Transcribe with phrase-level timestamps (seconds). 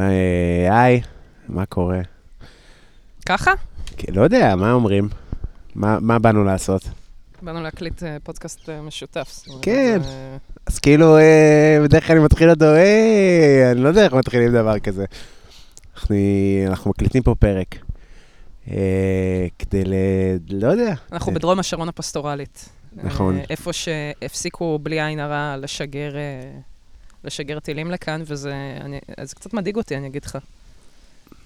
[0.00, 1.00] אה, היי,
[1.48, 2.00] מה קורה?
[3.26, 3.52] ככה?
[3.96, 5.08] כן, לא יודע, מה אומרים?
[5.74, 6.82] מה מה באנו לעשות?
[7.42, 9.40] באנו להקליט אה, פודקאסט אה, משותף.
[9.62, 10.00] כן.
[10.66, 14.78] אז כאילו, אה, בדרך כלל אני מתחיל אותו, היי, אני לא יודע איך מתחילים דבר
[14.78, 15.04] כזה.
[15.94, 16.16] אנחנו,
[16.66, 17.74] אנחנו מקליטים פה פרק.
[18.70, 19.94] אה, כדי ל...
[20.50, 20.94] לא יודע.
[21.12, 22.68] אנחנו בדרום השרון הפסטורלית.
[22.92, 23.38] נכון.
[23.50, 26.12] איפה שהפסיקו בלי עין הרע לשגר,
[27.24, 30.38] לשגר טילים לכאן, וזה אני, זה קצת מדאיג אותי, אני אגיד לך.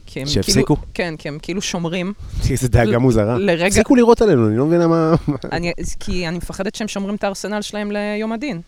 [0.06, 0.76] כי הם שהפסיקו?
[0.76, 2.12] כאילו, כן, כי הם כאילו שומרים.
[2.50, 3.38] איזה דאגה מוזרה.
[3.38, 5.14] לרגע, הפסיקו לירות עלינו, אני לא מבינה מה...
[5.52, 8.60] אני, כי אני מפחדת שהם שומרים את הארסנל שלהם ליום הדין.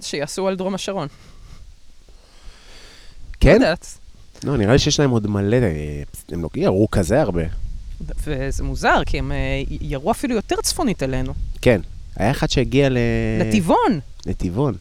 [0.00, 1.08] שיעשו על דרום השרון.
[1.08, 1.14] לא
[3.40, 3.54] כן?
[3.54, 3.98] יודעת.
[4.44, 7.42] לא, נראה לי שיש להם עוד מלא, אה, הם לא ירו כזה הרבה.
[8.00, 11.34] וזה מוזר, כי הם אה, ירו אפילו יותר צפונית אלינו.
[11.62, 11.80] כן.
[12.16, 12.98] היה אחד שהגיע ל...
[13.40, 14.00] לטבעון.
[14.26, 14.74] לטבעון.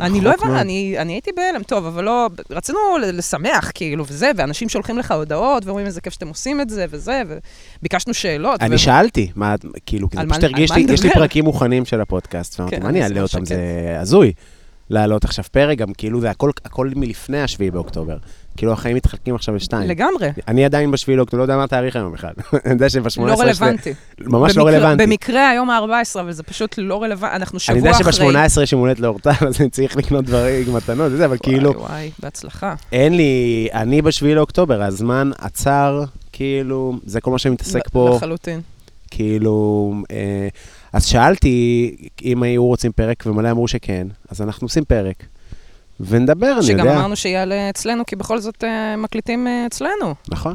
[0.00, 0.60] אני לא הבנתי.
[0.60, 2.78] אני, אני הייתי בהלם, טוב, אבל לא, רצינו
[3.12, 7.22] לשמח, כאילו, וזה, ואנשים שולחים לך הודעות, ואומרים איזה כיף שאתם עושים את זה, וזה,
[7.78, 8.62] וביקשנו שאלות.
[8.62, 9.54] אני ו- שאלתי, מה,
[9.86, 11.10] כאילו, כי זה פשוט הרגיש לי, יש לי?
[11.10, 13.44] פרקים מוכנים של הפודקאסט, ואמרתי, כן, מה אני אעלה אותם?
[13.44, 13.56] זה
[14.00, 14.32] הזוי
[14.90, 18.16] להעלות עכשיו פרק, גם כאילו זה הכל הכל מלפני השביעי באוקטובר.
[18.56, 19.90] כאילו החיים מתחלקים עכשיו לשתיים.
[19.90, 22.30] לגמרי, אני עדיין בשביעי לאוקטובר, לא יודע מה התאריך היום בכלל.
[22.64, 23.20] אני יודע שב-18...
[23.20, 23.94] לא רלוונטי.
[24.20, 25.06] ממש לא במקרה- רלוונטי.
[25.06, 25.82] במקרה היום ה-14,
[26.26, 28.12] וזה פשוט לא רלוונטי, אנחנו אני שבוע יודע אחרי.
[28.12, 31.82] שב-18 יש יום הולדת לאורטל, אז אני צריך לקנות דברים, מתנות וזה, אבל כאילו, וואי,
[31.82, 32.74] וואי, בהצלחה.
[32.92, 38.12] אין לי, אני בשביעי לאוקטובר, הזמן עצר, כאילו, זה כל מה שאני מתעסק פה.
[38.16, 38.60] לחלוטין.
[39.10, 40.48] כאילו, אה,
[40.92, 45.24] אז שאלתי אם היו רוצים פרק, ומלא אמרו שכן, אז אנחנו עושים פרק.
[46.00, 46.82] ונדבר, אני יודע.
[46.82, 50.14] שגם אמרנו שיעלה אצלנו, כי בכל זאת אה, מקליטים אה, אצלנו.
[50.28, 50.54] נכון.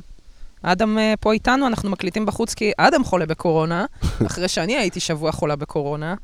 [0.61, 3.85] אדם אה, פה איתנו, אנחנו מקליטים בחוץ כי אדם חולה בקורונה,
[4.27, 6.15] אחרי שאני הייתי שבוע חולה בקורונה.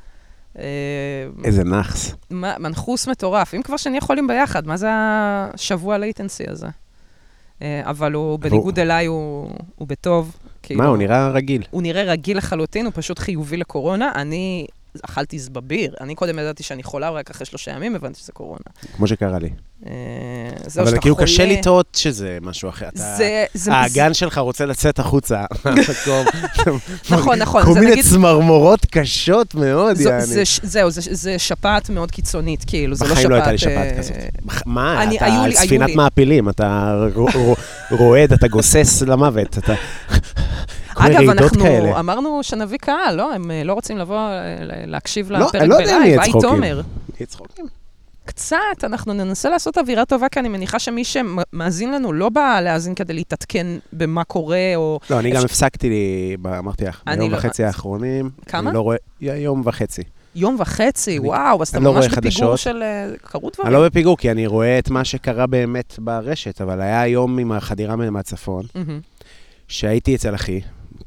[1.43, 2.15] איזה נאחס.
[2.31, 3.53] מנחוס מטורף.
[3.53, 6.67] אם כבר שנהיה חולים ביחד, מה זה השבוע latency הזה?
[7.61, 10.37] אבל הוא, בניגוד אליי, הוא, הוא בטוב.
[10.63, 11.63] כאילו, מה, הוא נראה רגיל.
[11.69, 14.11] הוא נראה רגיל לחלוטין, הוא פשוט חיובי לקורונה.
[14.15, 14.67] אני
[15.01, 15.93] אכלתי זבביר.
[16.01, 18.59] אני קודם ידעתי שאני חולה, רק אחרי שלושה ימים הבנתי שזה קורונה.
[18.95, 19.49] כמו שקרה לי.
[19.85, 19.91] אה,
[20.65, 22.89] זהו, אבל כאילו קשה לטעות שזה משהו אחר.
[23.71, 25.43] האגן שלך רוצה לצאת החוצה.
[27.09, 27.63] נכון, נכון.
[27.63, 30.43] כל מיני צמרמורות קשות מאוד, יעני.
[30.63, 33.17] זהו, זה, שפעת מאוד קיצונית, כאילו, זה לא שפעת...
[33.17, 34.15] בחיים לא הייתה לי שפעת אה, כזאת.
[34.65, 35.95] מה, אתה על ספינת לי.
[35.95, 36.95] מעפילים, אתה
[37.91, 39.73] רועד, אתה גוסס למוות, אתה...
[40.95, 41.99] אגב, אנחנו כאלה.
[41.99, 43.33] אמרנו שנביא קהל, לא?
[43.33, 44.55] הם לא רוצים לבוא אה,
[44.85, 46.31] להקשיב לא, לפרק לא בלייב, היי.
[46.41, 46.81] תומר.
[47.27, 47.65] צחוקים.
[48.25, 52.95] קצת, אנחנו ננסה לעשות אווירה טובה, כי אני מניחה שמי שמאזין לנו לא בא להאזין
[52.95, 54.99] כדי להתעדכן במה קורה, או...
[55.09, 58.29] לא, אני גם אפשר- הפסקתי לי, אמרתי לך, ביום לא- וחצי האחרונים.
[58.47, 58.71] כמה?
[58.71, 60.01] לא רואה, יום וחצי.
[60.35, 62.59] יום וחצי, אני- וואו, אז אתה לא ממש בפיגור חדשות.
[62.59, 62.83] של...
[62.83, 63.67] אה, קרו דברים.
[63.67, 67.51] אני לא בפיגור, כי אני רואה את מה שקרה באמת ברשת, אבל היה יום עם
[67.51, 68.99] החדירה מהצפון, מהמם.
[69.67, 70.61] שהייתי אצל אחי,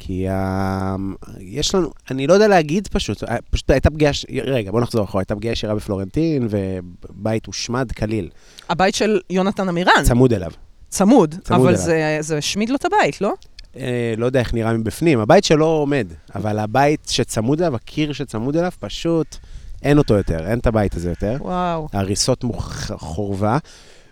[0.05, 0.97] כי ה...
[1.41, 5.05] יש לנו, אני לא יודע להגיד פשוט, אה, פשוט הייתה פגיעה, ש- רגע, בוא נחזור
[5.05, 8.29] אחורה, הייתה פגיעה ישירה בפלורנטין, ובית הושמד כליל,
[8.69, 10.51] הבית של יונתן עמירן, צמוד אליו.
[10.89, 11.81] צמוד, צמוד אבל אליו.
[11.81, 13.33] זה- זה השמיד לו את הבית, לא?
[13.77, 18.57] אה, לא יודע איך נראה מבפנים, הבית שלו עומד, אבל הבית שצמוד אליו, הקיר שצמוד
[18.57, 19.37] אליו, פשוט
[19.83, 21.37] אין אותו יותר, אין את הבית הזה יותר.
[21.41, 21.89] וואו.
[21.93, 22.91] הריסות מוח...
[22.97, 23.59] חורבה,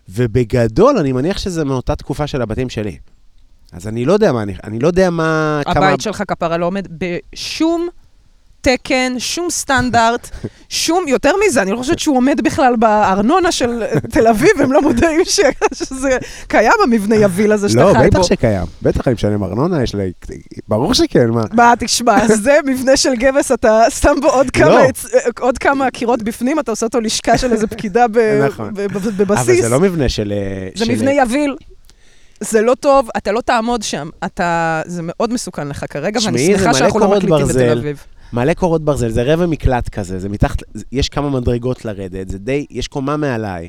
[0.09, 2.97] ובגדול, אני מניח שזה מאותה תקופה של הבתים שלי.
[3.73, 5.61] אז אני לא יודע מה, אני, אני לא יודע מה...
[5.67, 7.89] הבית שלך כפרה לא עומד בשום
[8.63, 10.31] תקן, שום סטנדרט,
[10.69, 14.83] שום, יותר מזה, אני לא חושבת שהוא עומד בכלל בארנונה של תל אביב, הם לא
[14.83, 15.41] מודעים ש,
[15.75, 18.25] שזה קיים המבנה יביל הזה שאתה לא, חי בטח בו.
[18.25, 18.67] שקיים.
[18.83, 20.13] בטח אני משלם ארנונה, יש לי...
[20.69, 21.43] ברור שכן, מה?
[21.53, 24.85] מה, תשמע, זה מבנה של גבס, אתה שם בו עוד כמה, לא.
[24.89, 25.07] עצ-
[25.41, 28.75] עוד כמה קירות בפנים, אתה עושה אותו לשכה של איזה פקידה ב- נכון.
[28.75, 29.61] ב- ב- אבל בבסיס.
[29.63, 30.33] זה לא מבנה של...
[30.37, 31.57] אה, זה של- מבנה יביל.
[32.41, 34.83] זה לא טוב, אתה לא תעמוד שם, אתה...
[34.87, 37.79] זה מאוד מסוכן לך כרגע, ואני תשמעי, זה שמחה שאנחנו לא מקליטים בתל.
[37.79, 38.05] אביב.
[38.33, 40.59] מלא קורות ברזל, זה רבע מקלט כזה, זה מתחת...
[40.93, 42.67] יש כמה מדרגות לרדת, זה די...
[42.71, 43.69] יש קומה מעליי.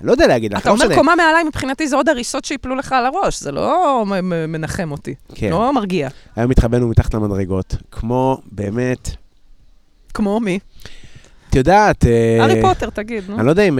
[0.00, 0.96] אני לא יודע להגיד לך, אתה לא אומר משנה.
[0.96, 4.04] קומה מעליי, מבחינתי זה עוד הריסות שיפלו לך על הראש, זה לא
[4.48, 5.50] מנחם אותי, כן.
[5.50, 6.08] לא מרגיע.
[6.36, 9.10] היום התחבאנו מתחת למדרגות, כמו, באמת...
[10.14, 10.58] כמו מי?
[11.50, 12.04] את יודעת...
[12.06, 13.36] אה, הארי פוטר, תגיד, נו.
[13.36, 13.78] אני לא יודע אם...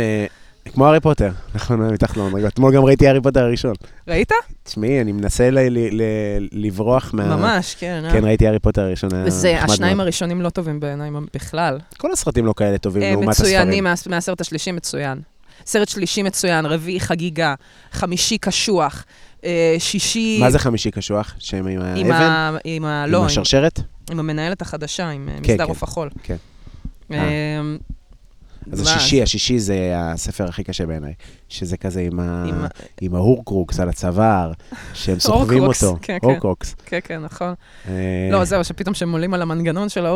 [0.75, 2.53] כמו הארי פוטר, נכון, מתחת למדרגות.
[2.53, 3.75] אתמול גם ראיתי הארי פוטר הראשון.
[4.09, 4.33] ראית?
[4.63, 5.49] תשמעי, אני מנסה
[6.53, 7.37] לברוח מה...
[7.37, 8.03] ממש, כן.
[8.05, 8.13] אה?
[8.13, 10.05] כן, ראיתי הארי פוטר הראשון, היה נחמד השניים מאוד.
[10.05, 11.79] הראשונים לא טובים בעיניי בכלל.
[11.99, 13.51] כל הסרטים לא כאלה טובים אה, לעומת הספרים.
[13.55, 15.21] מצוינים, מה- מהסרט השלישי מצוין.
[15.67, 17.55] סרט שלישי מצוין, רביעי חגיגה,
[17.93, 19.05] חמישי קשוח,
[19.45, 20.39] אה, שישי...
[20.41, 21.35] מה זה חמישי קשוח?
[21.39, 22.57] שהם עם האבן?
[22.65, 23.07] עם ה...
[23.07, 23.81] לא, עם- השרשרת?
[24.11, 25.71] עם המנהלת החדשה, עם כן, מסדר כן.
[25.71, 26.11] עוף החול.
[26.23, 26.37] כן.
[28.73, 28.81] אה, אז?
[28.81, 31.13] השישי, השישי זה הספר הכי קשה בעיניי.
[31.49, 32.45] שזה כזה עם, ה...
[32.49, 32.67] עם ה-
[33.01, 34.53] עם ההורקרוקס על הצוואר,
[34.95, 35.97] שהם סוחבים אותו.
[36.03, 36.27] כן, כן.
[36.27, 36.75] הורקרוקס.
[36.87, 37.55] כן, כן, נכון.
[37.89, 37.93] אה,
[38.33, 40.07] לא, זהו, שפתאום כשהם עולים על המנגנון של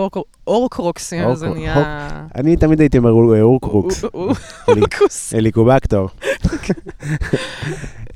[0.46, 2.08] ההורקרוקסים, אז זה נהיה...
[2.34, 4.04] אני תמיד הייתי אומר הורקרוקס.
[4.68, 5.34] אורקוס.
[5.34, 6.08] הליקובקטר.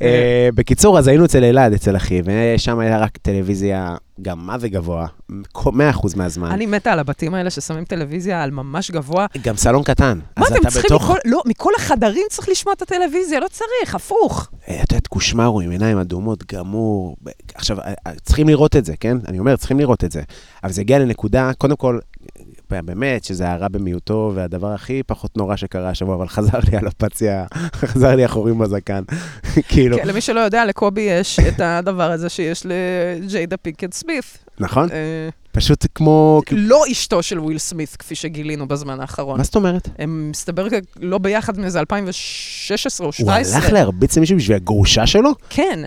[0.02, 4.68] אה, בקיצור, אז היינו אצל אלעד, אצל אחי, ושם היה רק טלוויזיה, גם מה זה
[4.68, 5.06] גבוה,
[5.56, 5.68] 100%
[6.16, 6.50] מהזמן.
[6.50, 9.26] אני מתה על הבתים האלה ששמים טלוויזיה על ממש גבוה.
[9.42, 10.18] גם סלון קטן.
[10.38, 11.18] מה אתם צריכים בתוך- מכל...
[11.24, 14.48] לא, מכל החדרים צריך לשמוע את הטלוויזיה, לא צריך, הפוך.
[14.68, 17.16] אה, את יודעת, קושמרו עם עיניים אדומות, גמור.
[17.54, 17.92] עכשיו, אה,
[18.22, 19.16] צריכים לראות את זה, כן?
[19.28, 20.22] אני אומר, צריכים לראות את זה.
[20.64, 21.98] אבל זה הגיע לנקודה, קודם כל,
[22.70, 27.44] באמת, שזה הרע במיעוטו, והדבר הכי פחות נורא שקרה השבוע, אבל חזר לי על הפציה,
[27.74, 29.02] חזר לי החורים בזקן.
[29.68, 34.38] כאילו, כן, למי שלא יודע, לקובי יש את הדבר הזה שיש לג'יידה פינקט סמית.
[34.60, 34.90] נכון?
[34.90, 36.40] אה, פשוט כמו...
[36.50, 39.38] לא אשתו של וויל סמית, כפי שגילינו בזמן האחרון.
[39.38, 39.88] מה זאת אומרת?
[39.98, 40.66] הם מסתבר
[41.00, 43.56] לא ביחד מאיזה 2016 או הוא 17.
[43.56, 45.30] הלך להרביץ למישהו בשביל הגרושה שלו?
[45.50, 45.80] כן,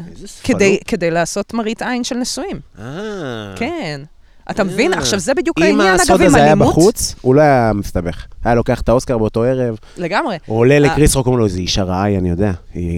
[0.88, 2.60] כדי לעשות מראית עין של נשואים.
[2.80, 3.54] אה.
[3.56, 4.02] כן.
[4.50, 4.94] אתה מבין?
[4.94, 5.00] אה.
[5.00, 6.70] עכשיו, זה בדיוק אם העניין, הסוד אגב, עם הזה היה אלימות.
[6.70, 8.26] בחוץ, הוא לא היה מסתבך.
[8.44, 10.38] היה לוקח את האוסקר באותו ערב, לגמרי.
[10.46, 10.80] הוא עולה אה.
[10.80, 12.52] לקריס רוק, אומר לו, זה אישה רעה, אני יודע.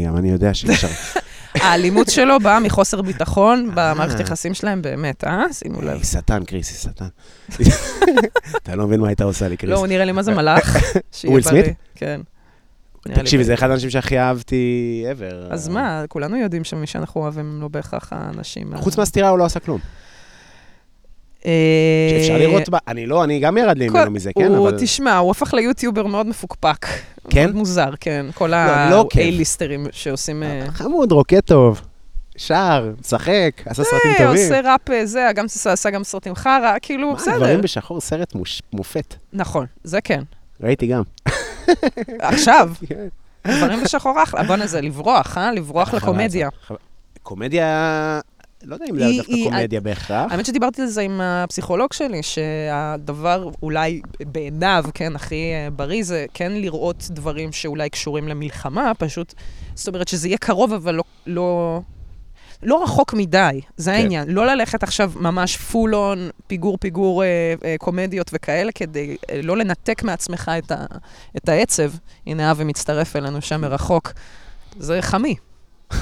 [0.05, 1.23] גם אני יודע שהיא אישה רעה.
[1.61, 4.21] האלימות שלו באה מחוסר ביטחון במערכת אה.
[4.21, 5.43] יחסים שלהם באמת, אה?
[5.51, 5.93] שימו לב.
[5.93, 7.07] היא שטן, קריס, היא שטן.
[8.63, 9.71] אתה לא מבין מה הייתה עושה לי, קריס.
[9.71, 10.77] לא, הוא נראה לי מה זה מלאך.
[11.23, 11.43] וויל.
[11.43, 11.65] סמית?
[11.95, 12.21] כן.
[13.03, 13.53] תקשיבי, זה.
[13.53, 15.53] אחד האנשים שהכי אהבתי ever.
[15.53, 18.77] אז מה, כולנו יודעים שמי שאנחנו אוהבים לא בהכרח האנשים.
[18.77, 19.79] חוץ מהסטירה הוא לא עשה כלום.
[21.45, 21.51] אה,
[22.09, 24.77] שאפשר לראות בה, אני לא, אני גם ירד לי ממנו מזה, כן, אבל...
[24.79, 26.85] תשמע, הוא הפך ליוטיובר מאוד מפוקפק.
[27.29, 27.43] כן?
[27.43, 28.25] מאוד מוזר, כן.
[28.33, 29.07] כל לא, לא.
[29.15, 30.43] ה-A-ליסטרים שעושים...
[30.43, 31.81] אה, חמוד, רוקד טוב.
[32.37, 34.43] שר, משחק, עשה סרטים אה, טובים.
[34.43, 37.37] עושה ראפ, אה, זה, גם עשה גם סרטים חרא, כאילו, מה, בסדר.
[37.37, 38.33] דברים בשחור, סרט
[38.73, 39.15] מופת.
[39.33, 40.23] נכון, זה כן.
[40.61, 41.03] ראיתי גם.
[42.19, 43.07] עכשיו, כן.
[43.47, 44.43] דברים בשחור אחלה.
[44.43, 45.51] בוא'נה, זה לברוח, אה?
[45.51, 46.49] לברוח לקומדיה.
[47.23, 48.19] קומדיה,
[48.63, 50.31] לא יודע אם זה היא- דווקא היא- קומדיה בהכרח.
[50.31, 56.25] האמת שדיברתי על זה עם הפסיכולוג שלי, שהדבר אולי בעיניו, כן, הכי אה, בריא, זה
[56.33, 59.33] כן לראות דברים שאולי קשורים למלחמה, פשוט,
[59.75, 61.03] זאת אומרת שזה יהיה קרוב, אבל לא...
[61.27, 61.81] לא...
[62.65, 63.97] לא רחוק מדי, זה כן.
[63.97, 64.29] העניין.
[64.29, 67.27] לא ללכת עכשיו ממש פול און, פיגור פיגור אה,
[67.65, 70.85] אה, קומדיות וכאלה, כדי אה, לא לנתק מעצמך את, ה,
[71.37, 71.91] את העצב.
[72.27, 74.11] הנה אבי מצטרף אלינו שם מרחוק.
[74.79, 75.35] זה חמי.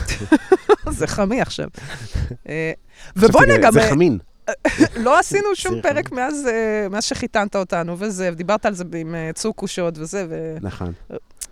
[0.99, 1.67] זה חמי עכשיו.
[2.49, 2.71] אה,
[3.15, 3.71] ובוא נגמר.
[3.71, 4.17] זה חמין.
[5.05, 9.29] לא עשינו שום פרק מאז, אה, מאז שחיתנת אותנו וזה, ודיברת על זה עם אה,
[9.33, 10.93] צוקושות וזה, ו- נכון.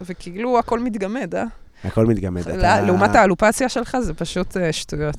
[0.02, 1.44] וכאילו הכל מתגמד, אה?
[1.84, 2.48] הכל מתגמד.
[2.62, 5.16] לעומת האלופציה שלך זה פשוט שטויות.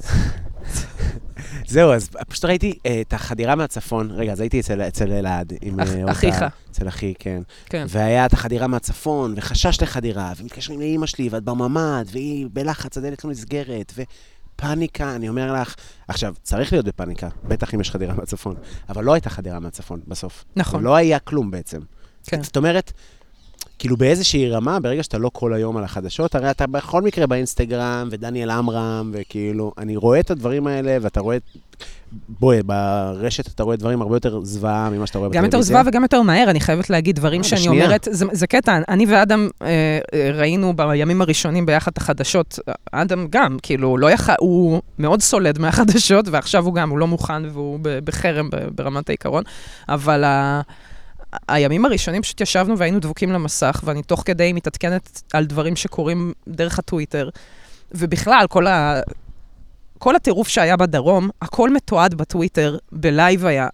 [1.66, 4.10] זהו, אז פשוט ראיתי אה, את החדירה מהצפון.
[4.10, 5.52] רגע, אז הייתי אצל- אלעד.
[5.62, 6.44] עם, אה, אותה- אחיך.
[6.70, 7.42] אצל אחי, כן.
[7.66, 7.86] כן.
[7.88, 13.30] והיה את החדירה מהצפון, וחשש לחדירה, ומתקשרים לאימא שלי, ואת בממ"ד, והיא בלחץ, הדלת לא
[13.30, 15.74] נסגרת, ופאניקה, אני אומר לך,
[16.08, 18.54] עכשיו, צריך להיות בפאניקה, בטח אם יש חדירה מהצפון,
[18.88, 20.44] אבל לא הייתה חדירה מהצפון בסוף.
[20.56, 20.82] נכון.
[20.82, 21.78] לא היה כלום בעצם.
[22.26, 22.42] כן.
[22.42, 22.92] זאת אומרת,
[23.80, 28.08] כאילו באיזושהי רמה, ברגע שאתה לא כל היום על החדשות, הרי אתה בכל מקרה באינסטגרם,
[28.10, 31.36] ודניאל עמרם, וכאילו, אני רואה את הדברים האלה, ואתה רואה,
[32.28, 35.58] בואי, ברשת אתה רואה דברים הרבה יותר זוועה ממה שאתה רואה גם בטלוויזיה.
[35.58, 37.84] יותר זוועה וגם יותר מהר, אני חייבת להגיד דברים אה, שאני בשנייה.
[37.84, 39.68] אומרת, זה, זה קטע, אני ואדם אה,
[40.14, 42.58] אה, ראינו בימים הראשונים ביחד את החדשות,
[42.92, 47.42] אדם גם, כאילו, לא יכל, הוא מאוד סולד מהחדשות, ועכשיו הוא גם, הוא לא מוכן
[47.52, 49.42] והוא בחרם ברמת העיקרון,
[49.88, 50.60] אבל ה...
[51.48, 56.78] הימים הראשונים פשוט ישבנו והיינו דבוקים למסך, ואני תוך כדי מתעדכנת על דברים שקורים דרך
[56.78, 57.28] הטוויטר,
[57.92, 59.00] ובכלל, כל ה...
[59.98, 63.68] כל הטירוף שהיה בדרום, הכל מתועד בטוויטר, ב live היה,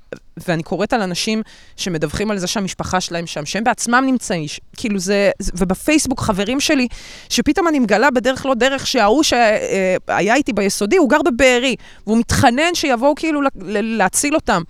[0.49, 1.43] ואני קוראת על אנשים
[1.77, 6.89] שמדווחים על זה שהמשפחה שלהם שם, שהם בעצמם נמצאים, ש- כאילו זה, ובפייסבוק חברים שלי,
[7.29, 12.75] שפתאום אני מגלה בדרך לא דרך שההוא שהיה איתי ביסודי, הוא גר בבארי, והוא מתחנן
[12.75, 14.63] שיבואו כאילו להציל אותם.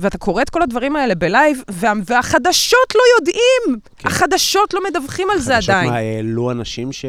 [0.00, 4.08] ואתה קורא את כל הדברים האלה ב live, וה, והחדשות לא יודעים, כן.
[4.08, 5.90] החדשות לא מדווחים על זה עדיין.
[5.90, 7.04] מה, העלו אנשים ש...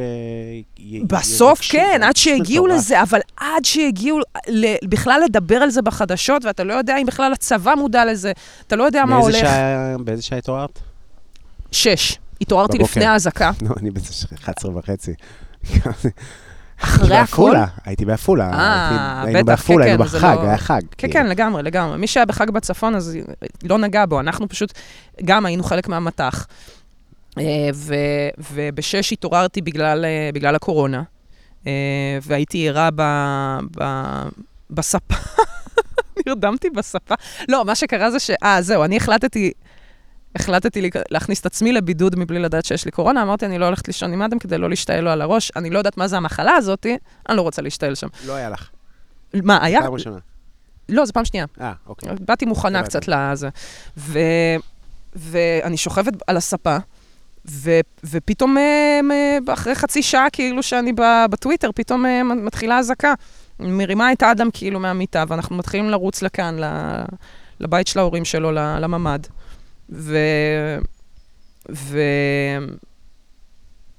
[1.07, 2.79] בסוף כן, עד שהגיעו מטורף.
[2.79, 7.33] לזה, אבל עד שהגיעו ל- בכלל לדבר על זה בחדשות, ואתה לא יודע אם בכלל
[7.33, 8.31] הצבא מודע לזה,
[8.67, 9.35] אתה לא יודע מה הולך.
[9.35, 10.79] שעה- באיזה שעה התעוררת?
[11.71, 12.17] שש.
[12.41, 12.91] התעוררתי בבוקר.
[12.91, 13.51] לפני האזעקה.
[13.69, 14.09] לא, אני באיזה
[14.43, 15.13] 11 וחצי.
[16.81, 17.55] אחרי הכל?
[17.85, 18.49] הייתי בעפולה.
[18.53, 20.81] אה, היינו בטח, בעפולה, כן, היינו כן, בחג, לא- היה חג.
[20.81, 21.13] כן, כאילו.
[21.13, 21.97] כן, לגמרי, לגמרי.
[21.97, 23.17] מי שהיה בחג בצפון, אז
[23.63, 24.19] לא נגע בו.
[24.19, 24.73] אנחנו פשוט,
[25.25, 26.47] גם היינו חלק מהמטח.
[27.39, 27.69] אה,
[28.53, 31.03] ובשש התעוררתי בגלל, אה, בגלל הקורונה,
[32.21, 34.27] והייתי ערה ב- ב-
[34.69, 35.15] בספה.
[36.27, 37.15] נרדמתי בספה.
[37.49, 38.31] לא, מה שקרה זה ש...
[38.43, 39.51] אה, זהו, אני החלטתי...
[40.35, 44.13] החלטתי להכניס את עצמי לבידוד מבלי לדעת שיש לי קורונה, אמרתי, אני לא הולכת לישון
[44.13, 45.51] עם אדם כדי לא להשתעל לו על הראש.
[45.55, 46.85] אני לא יודעת מה זה המחלה הזאת,
[47.29, 48.07] אני לא רוצה להשתעל שם.
[48.25, 48.69] לא היה לך.
[49.33, 49.81] מה, היה?
[49.81, 50.17] פעם ראשונה.
[50.89, 51.45] לא, זו פעם שנייה.
[51.61, 52.09] אה, אוקיי.
[52.19, 52.83] באתי מוכנה.
[52.83, 53.49] קצת לזה.
[53.97, 54.19] ו...
[55.15, 56.77] ואני שוכבת על הספה,
[57.49, 57.71] ו...
[58.03, 58.99] ופתאום אה,
[59.53, 60.93] אחרי חצי שעה, כאילו שאני
[61.29, 63.13] בטוויטר, פתאום אה, מתחילה אזעקה.
[63.59, 66.57] מרימה את האדם כאילו מהמיטה, ואנחנו מתחילים לרוץ לכאן,
[67.59, 69.27] לבית של ההורים שלו, לממ"ד.
[69.89, 70.17] ו...
[71.71, 71.99] ו...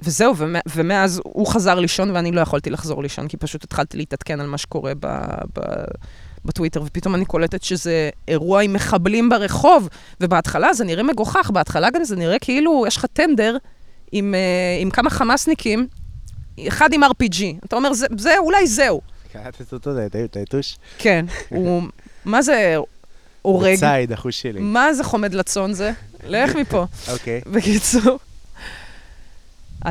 [0.01, 4.41] וזהו, ומ- ומאז הוא חזר לישון ואני לא יכולתי לחזור לישון, כי פשוט התחלתי להתעדכן
[4.41, 5.07] על מה שקורה ב...
[5.59, 5.61] ב...
[6.45, 9.89] בטוויטר, ופתאום אני קולטת שזה אירוע עם מחבלים ברחוב,
[10.21, 13.57] ובהתחלה זה נראה מגוחך, בהתחלה גם זה נראה כאילו יש לך טנדר
[14.13, 15.87] עם, uh, עם כמה חמאסניקים,
[16.69, 17.43] אחד עם RPG.
[17.65, 19.01] אתה אומר, זה, זה אולי זהו.
[19.33, 19.91] קלטת אותו,
[20.25, 20.79] את היתוש?
[20.99, 21.83] כן, הוא,
[22.25, 22.77] מה זה
[23.43, 23.77] הורג?
[23.79, 24.61] ציד, אחוש שלי.
[24.61, 25.93] מה זה חומד לצאן זה?
[26.25, 26.87] לך מפה.
[27.13, 27.41] אוקיי.
[27.47, 28.19] בקיצור,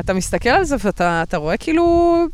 [0.00, 2.24] אתה מסתכל על זה ואתה אתה רואה כאילו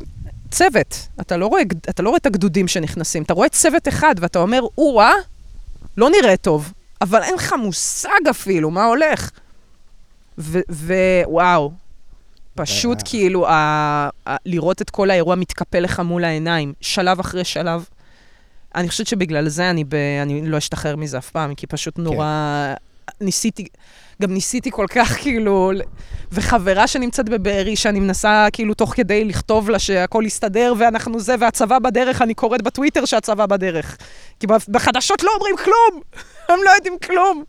[0.51, 1.07] צוות.
[1.21, 4.61] אתה לא, רואה, אתה לא רואה את הגדודים שנכנסים, אתה רואה צוות אחד ואתה אומר,
[4.77, 5.13] או-אה,
[5.97, 9.29] לא נראה טוב, אבל אין לך מושג אפילו מה הולך.
[10.69, 11.71] ווואו,
[12.55, 13.03] פשוט אה.
[13.05, 17.85] כאילו, ה- ה- לראות את כל האירוע מתקפל לך מול העיניים, שלב אחרי שלב.
[18.75, 22.73] אני חושבת שבגלל זה אני, ב, אני לא אשתחרר מזה אף פעם, כי פשוט נורא...
[23.21, 23.67] ניסיתי,
[24.21, 25.71] גם ניסיתי כל כך, כאילו,
[26.31, 31.79] וחברה שנמצאת בבארי, שאני מנסה, כאילו, תוך כדי לכתוב לה שהכל יסתדר, ואנחנו זה, והצבא
[31.79, 33.97] בדרך, אני קוראת בטוויטר שהצבא בדרך.
[34.39, 36.01] כי בחדשות לא אומרים כלום,
[36.49, 37.43] הם לא יודעים כלום.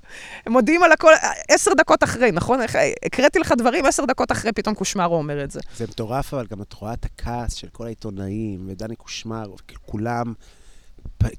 [0.47, 1.12] הם מודיעים על הכל
[1.50, 2.61] עשר דקות אחרי, נכון?
[3.06, 5.61] הקראתי לך דברים, עשר דקות אחרי, פתאום קושמרו אומר את זה.
[5.76, 9.47] זה מטורף, אבל גם את רואה את הכעס של כל העיתונאים, ודני קושמר,
[9.87, 10.33] כולם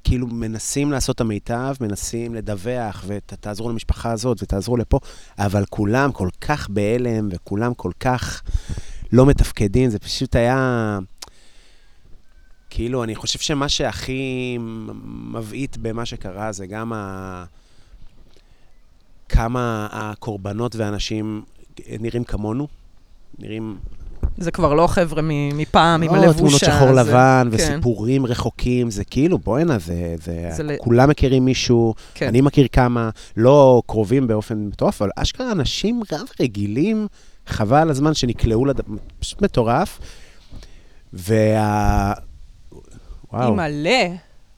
[0.04, 5.00] כאילו מנסים לעשות את המיטב, מנסים לדווח, ותעזרו למשפחה הזאת ותעזרו לפה,
[5.40, 8.42] אבל כולם כל כך בהלם, וכולם כל כך
[9.12, 11.00] לא מתפקדים, זה פשוט היה...
[12.70, 14.58] כאילו, אני חושב שמה שהכי
[15.32, 17.46] מבעית במה שקרה זה גם ה...
[19.30, 21.44] כמה הקורבנות ואנשים
[22.00, 22.68] נראים כמונו,
[23.40, 23.78] נראים
[24.38, 25.22] זה כבר לא חבר'ה
[25.54, 26.60] מפעם עם לא, הלבוש תמונות.
[26.60, 27.56] שחור לבן, כן.
[27.56, 30.16] וסיפורים רחוקים, זה כאילו, בואנה, זה...
[30.24, 32.28] זה, זה ל- כולם מכירים מישהו, כן.
[32.28, 37.08] אני מכיר כמה, לא קרובים באופן מטורף, אבל אשכרה אנשים רב רגילים,
[37.48, 38.80] חבל הזמן שנקלעו לד...
[39.20, 40.00] פשוט מטורף.
[41.14, 42.14] וה...
[43.34, 44.08] וואו, מלא.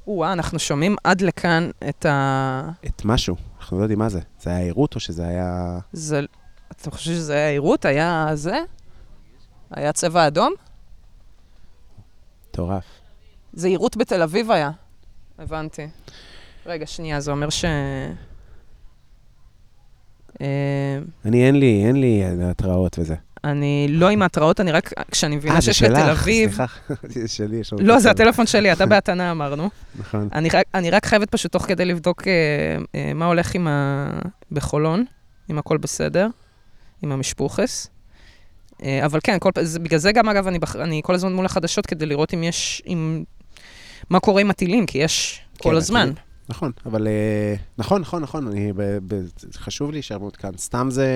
[0.08, 2.70] וואה, אנחנו שומעים עד לכאן את ה...
[2.86, 4.20] את משהו, אנחנו לא יודעים מה זה.
[4.42, 5.80] זה היה עירות או שזה היה...
[5.94, 6.22] זה...
[6.82, 7.86] אתה חושב שזה היה עירות?
[7.86, 8.58] היה זה?
[9.72, 10.54] היה צבע אדום?
[12.50, 12.84] מטורף.
[13.54, 14.72] זה עירות בתל אביב היה.
[15.40, 15.88] הבנתי.
[16.66, 17.66] רגע, שנייה, זה אומר ש...
[20.42, 23.16] אה, אני, אין לי, אין לי התראות וזה.
[23.44, 26.50] אני לא עם ההתראות, אני רק, כשאני מבינה אה, זה שיש בתל שלך, אביב...
[26.50, 26.66] סליחה.
[27.14, 27.74] זה שלי, יש.
[27.74, 28.28] לא, זה טלפון.
[28.28, 29.70] הטלפון שלי, אתה בהתנה אמרנו.
[30.00, 30.30] נכון.
[30.34, 32.34] אני רק, אני רק חייבת פשוט תוך כדי לבדוק אה,
[32.96, 34.10] אה, מה הולך עם ה...
[34.52, 35.06] בחולון,
[35.50, 36.28] אם הכל בסדר,
[37.02, 37.88] עם המשפוחס.
[38.84, 41.46] אה, אבל כן, כל, זה, בגלל זה גם, אגב, אני, בח, אני כל הזמן מול
[41.46, 43.24] החדשות כדי לראות אם יש, אם,
[44.10, 46.00] מה קורה עם הטילים, כי יש כל כן, הזמן.
[46.00, 46.16] הטילים.
[46.50, 49.22] נכון, אבל אה, נכון, נכון, נכון, אני, ב, ב,
[49.54, 50.52] חשוב לי שיעמוד כאן.
[50.58, 51.08] סתם זה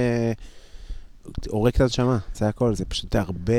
[1.47, 3.53] הורג את הנשמה, זה הכל, זה פשוט הרבה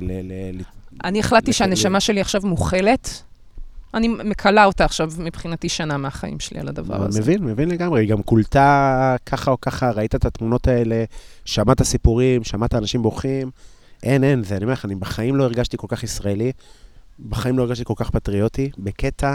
[0.00, 0.12] ל...
[0.12, 0.62] ל, ל
[1.04, 3.22] אני החלטתי שהנשמה שלי עכשיו מוכלת.
[3.94, 7.20] אני מקלה אותה עכשיו מבחינתי שנה מהחיים שלי על הדבר הזה.
[7.20, 11.04] מבין, מבין לגמרי, היא גם קולטה ככה או ככה, ראית את התמונות האלה,
[11.44, 13.50] שמעת סיפורים, שמעת אנשים בוכים,
[14.02, 16.52] אין, אין, זה, אני אומר לך, אני בחיים לא הרגשתי כל כך ישראלי,
[17.28, 19.34] בחיים לא הרגשתי כל כך פטריוטי, בקטע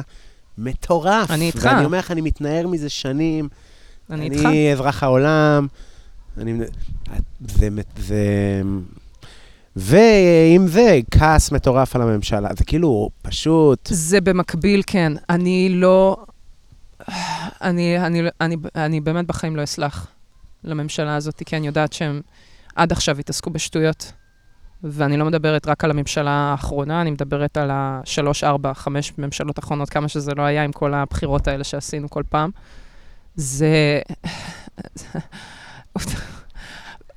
[0.58, 1.32] מטורף.
[1.32, 1.64] אני איתך.
[1.64, 3.50] ואני אומר לך, אני מתנער מזה שנים,
[4.10, 4.46] אני איתך.
[4.46, 5.68] אני אזרח העולם,
[6.38, 6.54] אני...
[7.48, 7.70] זה...
[7.98, 8.62] זה...
[9.76, 12.50] ועם זה, כעס מטורף על הממשלה.
[12.58, 13.90] זה כאילו, פשוט...
[13.92, 15.14] זה במקביל, כן.
[15.30, 16.18] אני לא...
[17.62, 20.08] אני, אני, אני, אני באמת בחיים לא אסלח
[20.64, 22.22] לממשלה הזאת, כי אני יודעת שהם
[22.76, 24.12] עד עכשיו התעסקו בשטויות.
[24.84, 29.90] ואני לא מדברת רק על הממשלה האחרונה, אני מדברת על השלוש, ארבע, חמש ממשלות אחרונות,
[29.90, 32.50] כמה שזה לא היה עם כל הבחירות האלה שעשינו כל פעם.
[33.36, 34.02] זה...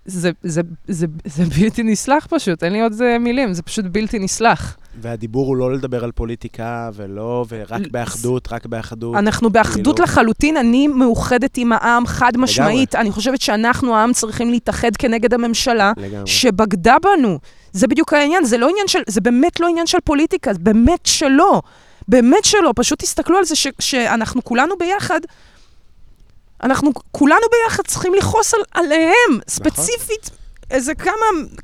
[0.09, 4.19] זה, זה, זה, זה בלתי נסלח פשוט, אין לי עוד אה, מילים, זה פשוט בלתי
[4.19, 4.77] נסלח.
[5.01, 9.17] והדיבור הוא לא לדבר על פוליטיקה, ולא, ורק באחדות, רק באחדות.
[9.17, 12.95] אנחנו באחדות כאילו- לחלוטין, אני מאוחדת עם העם, חד משמעית.
[12.95, 16.27] אני חושבת שאנחנו, העם, צריכים להתאחד כנגד הממשלה לגמרי.
[16.27, 17.39] שבגדה בנו.
[17.73, 21.63] זה בדיוק העניין, זה לא עניין של, זה באמת לא עניין של פוליטיקה, באמת שלא.
[22.09, 25.21] באמת שלא, פשוט תסתכלו על זה ש, שאנחנו כולנו ביחד.
[26.63, 29.41] אנחנו כולנו ביחד צריכים לכעוס על, עליהם, נכון.
[29.49, 30.31] ספציפית.
[30.71, 31.15] איזה כמה,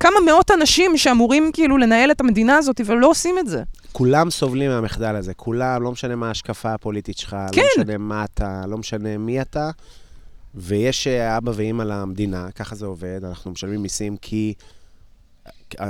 [0.00, 3.62] כמה מאות אנשים שאמורים כאילו לנהל את המדינה הזאת, ולא עושים את זה.
[3.92, 7.62] כולם סובלים מהמחדל הזה, כולם, לא משנה מה ההשקפה הפוליטית שלך, כן.
[7.62, 9.70] לא משנה מה אתה, לא משנה מי אתה,
[10.54, 14.54] ויש אה, אבא ואימא למדינה, ככה זה עובד, אנחנו משלמים מיסים כי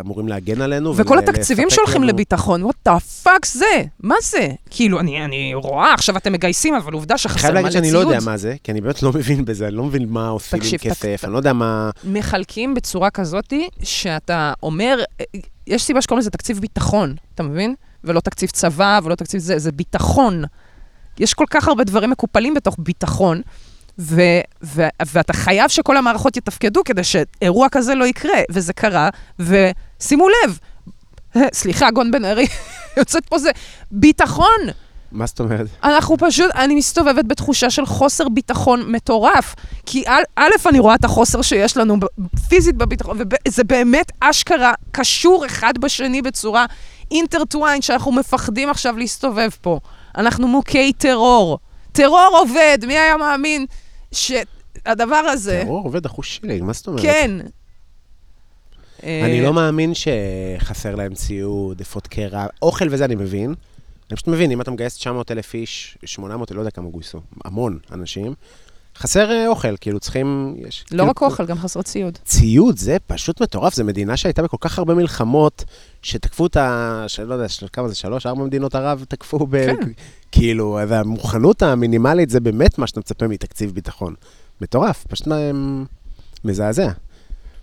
[0.00, 0.96] אמורים להגן עלינו.
[0.96, 2.92] וכל התקציבים שהולכים לנו- לביטחון, what the
[3.26, 3.64] fuck זה?
[4.00, 4.48] מה זה?
[4.70, 7.84] כאילו, אני, אני רואה, עכשיו אתם מגייסים, אבל עובדה אני שחסר חייב מלא להגיד ציוד.
[7.84, 10.28] שאני לא יודע מה זה, כי אני באמת לא מבין בזה, אני לא מבין מה
[10.28, 11.90] עושים עם כסף, אני לא יודע מה...
[12.04, 14.98] מחלקים בצורה כזאתי, שאתה אומר,
[15.66, 17.74] יש סיבה שקוראים לזה תקציב ביטחון, אתה מבין?
[18.04, 20.44] ולא תקציב צבא, ולא תקציב זה, זה ביטחון.
[21.18, 23.40] יש כל כך הרבה דברים מקופלים בתוך ביטחון,
[23.98, 29.08] ו- ו- ואתה חייב שכל המערכות יתפקדו כדי שאירוע כזה לא יקרה, וזה קרה,
[29.38, 30.58] ושימו לב,
[31.52, 32.46] סליחה, גון בן ארי,
[32.96, 33.50] יוצאת פה זה
[33.90, 34.60] ביטחון.
[35.12, 35.66] מה זאת אומרת?
[35.84, 39.54] אנחנו פשוט, אני מסתובבת בתחושה של חוסר ביטחון מטורף.
[39.86, 41.96] כי א', א', אני רואה את החוסר שיש לנו
[42.48, 46.66] פיזית בביטחון, וזה באמת אשכרה קשור אחד בשני בצורה
[47.10, 49.80] אינטרטוויין, שאנחנו מפחדים עכשיו להסתובב פה.
[50.16, 51.58] אנחנו מוכי טרור.
[51.92, 53.66] טרור עובד, מי היה מאמין
[54.14, 55.62] שהדבר הזה...
[55.64, 57.02] טרור עובד אחוש שלי, מה זאת אומרת?
[57.02, 57.30] כן.
[59.02, 63.54] אני אה, לא מאמין שחסר להם ציוד, אפוד קרע, אוכל וזה אני מבין.
[64.10, 67.78] אני פשוט מבין, אם אתה מגייס 900 אלף איש, 800, לא יודע כמה גויסו, המון
[67.92, 68.34] אנשים,
[68.96, 70.54] חסר אה, אוכל, כאילו צריכים...
[70.68, 72.18] יש, לא כאילו, רק אוכל, גם חסר ציוד.
[72.24, 75.64] ציוד, זה פשוט מטורף, זו מדינה שהייתה בכל כך הרבה מלחמות,
[76.02, 77.04] שתקפו את ה...
[77.08, 79.66] של, לא יודע, של כמה זה, שלוש, ארבע מדינות ערב תקפו ב...
[79.66, 79.90] כן.
[80.32, 84.14] כאילו, והמוכנות המינימלית זה באמת מה שאתה מצפה מתקציב ביטחון.
[84.60, 85.28] מטורף, פשוט
[86.44, 86.90] מזעזע.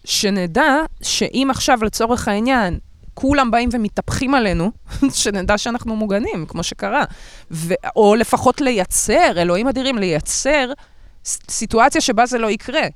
[0.05, 2.79] שנדע שאם עכשיו, לצורך העניין,
[3.13, 4.71] כולם באים ומתהפכים עלינו,
[5.21, 7.03] שנדע שאנחנו מוגנים, כמו שקרה.
[7.51, 10.71] ו- או לפחות לייצר, אלוהים אדירים, לייצר
[11.25, 12.87] סיטואציה שבה זה לא יקרה.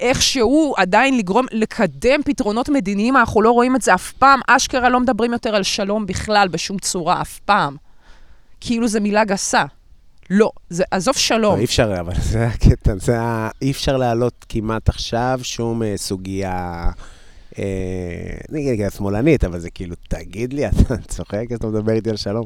[0.00, 4.40] איכשהו עדיין לגרום, לקדם פתרונות מדיניים, אנחנו לא רואים את זה אף פעם.
[4.46, 7.76] אשכרה לא מדברים יותר על שלום בכלל, בשום צורה, אף פעם.
[8.60, 9.64] כאילו זו מילה גסה.
[10.30, 11.54] לא, זה, עזוב שלום.
[11.54, 13.48] לא, אי אפשר, אבל זה הקטע, זה ה...
[13.62, 16.90] אי אפשר להעלות כמעט עכשיו שום אה, סוגיה,
[17.58, 17.64] אה,
[18.50, 22.44] אני אגיד שמאלנית, אבל זה כאילו, תגיד לי, אתה צוחק, אתה מדבר איתי על שלום?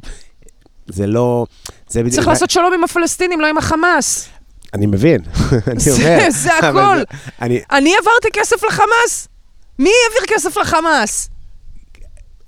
[0.86, 1.46] זה לא...
[1.88, 2.14] זה בדיוק...
[2.14, 4.28] צריך לעשות שלום עם הפלסטינים, לא עם החמאס.
[4.74, 5.20] אני מבין,
[5.72, 6.30] אני אומר.
[6.42, 7.02] זה הכל.
[7.42, 7.60] אני...
[7.70, 9.28] העברתי כסף לחמאס?
[9.78, 11.28] מי העביר כסף לחמאס?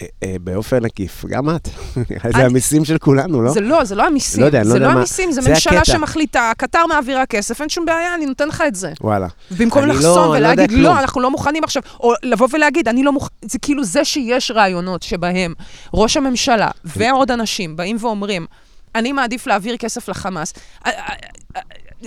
[0.02, 1.68] אה, אה, באופן עקיף, גם את.
[2.36, 3.50] זה המיסים של כולנו, לא?
[3.52, 4.40] זה לא, זה לא המיסים.
[4.40, 5.92] לא יודע, לא זה לא המיסים, זה זה ממשלה הקטע.
[5.92, 8.92] שמחליטה, קטר מעבירה כסף, אין שום בעיה, אני נותן לך את זה.
[9.00, 9.26] וואלה.
[9.58, 13.02] במקום לא- לחסום לא ולהגיד, כלום." לא, אנחנו לא מוכנים עכשיו, או לבוא ולהגיד, אני
[13.02, 15.54] לא מוכן, זה כאילו זה שיש רעיונות שבהם
[15.94, 18.46] ראש הממשלה ועוד אנשים באים ואומרים,
[18.94, 20.52] אני מעדיף להעביר כסף לחמאס.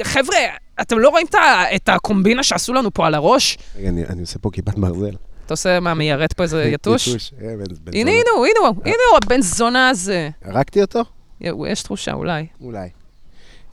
[0.03, 0.37] חבר'ה,
[0.81, 1.27] אתם לא רואים
[1.75, 3.57] את הקומבינה שעשו לנו פה על הראש?
[3.77, 5.15] רגע, אני אני עושה פה כיפת ברזל.
[5.45, 7.07] אתה עושה מה, מיירט פה איזה יתוש?
[7.07, 7.47] יתוש, אה,
[7.93, 8.11] הנה.
[8.11, 10.29] הנה הוא, הנה הוא, הנה הוא, הבן זונה הזה.
[10.45, 11.01] הרגתי אותו?
[11.41, 12.45] יש תחושה, אולי.
[12.61, 12.89] אולי.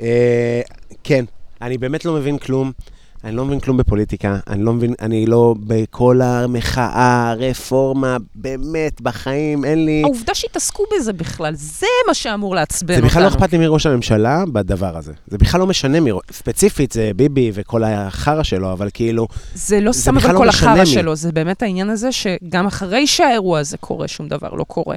[0.00, 0.60] אה,
[1.04, 1.24] כן,
[1.62, 2.72] אני באמת לא מבין כלום.
[3.24, 9.64] אני לא מבין כלום בפוליטיקה, אני לא מבין, אני לא בכל המחאה, רפורמה, באמת, בחיים,
[9.64, 10.02] אין לי...
[10.04, 13.08] העובדה שהתעסקו בזה בכלל, זה מה שאמור לעצבן זה אותנו.
[13.08, 15.12] בכלל לא אכפת לי מראש הממשלה בדבר הזה.
[15.26, 16.10] זה בכלל לא משנה מי...
[16.32, 19.28] ספציפית זה ביבי וכל החרא שלו, אבל כאילו...
[19.54, 20.84] זה לא זה בכלל אבל לא החרא.
[20.84, 24.96] שלו, זה באמת העניין הזה שגם אחרי שהאירוע הזה קורה, שום דבר לא קורה.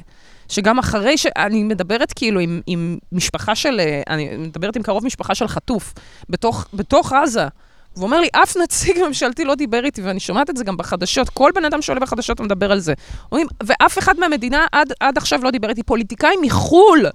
[0.50, 1.28] שגם אחרי ש...
[1.38, 3.80] אני מדברת כאילו עם, עם משפחה של...
[3.80, 5.94] אה, אני מדברת עם קרוב משפחה של חטוף,
[6.30, 7.48] בתוך, בתוך עזה.
[7.98, 11.30] והוא אומר לי, אף נציג ממשלתי לא דיבר איתי, ואני שומעת את זה גם בחדשות,
[11.30, 12.94] כל בן אדם שעולה בחדשות מדבר על זה.
[13.32, 15.84] אומרים, ואף אחד מהמדינה עד, עד עכשיו לא דיבר איתי.
[15.84, 17.06] פוליטיקאים מחו"ל,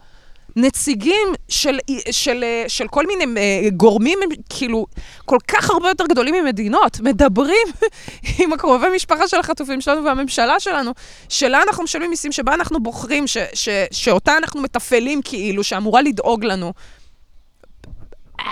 [0.56, 1.78] נציגים של,
[2.10, 4.18] של, אה, של כל מיני אה, גורמים,
[4.48, 4.86] כאילו,
[5.24, 7.66] כל כך הרבה יותר גדולים ממדינות, מדברים
[8.38, 10.92] עם הקרובי משפחה של החטופים שלנו והממשלה שלנו,
[11.28, 16.44] שלה אנחנו משלמים מיסים, שבה אנחנו בוחרים, ש, ש, שאותה אנחנו מתפעלים כאילו, שאמורה לדאוג
[16.44, 16.72] לנו.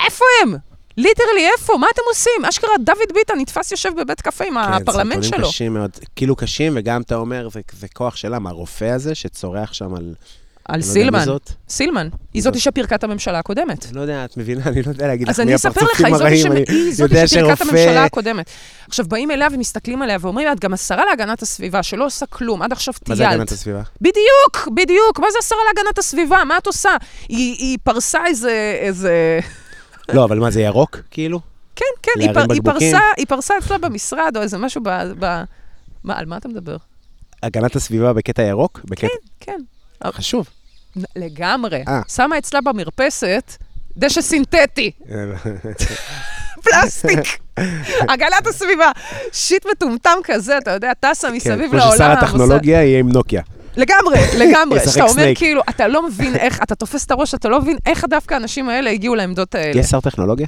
[0.04, 0.69] איפה הם?
[1.00, 1.76] literally, איפה?
[1.78, 2.44] מה אתם עושים?
[2.48, 5.30] אשכרה, דוד ביטן נתפס יושב בבית קפה עם הפרלמנט כן, שלו.
[5.30, 9.72] סרטונים קשים מאוד, כאילו קשים, וגם אתה אומר, זה, זה כוח שלה, מהרופא הזה שצורח
[9.72, 10.14] שם על...
[10.64, 11.24] על לא סילמן.
[11.24, 11.50] זאת.
[11.68, 12.08] סילמן.
[12.34, 13.86] היא זאתי שפירקה את הממשלה הקודמת.
[13.92, 14.62] לא יודע, את מבינה?
[14.66, 16.42] אני לא יודע להגיד לך אז מי אספר לך, הפרצופים היא הרעים.
[16.42, 18.50] שמ- אני היא זאתי יודע שפירקה את הממשלה הקודמת.
[18.88, 22.72] עכשיו, באים אליה ומסתכלים עליה ואומרים את גם השרה להגנת הסביבה, שלא עושה כלום, עד
[22.72, 23.52] עכשיו מה זה הגנת טיילת.
[23.52, 23.82] הסביבה?
[24.00, 26.44] בדיוק, בדיוק, מה זה השרה להגנת הסביבה?
[26.44, 26.90] מה את עושה?
[27.28, 28.76] היא היא פרסה איזה...
[28.80, 29.40] איזה...
[30.14, 31.40] לא, אבל מה, זה ירוק, כאילו?
[31.76, 32.60] כן, כן, היא פר- היא?
[32.64, 34.88] פרסה- היא פרסה אצלה במשרד, או איזה משהו ב...
[35.18, 35.42] ב-
[36.04, 36.76] מה, על מה אתה מדבר?
[37.42, 38.80] הגנת הסביבה בקטע ירוק?
[38.84, 39.06] בקטע...
[39.40, 39.56] כן,
[40.04, 40.10] כן.
[40.10, 40.48] חשוב.
[41.16, 41.82] לגמרי.
[41.88, 42.00] אה.
[42.08, 43.56] שמה אצלה במרפסת
[43.96, 44.90] דשא סינתטי,
[46.64, 47.38] פלסטיק,
[48.08, 48.90] הגנת הסביבה.
[49.32, 51.92] שיט מטומטם כזה, אתה יודע, טסה כן, מסביב כמו לעולם.
[51.96, 53.42] ששר עושה- הטכנולוגיה יהיה עם נוקיה.
[53.80, 54.80] לגמרי, לגמרי.
[54.88, 55.26] שאתה אומר.
[55.34, 58.68] כאילו, אתה לא מבין איך, אתה תופס את הראש, אתה לא מבין איך דווקא האנשים
[58.68, 59.80] האלה הגיעו לעמדות האלה.
[59.80, 60.46] יש שר טכנולוגיה?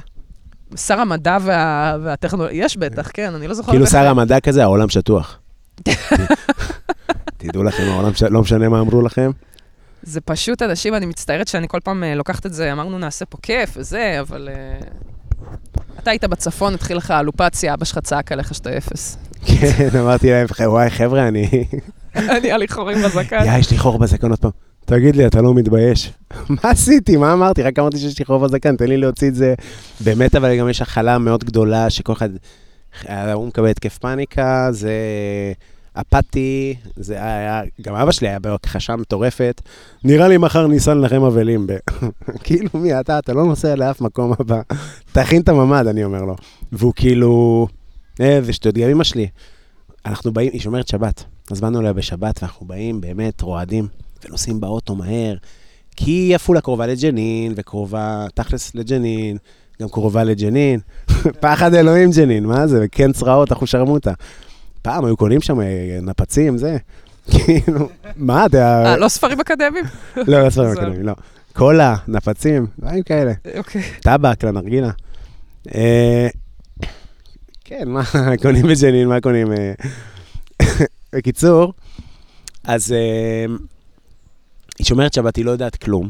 [0.75, 3.71] שר המדע וה- והטכנולוגיה, יש בטח, כן, אני לא זוכרת.
[3.71, 5.39] כאילו שר המדע כזה, העולם שטוח.
[7.37, 9.31] תדעו לכם, העולם, לא משנה מה אמרו לכם.
[10.03, 13.37] זה פשוט אנשים, אני מצטערת שאני כל פעם אה, לוקחת את זה, אמרנו נעשה פה
[13.41, 14.49] כיף וזה, אבל...
[14.51, 14.87] אה,
[15.99, 19.17] אתה היית בצפון, התחיל לך אלופציה, אבא שלך צעק עליך שאתה אפס.
[19.45, 21.65] כן, אמרתי להם, "ח- וואי, חבר'ה, אני...
[22.41, 23.43] נהיה לי חורים בזקן.
[23.45, 24.51] יא, יש לי חור בזקן עוד פעם.
[24.85, 26.11] תגיד לי, אתה לא מתבייש?
[26.49, 27.17] מה עשיתי?
[27.17, 27.63] מה אמרתי?
[27.63, 29.53] רק אמרתי שיש לי חור בזקן, תן לי להוציא את זה.
[29.99, 32.29] באמת, אבל גם יש הכלה מאוד גדולה, שכל אחד...
[33.33, 34.93] הוא מקבל התקף פאניקה, זה
[35.93, 37.61] אפאתי, זה היה...
[37.81, 39.61] גם אבא שלי היה בהכחשה מטורפת.
[40.03, 41.67] נראה לי מחר ניסע לנחם אבלים.
[42.43, 43.19] כאילו, מי אתה?
[43.19, 44.61] אתה לא נוסע לאף מקום הבא.
[45.11, 46.35] תכין את הממ"ד, אני אומר לו.
[46.71, 47.67] והוא כאילו...
[48.21, 49.27] אה, זה שטויות, גם אמא שלי.
[50.05, 51.23] אנחנו באים, היא שומרת שבת.
[51.51, 53.87] אז באנו אליה בשבת, ואנחנו באים באמת רועדים,
[54.25, 55.35] ונוסעים באוטו מהר,
[55.95, 59.37] כי עפולה קרובה לג'נין, וקרובה תכלס לג'נין,
[59.81, 60.79] גם קרובה לג'נין.
[61.41, 62.79] פחד אלוהים ג'נין, מה זה?
[62.83, 64.13] וכן צרעות, אחו שרמוטה.
[64.81, 66.77] פעם היו קונים שם אה, נפצים, זה.
[67.31, 68.85] כאילו, מה, אתה...
[68.85, 69.85] אה, לא ספרים אקדמיים?
[70.27, 70.71] לא, לא ספרים.
[70.71, 71.13] אקדמיים, לא.
[71.53, 73.33] קולה, נפצים, דברים כאלה.
[73.57, 73.81] אוקיי.
[74.01, 74.89] טבק לנרגילה.
[75.75, 76.27] אה,
[77.65, 78.03] כן, מה
[78.41, 79.47] קונים בג'נין, מה קונים...
[81.13, 81.73] בקיצור,
[82.63, 83.45] אז אה,
[84.79, 86.09] היא שומרת שבת, היא לא יודעת כלום.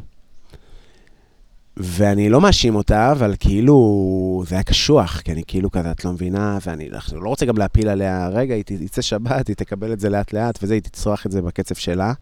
[1.78, 6.12] ואני לא מאשים אותה, אבל כאילו, זה היה קשוח, כי אני כאילו כזה, את לא
[6.12, 10.10] מבינה, ואני לא רוצה גם להפיל עליה, רגע, היא תצא שבת, היא תקבל את זה
[10.10, 12.14] לאט-לאט, וזה, היא תצרח את זה בקצב שלה.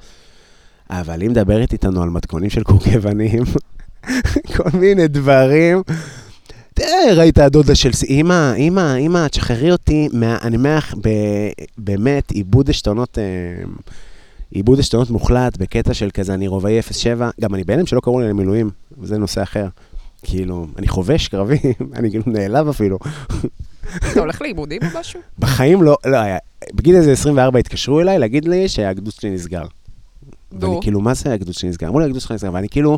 [0.89, 3.43] אבל היא מדברת איתנו על מתכונים של קורקבנים,
[4.55, 5.81] כל מיני דברים.
[6.73, 7.89] תראה, ראית הדודה של...
[8.09, 13.23] אמא, אמא, אמא, תשחררי אותי, מה, אני אומר לך, ב- באמת, עיבוד עשתונות, אה,
[14.51, 18.29] עיבוד עשתונות מוחלט, בקטע של כזה, אני רובעי 07, גם אני בהלם שלא קראו לי
[18.29, 19.67] למילואים, וזה נושא אחר.
[20.23, 21.59] כאילו, אני חובש קרבי,
[21.95, 22.97] אני כאילו נעלב אפילו.
[24.11, 25.19] אתה הולך לאיבודים או משהו?
[25.39, 26.37] בחיים לא, לא היה,
[26.73, 29.65] בגיל איזה 24 התקשרו אליי להגיד לי שהגדוד שלי נסגר.
[30.51, 31.87] ואני כאילו, מה זה הגדוד שלי נסגר?
[31.87, 32.97] אמרו לי, הגדוד שלך נסגר, ואני כאילו,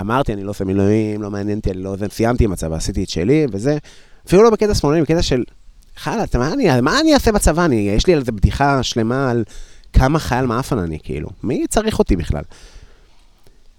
[0.00, 1.96] אמרתי, אני לא עושה מילואים, לא מעניין אותי, אני לא...
[1.96, 3.78] זה, סיימתי עם הצבא, עשיתי את שלי, וזה,
[4.26, 5.44] אפילו לא בקטע שמאלני, בקטע של,
[5.96, 7.64] חלאס, מה אני, מה אני אעשה בצבא?
[7.64, 9.44] אני, יש לי על זה בדיחה שלמה על
[9.92, 11.28] כמה חייל מעפן אני, כאילו.
[11.42, 12.42] מי צריך אותי בכלל?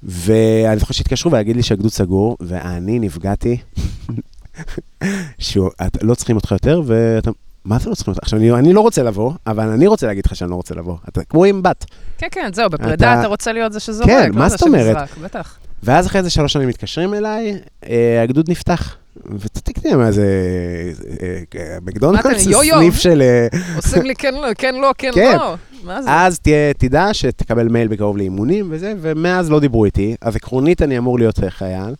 [0.03, 3.58] ואני זוכר שהתקשרו ולהגיד לי שהגדוד סגור, ואני נפגעתי,
[5.39, 7.32] שלא צריכים אותך יותר, ואתה...
[7.67, 8.23] מה זה לא צריכים אותך?
[8.23, 10.95] עכשיו, אני, אני לא רוצה לבוא, אבל אני רוצה להגיד לך שאני לא רוצה לבוא.
[11.10, 11.86] אתה כמו עם בת.
[12.17, 14.97] כן, כן, זהו, בפרידה אתה- אתה רוצה להיות זה שזורק, כן, לא מה זאת אומרת?
[15.23, 15.58] בטח.
[15.84, 17.58] ואז אחרי איזה שלוש שנים מתקשרים אליי,
[17.89, 18.95] אה, הגדוד נפתח.
[19.39, 20.25] ותתקני מה זה,
[21.21, 22.47] אה, אה, מקדונלדס?
[22.47, 23.21] סניף של...
[23.21, 25.38] אה, עושים לי כן לא, כן לא, כן כן.
[25.38, 25.56] לא.
[26.08, 26.39] אז
[26.77, 31.39] תדע שתקבל מייל בקרוב לאימונים וזה, ומאז לא דיברו איתי, אז עקרונית אני אמור להיות
[31.49, 31.93] חייל.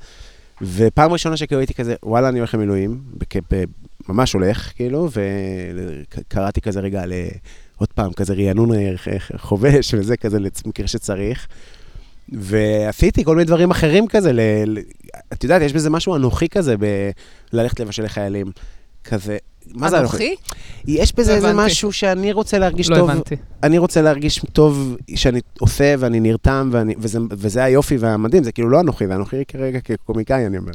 [0.62, 3.02] ופעם ראשונה שכאילו הייתי כזה, וואלה, אני הולך למילואים,
[3.52, 3.64] ב-
[4.10, 7.14] ממש הולך, כאילו, וקראתי כזה רגע ל...
[7.78, 8.94] עוד פעם, כזה רענון אה,
[9.38, 11.48] חובש וזה, כזה למקרה שצריך.
[12.30, 14.40] ועשיתי כל מיני דברים אחרים כזה, ל...
[15.34, 16.76] את יודעת, יש בזה משהו אנוכי כזה,
[17.54, 18.52] בללכת לבשל לחיילים.
[19.04, 19.38] כזה,
[19.74, 20.36] מה זה אנוכי?
[20.88, 21.54] יש בזה לא איזה.
[21.54, 23.10] משהו שאני רוצה להרגיש לא טוב.
[23.10, 23.36] הבנתי.
[23.64, 28.70] אני רוצה להרגיש טוב שאני עושה ואני נרתם, ואני, וזה, וזה היופי והמדהים, זה כאילו
[28.70, 30.72] לא אנוכי, זה אנוכי כרגע כקומיקאי, אני אומר.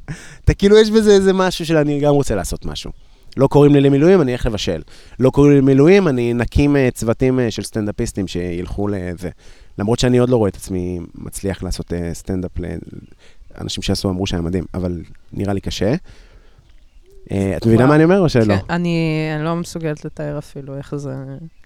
[0.44, 2.90] אתה כאילו, יש בזה איזה משהו של אני גם רוצה לעשות משהו.
[3.36, 4.82] לא קוראים לי למילואים, אני אלך לבשל.
[5.18, 9.30] לא קוראים לי למילואים, אני נקים אה, צוותים אה, של סטנדאפיסטים שילכו לזה.
[9.78, 12.50] למרות שאני עוד לא רואה את עצמי מצליח לעשות אה, סטנדאפ
[13.58, 15.94] לאנשים שעשו, אמרו שהיה מדהים, אבל נראה לי קשה.
[17.30, 17.86] אה, את מבינה.
[17.86, 18.56] מה אני אומר או שלא?
[18.56, 21.14] כן, אני לא מסוגלת לתאר אפילו איך זה...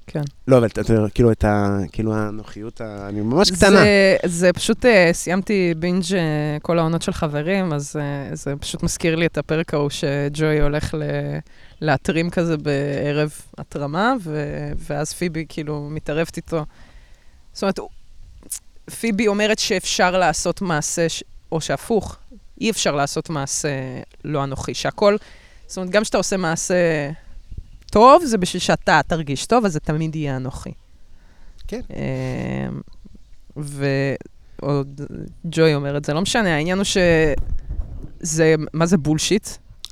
[0.07, 0.23] כן.
[0.49, 0.69] לא, אבל
[1.15, 1.79] כאילו את ה...
[1.93, 3.81] כאילו הנוחיות, אני ממש קטנה.
[4.25, 7.97] זה, פשוט, אה, סיימתי בינג' אה, כל העונות של חברים, אז
[8.33, 11.03] זה פשוט מזכיר לי את הפרק ההוא שג'וי הולך ל...
[11.81, 14.43] להתרים כזה בערב התרמה, ו...
[14.89, 16.65] ואז פיבי כאילו מתערבת איתו.
[17.53, 17.79] זאת אומרת,
[19.01, 21.07] פיבי אומרת שאפשר לעשות מעשה.
[21.53, 22.17] או שהפוך,
[22.61, 23.69] אי אפשר לעשות מעשה
[24.25, 25.17] לא אנוכי, שהכל,
[25.67, 27.11] זאת אומרת, גם כשאתה עושה מעשה
[27.91, 30.73] טוב, זה בשביל שאתה תרגיש טוב, אז זה תמיד יהיה אנוכי.
[31.69, 31.81] כן.
[31.91, 32.81] אמ,
[33.57, 35.01] ועוד
[35.45, 39.49] ג'וי אומרת, זה לא משנה, העניין הוא שזה, מה זה בולשיט?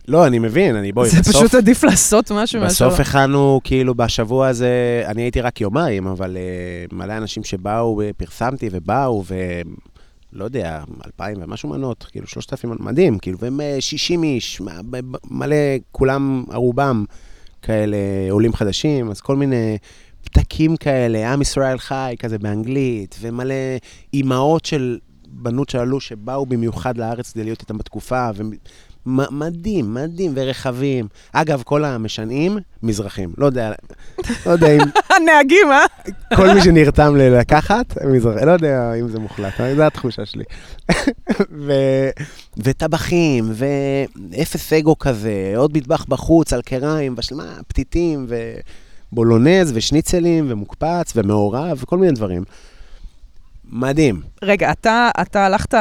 [0.09, 1.37] לא, אני מבין, אני בואי, זה בסוף...
[1.37, 2.89] פשוט עדיף לעשות משהו מאשר...
[2.89, 8.69] בסוף הכנו, כאילו, בשבוע הזה, אני הייתי רק יומיים, אבל uh, מלא אנשים שבאו, ופרסמתי
[8.73, 9.25] ובאו,
[10.35, 14.81] לא יודע, אלפיים ומשהו מנות, כאילו, שלושת אלפים מדהים, כאילו, והם אה, 60 איש, מה-
[14.91, 15.57] ב- ב- מלא,
[15.93, 17.05] כולם, הרובם
[17.63, 17.97] כאלה
[18.31, 19.79] עולים חדשים, אז כל מיני
[20.25, 23.55] פתקים כאלה, עם ישראל חי, כזה באנגלית, ומלא
[24.15, 28.31] אימהות של בנות שעלו, שבאו במיוחד לארץ כדי להיות איתם בתקופה,
[29.07, 31.07] ומדהים, מדהים, ורכבים.
[31.33, 33.33] אגב, כל המשנעים, מזרחים.
[33.39, 33.73] לא יודע,
[34.47, 34.81] לא יודע אם
[35.17, 36.15] הנהגים, אה?
[36.37, 38.47] כל מי שנרתם ל- לקחת, הם מזרחים.
[38.49, 40.45] לא יודע אם זה מוחלט, זו התחושה שלי.
[41.67, 42.11] ו-
[42.59, 48.27] וטבחים, ואפס אגו כזה, עוד מטבח בחוץ על קריים, בשלמה, פתיתים,
[49.13, 52.45] ובולונז, ושניצלים, ומוקפץ, ומעורב, וכל מיני דברים.
[53.73, 54.21] מדהים.
[54.43, 55.75] רגע, אתה, אתה הלכת,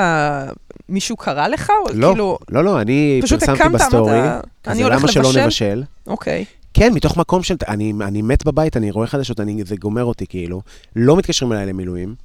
[0.90, 1.70] מישהו קרא לך?
[1.70, 4.20] או לא, כאילו, לא, לא, אני פרסמתי בסטורי,
[4.84, 5.44] הולך למה שלא לבשל?
[5.46, 5.84] נבשל?
[6.08, 6.46] אוקיי.
[6.74, 7.56] כן, מתוך מקום של...
[7.68, 10.62] אני, אני מת בבית, אני רואה חדשות, אני, זה גומר אותי כאילו.
[10.96, 12.16] לא מתקשרים אליי למילואים.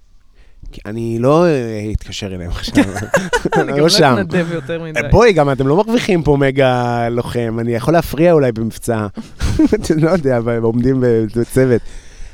[0.87, 2.85] אני לא אה, אתקשר אליהם עכשיו.
[2.85, 4.16] אני אני גם לא לא שם.
[4.21, 5.01] אתנדב יותר מדי.
[5.11, 9.07] בואי, גם אתם לא מרוויחים פה מגה לוחם, אני יכול להפריע אולי במבצע.
[10.03, 11.05] לא יודע, אבל עומדים
[11.37, 11.83] בצוות.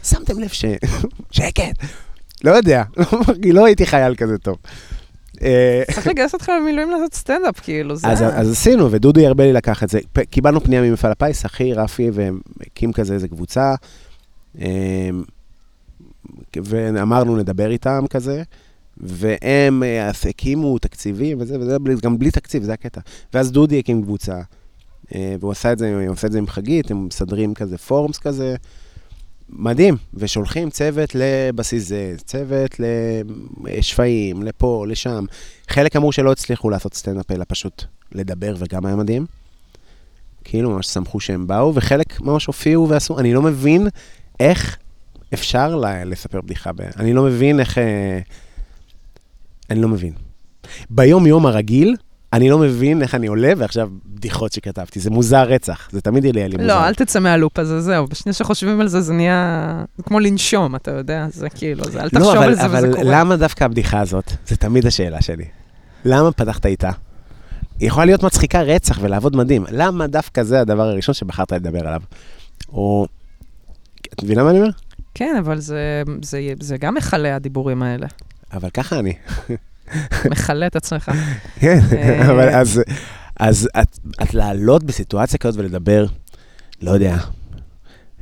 [0.02, 0.64] שמתם לב ש...
[1.30, 1.84] שקט.
[2.44, 3.04] לא יודע, לא-
[3.52, 4.56] לא הייתי חייל כזה טוב.
[5.42, 8.08] אה, צריך לגייס אותך למילואים לעשות סטנדאפ, כאילו, זה...
[8.08, 10.00] אז, אז עשינו, ודודו ארבלי לקח את זה.
[10.30, 13.74] קיבלנו פנייה ממפעל הפיס, אחי, רפי, והקים כזה איזה קבוצה.
[14.58, 15.24] אמ,
[16.56, 18.42] ואמרנו, נדבר איתם כזה.
[18.96, 23.00] והם אה, אז הקימו תקציבים וזה, וזה גם בלי תקציב, זה הקטע.
[23.34, 24.40] ואז דודי הקים קבוצה,
[25.14, 28.18] אה, והוא עשה את זה, הוא עושה את זה עם חגית, הם מסדרים כזה פורומס
[28.18, 28.56] כזה.
[29.54, 32.80] מדהים, ושולחים צוות לבסיס זה, צוות
[33.64, 35.24] לשפיים, לפה, לשם.
[35.68, 39.26] חלק אמרו שלא הצליחו לעשות סטנדאפ, אלא פשוט לדבר, וגם היה מדהים.
[40.44, 43.18] כאילו, ממש שמחו שהם באו, וחלק ממש הופיעו ועשו.
[43.18, 43.88] אני לא מבין
[44.40, 44.76] איך
[45.34, 46.72] אפשר לספר בדיחה.
[46.72, 46.80] ב...
[46.80, 47.78] אני לא מבין איך...
[47.78, 48.18] אה,
[49.70, 50.12] אני לא מבין.
[50.90, 51.96] ביום-יום הרגיל,
[52.34, 55.00] אני לא מבין איך אני עולה, ועכשיו בדיחות שכתבתי.
[55.00, 56.66] זה מוזר רצח, זה תמיד יהיה לי מוזר.
[56.68, 58.06] לא, אל תצא מהלופ הזה, זהו.
[58.06, 59.84] בשנייה שחושבים על זה, זה נהיה...
[60.02, 61.26] כמו לנשום, אתה יודע?
[61.30, 63.18] זה כאילו, זה, אל תחשוב לא, אבל, על זה וזה אבל קורה.
[63.18, 64.32] למה דווקא הבדיחה הזאת?
[64.46, 65.44] זה תמיד השאלה שלי.
[66.04, 66.90] למה פתחת איתה?
[67.80, 69.64] היא יכולה להיות מצחיקה רצח ולעבוד מדהים.
[69.70, 72.00] למה דווקא זה הדבר הראשון שבחרת לדבר עליו?
[72.68, 73.06] או...
[74.14, 74.70] את מבינה מה אני אומר?
[75.14, 78.06] כן, אבל זה, זה, זה גם מכלה, הדיבורים האלה.
[78.52, 79.12] אבל ככה אני.
[80.30, 81.10] מכלה את עצמך.
[81.60, 82.30] כן, אה.
[82.30, 82.82] אבל אז,
[83.40, 86.06] אז את, את לעלות בסיטואציה כזאת ולדבר,
[86.82, 87.16] לא יודע,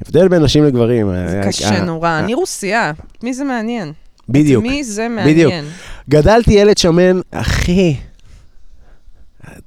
[0.01, 1.07] הבדל בין נשים לגברים.
[1.29, 2.19] זה אה, קשה אה, נורא.
[2.19, 3.93] אני רוסייה, מי זה מעניין?
[4.29, 4.63] בדיוק.
[4.63, 5.53] מי זה בדיוק.
[5.53, 5.73] מעניין?
[6.09, 7.97] גדלתי ילד שמן, אחי,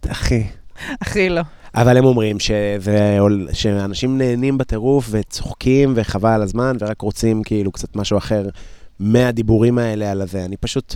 [0.08, 0.44] אחי.
[1.02, 1.42] הכי לא.
[1.76, 3.18] אבל הם אומרים שזה,
[3.54, 8.50] שאנשים נהנים בטירוף וצוחקים וחבל על הזמן ורק רוצים כאילו קצת משהו אחר
[9.00, 10.46] מהדיבורים האלה על הזה.
[10.46, 10.96] אני פשוט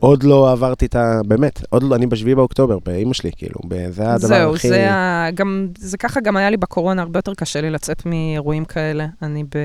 [0.00, 1.20] עוד לא עברתי את ה...
[1.26, 4.68] באמת, עוד לא, אני בשביעי באוקטובר, באימא שלי, כאילו, זה הדבר זהו, הכי...
[4.68, 5.30] זה ה...
[5.34, 9.06] גם, זה ככה גם היה לי בקורונה, הרבה יותר קשה לי לצאת מאירועים כאלה.
[9.22, 9.58] אני ב...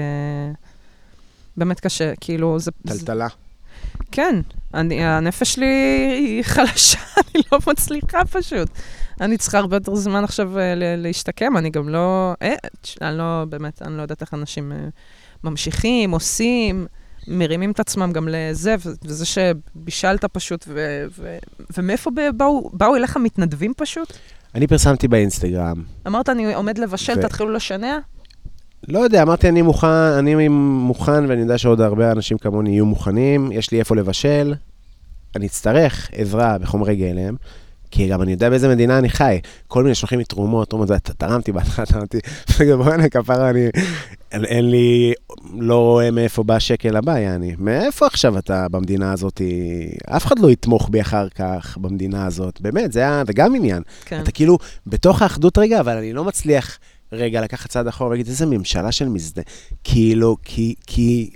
[1.57, 2.71] באמת קשה, כאילו, זה...
[2.83, 3.27] זה טלטלה.
[4.11, 4.35] כן,
[4.73, 5.65] אני, הנפש שלי
[6.19, 6.99] היא חלשה,
[7.35, 8.69] אני לא מצליחה פשוט.
[9.21, 12.33] אני צריכה הרבה יותר זמן עכשיו אה, ל- להשתקם, אני גם לא...
[12.41, 12.55] אה,
[13.01, 14.77] אני לא, באמת, אני לא יודעת איך אנשים אה,
[15.43, 16.87] ממשיכים, עושים,
[17.27, 21.37] מרימים את עצמם גם לזה, וזה שבישלת פשוט, ו- ו-
[21.77, 24.13] ומאיפה באו, באו אליך מתנדבים פשוט?
[24.55, 25.83] אני פרסמתי באינסטגרם.
[26.07, 27.97] אמרת, אני עומד לבשל, ו- תתחילו לשנע?
[28.87, 33.51] לא יודע, אמרתי, אני מוכן, אני מוכן, ואני יודע שעוד הרבה אנשים כמוני יהיו מוכנים,
[33.51, 34.53] יש לי איפה לבשל,
[35.35, 37.35] אני אצטרך עזרה בחומרי גלם,
[37.91, 39.39] כי גם אני יודע באיזה מדינה אני חי.
[39.67, 42.17] כל מיני שולחים לי תרומות, תרומות, זה, ת- תרמתי בהתחלה, תרמתי,
[42.77, 43.67] בוא'נה, כפרה, אני,
[44.31, 45.13] אין, אין לי,
[45.59, 47.55] לא רואה מאיפה בא השקל הבא, יעני.
[47.57, 49.41] מאיפה עכשיו אתה במדינה הזאת?
[50.07, 52.61] אף אחד לא יתמוך בי אחר כך במדינה הזאת.
[52.61, 53.83] באמת, זה, היה, זה גם עניין.
[54.05, 54.19] כן.
[54.23, 56.79] אתה כאילו בתוך האחדות רגע, אבל אני לא מצליח
[57.11, 59.41] רגע לקחת צעד אחורה ולהגיד, איזה ממשלה של מזדה.
[59.83, 61.29] כאילו, כי, כי,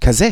[0.00, 0.28] כזה.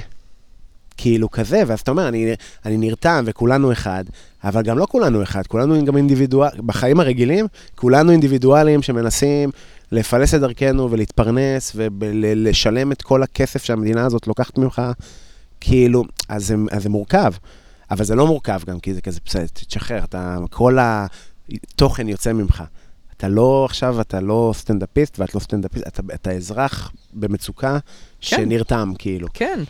[0.98, 2.34] כאילו כזה, ואז אתה אומר, אני,
[2.66, 4.04] אני נרתם וכולנו אחד,
[4.44, 9.50] אבל גם לא כולנו אחד, כולנו גם אינדיבידואל, בחיים הרגילים, כולנו אינדיבידואלים שמנסים
[9.92, 14.82] לפלס את דרכנו ולהתפרנס ולשלם את כל הכסף שהמדינה הזאת לוקחת ממך,
[15.60, 17.32] כאילו, אז זה, אז זה מורכב.
[17.90, 22.64] אבל זה לא מורכב גם, כי זה כזה, בסדר, תשחרר, אתה, כל התוכן יוצא ממך.
[23.16, 27.78] אתה לא עכשיו, אתה לא סטנדאפיסט ואת לא סטנדאפיסט, אתה, אתה אזרח במצוקה
[28.20, 29.28] שנרתם, כאילו.
[29.34, 29.60] כן,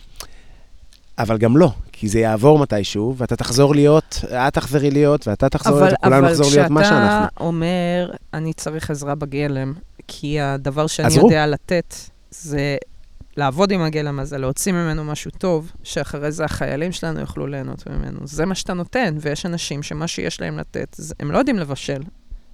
[1.18, 5.78] אבל גם לא, כי זה יעבור מתישהו, ואתה תחזור להיות, את תחזרי להיות, ואתה תחזור
[5.78, 7.28] אבל, להיות, וכולנו אבל נחזור להיות מה שאנחנו.
[7.28, 9.72] כשאתה אומר, אני צריך עזרה בגלם,
[10.08, 11.26] כי הדבר שאני עזרו.
[11.26, 11.94] יודע לתת
[12.30, 12.76] זה
[13.36, 18.18] לעבוד עם הגלם הזה, להוציא ממנו משהו טוב, שאחרי זה החיילים שלנו יוכלו ליהנות ממנו.
[18.24, 22.02] זה מה שאתה נותן, ויש אנשים שמה שיש להם לתת, זה, הם לא יודעים לבשל.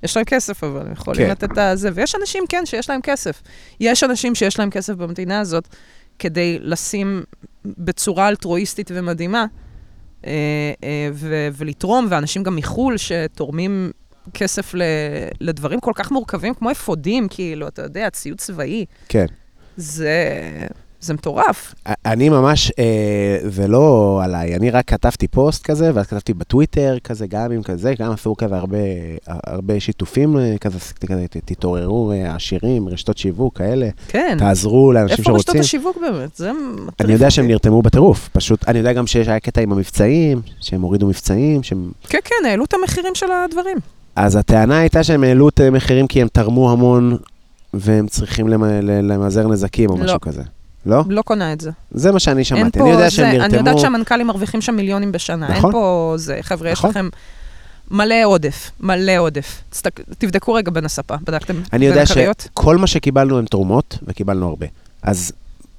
[0.02, 1.30] יש להם כסף, אבל הם יכולים כן.
[1.30, 1.90] לתת את הזה.
[1.94, 3.42] ויש אנשים, כן, שיש להם כסף.
[3.80, 5.68] יש אנשים שיש להם כסף במדינה הזאת
[6.18, 7.22] כדי לשים
[7.64, 9.46] בצורה אלטרואיסטית ומדהימה,
[10.26, 10.30] אה,
[10.84, 13.90] אה, ו- ולתרום, ואנשים גם מחו"ל שתורמים
[14.34, 14.82] כסף ל-
[15.40, 18.84] לדברים כל כך מורכבים, כמו אפודים, כאילו, אתה יודע, ציוד צבאי.
[19.08, 19.26] כן.
[19.76, 20.22] זה,
[21.04, 21.74] זה מטורף.
[22.06, 27.26] אני ממש, אה, זה לא עליי, אני רק כתבתי פוסט כזה, ואז כתבתי בטוויטר כזה,
[27.26, 28.78] גם עם כזה, גם עשו כזה הרבה,
[29.26, 34.36] הרבה שיתופים אה, כזה, כזה, תתעוררו אה, עשירים, רשתות שיווק כאלה, כן.
[34.38, 35.60] תעזרו לאנשים איפה רשתות שרוצים.
[35.60, 36.36] השיווק באמת?
[36.36, 37.00] זה מטריף.
[37.00, 37.44] אני יודע שהם.
[37.48, 41.90] נרתמו בטירוף, פשוט, אני יודע גם שיש היה קטע עם המבצעים, שהם הורידו מבצעים, שהם...
[42.08, 43.76] כן, כן, העלו את המחירים של הדברים.
[44.16, 47.16] אז הטענה הייתה שהם העלו את המחירים כי הם תרמו המון,
[47.74, 48.48] והם צריכים
[48.82, 50.04] למזער נזקים או לא.
[50.04, 50.42] משהו כזה.
[50.86, 51.02] לא?
[51.08, 51.70] לא קונה את זה.
[51.90, 52.80] זה מה שאני שמעתי.
[52.80, 53.44] אני יודע שהם נרתמו...
[53.44, 55.48] אני יודעת שהמנכ"לים מרוויחים שם מיליונים בשנה.
[55.48, 55.64] נכון.
[55.64, 56.38] אין פה זה.
[56.42, 56.90] חבר'ה, יש נכון.
[56.90, 57.08] לכם
[57.90, 59.62] מלא עודף, מלא עודף.
[59.70, 62.40] תסתק- תבדקו רגע בין הספה, בדקתם אני יודע בין הכריות?
[62.40, 64.66] שכל מה שקיבלנו הם תרומות, וקיבלנו הרבה.
[65.02, 65.32] אז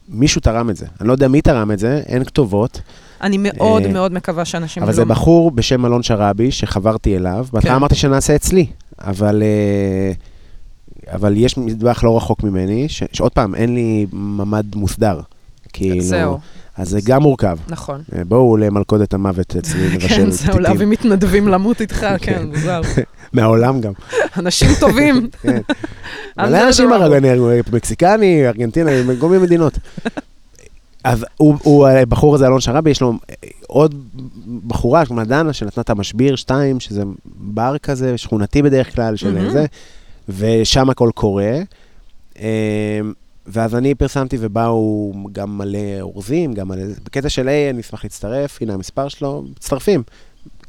[0.10, 0.86] מישהו תרם את זה.
[1.02, 2.82] אני לא יודע מי תרם את זה, אין כתובות,
[3.22, 4.96] אני מאוד אה, מאוד מקווה שאנשים אבל לא...
[4.96, 7.76] זה בחור בשם אלון שראבי, שחברתי אליו, בהתחלה כן.
[7.76, 8.66] אמרתי שנעשה אצלי,
[9.00, 9.44] אבל...
[9.44, 10.12] אה,
[11.14, 15.20] אבל יש מטבח לא רחוק ממני, ש- שעוד פעם, אין לי ממ"ד מוסדר.
[15.74, 16.40] כאילו, זהו,
[16.78, 17.58] אז זה גם מורכב.
[17.68, 18.02] נכון.
[18.16, 20.62] אה, בואו למלכודת המוות אצלי, נבשל כן, זהו, פתיתים.
[20.62, 22.48] להביא מתנדבים למות איתך, כן, כן.
[22.48, 22.82] מוזר.
[23.34, 23.92] מהעולם גם.
[24.38, 25.30] אנשים טובים.
[25.42, 25.62] כן.
[26.38, 26.90] מלא אנשים
[27.22, 29.78] נהרגו, מקסיקני, ארגנטינה, מכל מיני מדינות.
[31.04, 33.36] אז הוא, הוא, הבחור הזה, אלון שרבי, יש לו אה,
[33.68, 33.96] עוד
[34.68, 39.50] בחורה, מדענה, שנתנה את המשביר 2, שזה בר כזה, שכונתי בדרך כלל, של.
[39.52, 39.66] זה,
[40.30, 41.60] ושם הכל קורה.
[42.40, 43.00] אה,
[43.48, 46.84] ואז אני פרסמתי ובאו גם מלא אורזים, גם מלא...
[47.04, 50.04] בקטע של, היי, אני אשמח להצטרף, הנה המספר שלו, מצטרפים.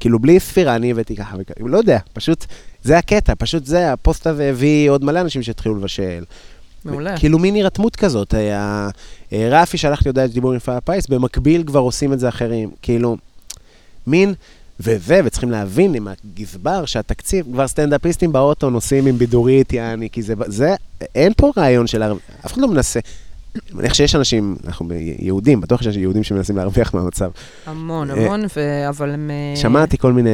[0.00, 2.44] כאילו, בלי ספירה, אני הבאתי ככה וככה, לא יודע, פשוט,
[2.82, 6.24] זה הקטע, פשוט זה, הפוסט הזה הביא עוד מלא אנשים שהתחילו לבשל.
[6.84, 7.18] מעולה.
[7.18, 8.34] כאילו מין הירתמות כזאת.
[8.34, 8.88] היה,
[9.32, 12.70] אה, רפי שלח לי הודעת דיבור עם מפעל הפיס, במקביל כבר עושים את זה אחרים.
[12.82, 13.16] כאילו,
[14.06, 14.34] מין,
[14.80, 20.34] וזה, וצריכים להבין עם הגזבר שהתקציב, כבר סטנדאפיסטים באוטו נוסעים עם בידורית, יעני, כי זה,
[20.46, 20.74] זה,
[21.14, 22.02] אין פה רעיון של,
[22.46, 23.00] אף אחד לא מנסה.
[23.70, 24.88] אני מניח שיש אנשים, אנחנו
[25.18, 27.30] יהודים, בטוח שיש יהודים שמנסים להרוויח מהמצב.
[27.66, 29.30] המון, אה, המון, ו- אבל הם...
[29.30, 30.30] אה, שמעתי כל מיני,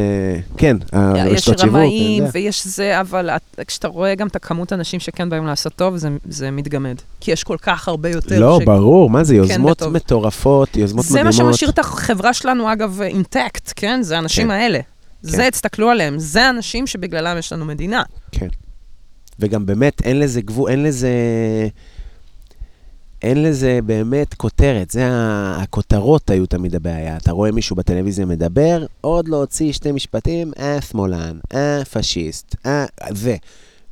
[0.56, 1.76] כן, יש הרשתות שיווק.
[1.76, 2.30] רמאים וזה.
[2.34, 6.08] ויש זה, אבל את- כשאתה רואה גם את הכמות האנשים שכן באים לעשות טוב, זה,
[6.28, 6.96] זה מתגמד.
[7.20, 8.40] כי יש כל כך הרבה יותר.
[8.40, 9.92] לא, ש- ברור, מה זה, יוזמות בטוב.
[9.92, 11.46] מטורפות, יוזמות זה מדהימות.
[11.46, 14.02] מה שמשאיר את החברה שלנו, אגב, אינטקט, כן?
[14.02, 14.50] זה האנשים כן.
[14.50, 14.78] האלה.
[15.22, 16.18] זה, תסתכלו עליהם.
[16.18, 18.02] זה האנשים שבגללם יש לנו מדינה.
[18.32, 18.48] כן.
[19.40, 21.08] וגם באמת, אין לזה גבול, אין לזה...
[23.22, 25.08] אין לזה באמת כותרת, זה
[25.56, 27.16] הכותרות היו תמיד הבעיה.
[27.16, 32.84] אתה רואה מישהו בטלוויזיה מדבר, עוד לא הוציא שתי משפטים, אה, שמאלן, אה, פשיסט, אה,
[33.10, 33.36] זה.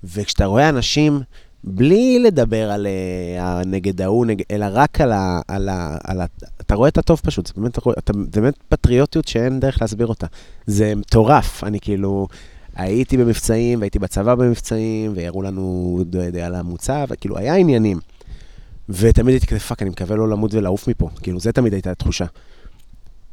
[0.05, 1.21] וכשאתה רואה אנשים,
[1.64, 6.25] בלי לדבר על אה, נגד ההוא, נגד, אלא רק על ה, על, ה, על ה...
[6.61, 10.27] אתה רואה את הטוב פשוט, זה באמת, אתה, זה באמת פטריוטיות שאין דרך להסביר אותה.
[10.66, 12.29] זה מטורף, אני כאילו...
[12.77, 17.99] הייתי במבצעים, והייתי בצבא במבצעים, והראו לנו ד- ד- על המוצב, וכאילו, היה עניינים.
[18.90, 21.09] ותמיד הייתי כזה, fuck, אני מקווה לא למות ולעוף מפה.
[21.22, 22.24] כאילו, זה תמיד הייתה התחושה.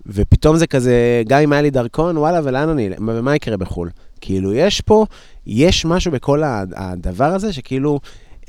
[0.05, 2.89] ופתאום זה כזה, גם אם היה לי דרכון, וואלה, ולאן אני?
[2.97, 3.89] ומה יקרה בחו"ל?
[4.21, 5.05] כאילו, יש פה,
[5.45, 6.43] יש משהו בכל
[6.75, 7.99] הדבר הזה, שכאילו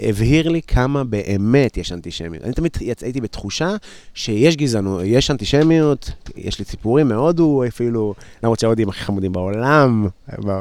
[0.00, 2.44] הבהיר לי כמה באמת יש אנטישמיות.
[2.44, 3.76] אני תמיד הייתי בתחושה
[4.14, 10.06] שיש גזענות, יש אנטישמיות, יש לי סיפורים מהודו אפילו, למרות שההודים הכי חמודים בעולם,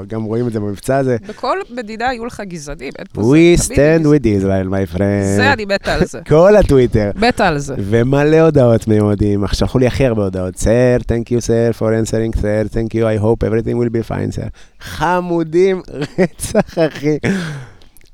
[0.08, 1.17] גם רואים את זה במבצע הזה.
[1.28, 3.30] בכל מדינה היו לך גזענים, אין פה זה.
[3.30, 5.36] We תמיד stand with Israel, my friend.
[5.36, 6.19] זה, אני מתה על זה.
[6.30, 7.12] כל הטוויטר.
[7.15, 7.76] מתה על זה.
[7.78, 10.58] ומלא הודעות מיהודים, שלחו לי הכי הרבה הודעות.
[10.58, 14.36] סר, thank you sir for answering, סר, thank you, I hope everything will be fine,
[14.36, 14.47] sir.
[14.80, 15.82] חמודים,
[16.19, 17.17] רצח אחי.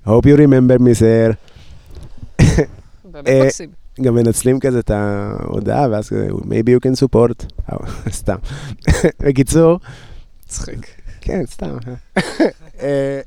[0.08, 1.34] Hope you remember me, sir.
[3.06, 3.70] באמת אה, מקסים.
[4.02, 7.46] גם מנצלים כזה את ההודעה, ואז כזה, maybe you can support.
[8.10, 8.36] סתם.
[9.20, 9.80] בקיצור,
[10.46, 10.88] מצחיק.
[11.22, 11.78] כן, סתם.
[12.82, 13.22] אה,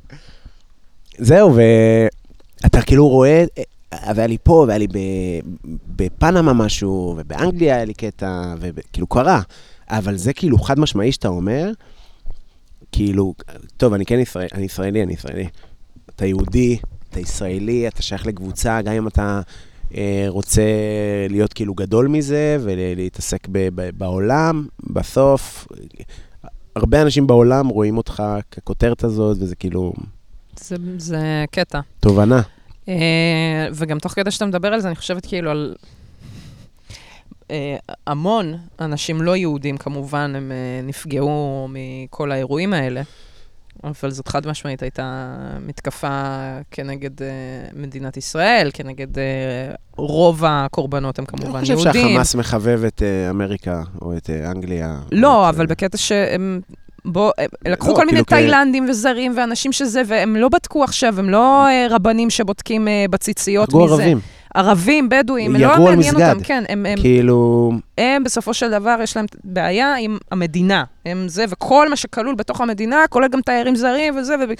[1.19, 1.57] זהו,
[2.63, 4.87] ואתה כאילו רואה, אה, והיה לי פה, והיה לי
[5.97, 9.41] בפנמה משהו, ובאנגליה היה לי קטע, וכאילו קרה.
[9.91, 11.71] אבל זה כאילו חד משמעי שאתה אומר,
[12.93, 13.35] כאילו,
[13.77, 15.49] טוב, אני כן ישראל, אני ישראלי, אני ישראלי.
[16.17, 16.79] אתה יהודי,
[17.11, 19.41] אתה ישראלי, אתה שייך לקבוצה, גם אם אתה
[19.95, 20.63] אה, רוצה
[21.29, 25.69] להיות כאילו גדול מזה ולהתעסק ב- ב- בעולם, בסוף,
[26.77, 29.93] הרבה אנשים בעולם רואים אותך ככותרת הזאת, וזה כאילו
[30.57, 31.81] זה, זה קטע.
[32.01, 32.43] תובנה.
[32.89, 35.75] אה, וגם תוך כדי שאתה מדבר על זה, אני חושבת כאילו על
[37.51, 43.03] אה, המון אנשים לא יהודים, כמובן, הם אה, נפגעו מכל האירועים האלה,
[43.85, 45.27] אבל זאת חד משמעית הייתה
[45.67, 46.33] מתקפה
[46.71, 47.29] כנגד אה,
[47.77, 49.25] מדינת ישראל, כנגד אה,
[49.97, 51.93] רוב הקורבנות הם אני כמובן חושב יהודים.
[52.09, 54.99] שהחמאס מחבב את אה, אמריקה או את אה, אנגליה.
[55.13, 56.61] לא, את, אבל אה, בקטע שהם...
[57.05, 60.85] בוא, הם לקחו לא, כל מיני כאילו כ- תאילנדים וזרים ואנשים שזה, והם לא בדקו
[60.85, 63.95] עכשיו, הם לא רבנים שבודקים בציציות הרגו מזה.
[63.95, 64.19] ערבים.
[64.57, 66.29] ערבים, בדואים, לא מעניין מסגד.
[66.29, 70.85] אותם, כן, הם, הם, כאילו, הם בסופו של דבר, יש להם בעיה עם המדינה.
[71.07, 74.53] הם זה, וכל מה שכלול בתוך המדינה, כולל גם תיירים זרים וזה, ו...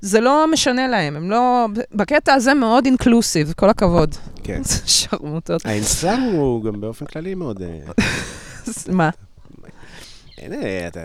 [0.00, 1.66] זה לא משנה להם, הם לא...
[1.94, 4.14] בקטע הזה מאוד אינקלוסיב, כל הכבוד.
[4.42, 4.62] כן.
[4.86, 5.66] שרמוטות.
[5.66, 7.62] האסלאם הוא גם באופן כללי מאוד...
[7.62, 7.78] אה,
[8.88, 9.10] מה?
[10.42, 11.00] אה, אתה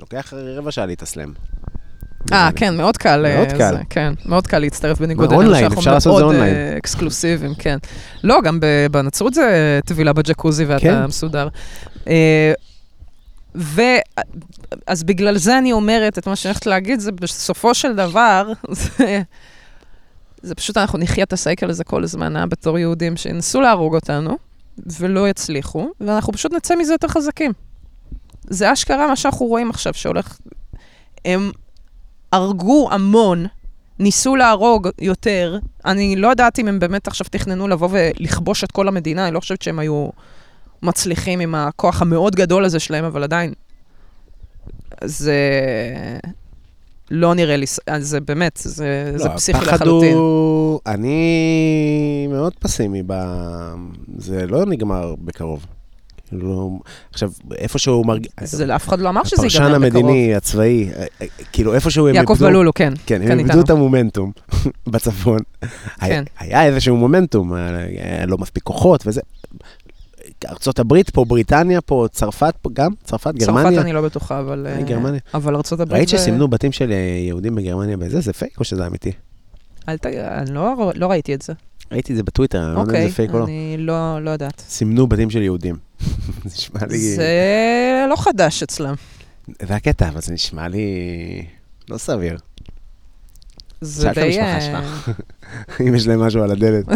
[0.00, 1.32] לוקח רבע שעה להתאסלם.
[2.32, 3.34] אה, כן, מאוד קל.
[3.36, 3.76] מאוד אה, קל.
[3.76, 6.54] זה, כן, מאוד קל להצטרף בניגוד אלינו, שאנחנו מאוד אונליין.
[6.54, 7.78] אה, אקסקלוסיביים, כן.
[8.24, 8.60] לא, גם
[8.90, 11.04] בנצרות זה טבילה בג'קוזי ואתה כן.
[11.04, 11.48] מסודר.
[12.08, 12.52] אה,
[13.54, 13.82] ו...
[14.86, 19.22] אז בגלל זה אני אומרת את מה שאני הולכת להגיד, זה בסופו של דבר, זה,
[20.42, 24.38] זה פשוט, אנחנו נחיה את הסייקל הזה כל הזמן, אה, בתור יהודים, שינסו להרוג אותנו,
[24.98, 27.52] ולא יצליחו, ואנחנו פשוט נצא מזה יותר חזקים.
[28.44, 30.38] זה אשכרה מה שאנחנו רואים עכשיו, שהולך...
[31.24, 31.50] הם
[32.32, 33.46] הרגו המון,
[33.98, 35.58] ניסו להרוג יותר.
[35.84, 39.40] אני לא יודעת אם הם באמת עכשיו תכננו לבוא ולכבוש את כל המדינה, אני לא
[39.40, 40.08] חושבת שהם היו
[40.82, 43.52] מצליחים עם הכוח המאוד גדול הזה שלהם, אבל עדיין.
[45.04, 45.38] זה
[47.10, 50.14] לא נראה לי, אז זה באמת, זה, זה פסיכי לא, לחלוטין.
[50.14, 50.80] הוא...
[50.86, 53.14] אני מאוד פסימי ב...
[54.18, 55.66] זה לא נגמר בקרוב.
[56.30, 58.30] כאילו, עכשיו, איפשהו הוא מרגיש...
[58.42, 60.04] זה, אף אחד לא אמר שזה הפרשן ייגמר בקרוב.
[60.04, 62.46] המדיני, הצבאי, אה, אה, כאילו איפשהו הם יעקב איבדו...
[62.46, 62.92] בלולו, כן.
[63.06, 63.64] כן, הם כן, איבדו איתנו.
[63.64, 64.32] את המומנטום
[64.92, 65.38] בצפון.
[66.00, 66.24] כן.
[66.38, 69.20] היה איזשהו מומנטום, היה לא מספיק כוחות וזה.
[70.48, 73.70] ארצות הברית פה, בריטניה פה, צרפת פה גם, צרפת, גרמניה.
[73.70, 74.66] צרפת אני לא בטוחה, אבל...
[74.66, 75.20] אה, אה, גרמניה.
[75.34, 75.92] אבל ארה"ב...
[75.92, 78.20] ראית שסימנו בתים של אה, יהודים בגרמניה בזה?
[78.20, 79.12] זה פייק או שזה אמיתי?
[79.88, 80.06] אל ת...
[80.06, 81.52] אני לא, לא ראיתי את זה.
[81.92, 83.44] ראיתי את זה בטוויטר, אני לא יודע אם אוקיי, זה פייק או לא.
[83.44, 84.62] אני לא, לא יודעת.
[84.68, 85.76] סימנו בתים של יהודים.
[86.00, 86.06] זה
[86.44, 86.98] נשמע לי...
[86.98, 88.94] זה לא חדש אצלם.
[89.62, 90.86] זה הקטע, אבל זה נשמע לי
[91.88, 92.38] לא סביר.
[93.80, 94.40] זה שאל את די...
[94.40, 95.10] המשפחה אה, שלך.
[95.88, 96.84] אם יש להם משהו על הדלת.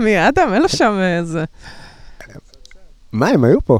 [0.00, 0.54] מי, אדם?
[0.54, 1.44] אין לו שם איזה...
[3.12, 3.78] מה, הם היו פה?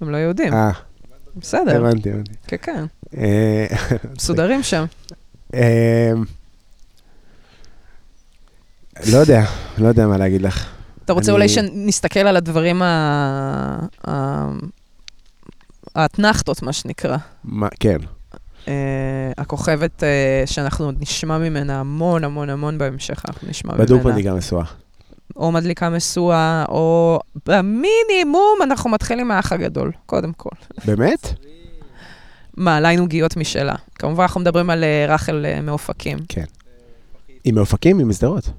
[0.00, 0.52] הם לא יהודים.
[0.52, 0.70] אה,
[1.36, 2.32] בסדר, הבנתי, הבנתי.
[2.46, 2.84] כן, כן.
[3.16, 3.66] אה,
[4.16, 4.84] מסודרים שם.
[5.54, 6.12] אה,
[9.12, 9.44] לא יודע,
[9.78, 10.66] לא יודע מה להגיד לך.
[11.04, 13.86] אתה רוצה אולי שנסתכל על הדברים ה-
[15.94, 17.16] האתנחתות, מה שנקרא.
[17.80, 17.98] כן.
[18.68, 18.72] אה,
[19.38, 23.84] הכוכבת אה, שאנחנו עוד נשמע ממנה המון המון המון בהמשך, אנחנו נשמע ממנה.
[23.84, 24.64] בדוק מדליקה משואה.
[25.36, 30.50] או מדליקה משואה, או במינימום אנחנו מתחילים מהאח הגדול, קודם כל.
[30.84, 31.34] באמת?
[32.58, 33.74] מה, לה אין עוגיות משלה.
[33.94, 36.18] כמובן, אנחנו מדברים על אה, רחל אה, מאופקים.
[37.44, 37.98] עם מאופקים?
[38.00, 38.50] עם משדרות?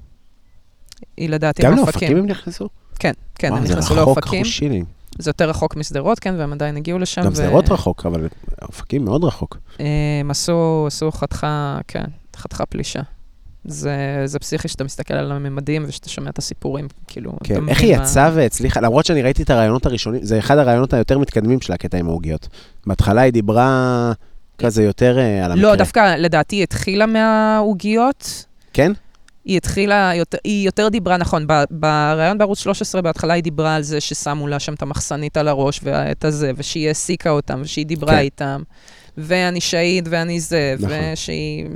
[1.16, 2.00] היא לדעתי גם מאופקים.
[2.00, 2.68] לאופקים הם נכנסו?
[2.98, 4.42] כן, כן, הם וואו, זה נכנסו רחוק לאופקים.
[4.42, 4.84] אחושילים.
[5.18, 7.22] זה יותר רחוק משדרות, כן, והם עדיין הגיעו לשם.
[7.22, 8.28] גם ו- שדרות רחוק, אבל
[8.62, 9.56] אופקים מאוד רחוק.
[9.80, 9.86] אה,
[10.20, 12.04] הם עשו, עשו חתיכה, כן,
[12.36, 13.00] חתיכה פלישה.
[13.64, 17.32] זה, זה פסיכי שאתה מסתכל על הממדים ושאתה שומע את הסיפורים, כאילו...
[17.44, 21.18] כן, איך היא יצאה והצליחה, למרות שאני ראיתי את הרעיונות הראשונים, זה אחד הרעיונות היותר
[21.18, 22.48] מתקדמים של הקטע עם העוגיות.
[22.86, 24.12] בהתחלה היא דיברה
[24.58, 25.70] כזה יותר אה, על המקרה.
[25.70, 28.44] לא, דווקא לדעתי היא התחילה מהעוגיות.
[28.72, 28.92] כן?
[29.44, 34.00] היא התחילה, יותר, היא יותר דיברה, נכון, בריאיון בערוץ 13 בהתחלה היא דיברה על זה
[34.00, 38.18] ששמו לה שם את המחסנית על הראש ואת הזה, ושהיא העסיקה אותם, ושהיא דיברה כן.
[38.18, 38.62] איתם,
[39.18, 40.96] ואני שהיד ואני זה, נכון.
[41.12, 41.66] ושהיא...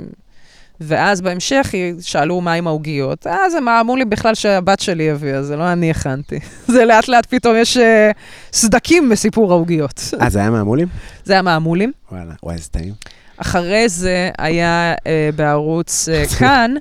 [0.81, 5.55] ואז בהמשך שאלו מה עם העוגיות, אז הם אמרו לי בכלל שהבת שלי הביאה, זה
[5.55, 6.39] לא אני הכנתי.
[6.73, 8.11] זה לאט לאט פתאום יש אה,
[8.53, 10.01] סדקים בסיפור העוגיות.
[10.21, 10.87] אה, זה היה מהמולים?
[11.23, 11.91] זה היה מהמולים.
[12.11, 12.93] וואלה, וואי, איזה טעים.
[13.37, 16.71] אחרי זה היה אה, בערוץ אה, כאן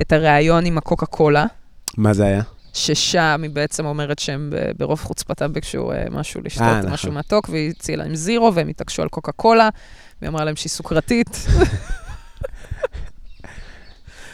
[0.00, 1.46] את הריאיון עם הקוקה קולה.
[1.96, 2.42] מה זה היה?
[2.76, 6.92] ששם היא בעצם אומרת שהם ברוב חוצפתם ביקשו אה, משהו לשתות, אה, נכון.
[6.92, 9.68] משהו מתוק, והיא הציעה להם זירו, והם התעקשו על קוקה קולה,
[10.20, 11.46] והיא אמרה להם שהיא סוכרתית,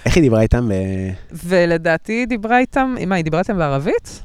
[0.07, 0.69] איך היא דיברה איתם?
[0.69, 4.23] ב- ולדעתי היא דיברה איתם, מה, היא דיברה איתם בערבית?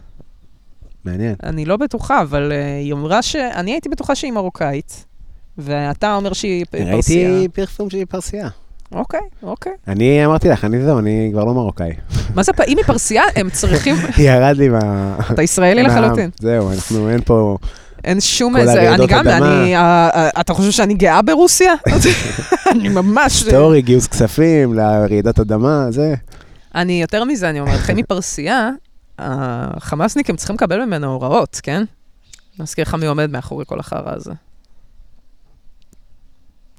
[1.06, 1.36] מעניין.
[1.44, 3.36] אני לא בטוחה, אבל אה, היא אמרה ש...
[3.36, 5.06] אני הייתי בטוחה שהיא מרוקאית,
[5.58, 7.30] ואתה אומר שהיא פרסייה.
[7.30, 8.50] ראיתי פרסום שהיא פרסייה.
[8.92, 9.72] אוקיי, אוקיי.
[9.88, 11.92] אני אמרתי לך, אני זהו, אני כבר לא מרוקאי.
[12.36, 13.96] מה זה, אם היא פרסייה, הם צריכים...
[14.26, 15.18] ירד לי מה...
[15.32, 16.30] אתה ישראלי לחלוטין.
[16.40, 17.58] זהו, אנחנו, אין פה...
[18.08, 19.28] אין שום איזה, אני גם.
[19.28, 21.74] אני, אה, אה, אתה חושב שאני גאה ברוסיה?
[22.72, 23.44] אני ממש...
[23.44, 26.16] סטורי, גיוס כספים לרעידת אדמה, זה.
[26.76, 28.70] אני, יותר מזה, אני אומרת, חמי פרסייה,
[29.20, 31.84] החמאסניקים צריכים לקבל ממנו הוראות, כן?
[32.60, 34.32] נזכיר לך מי עומד מאחורי כל החרא הזה.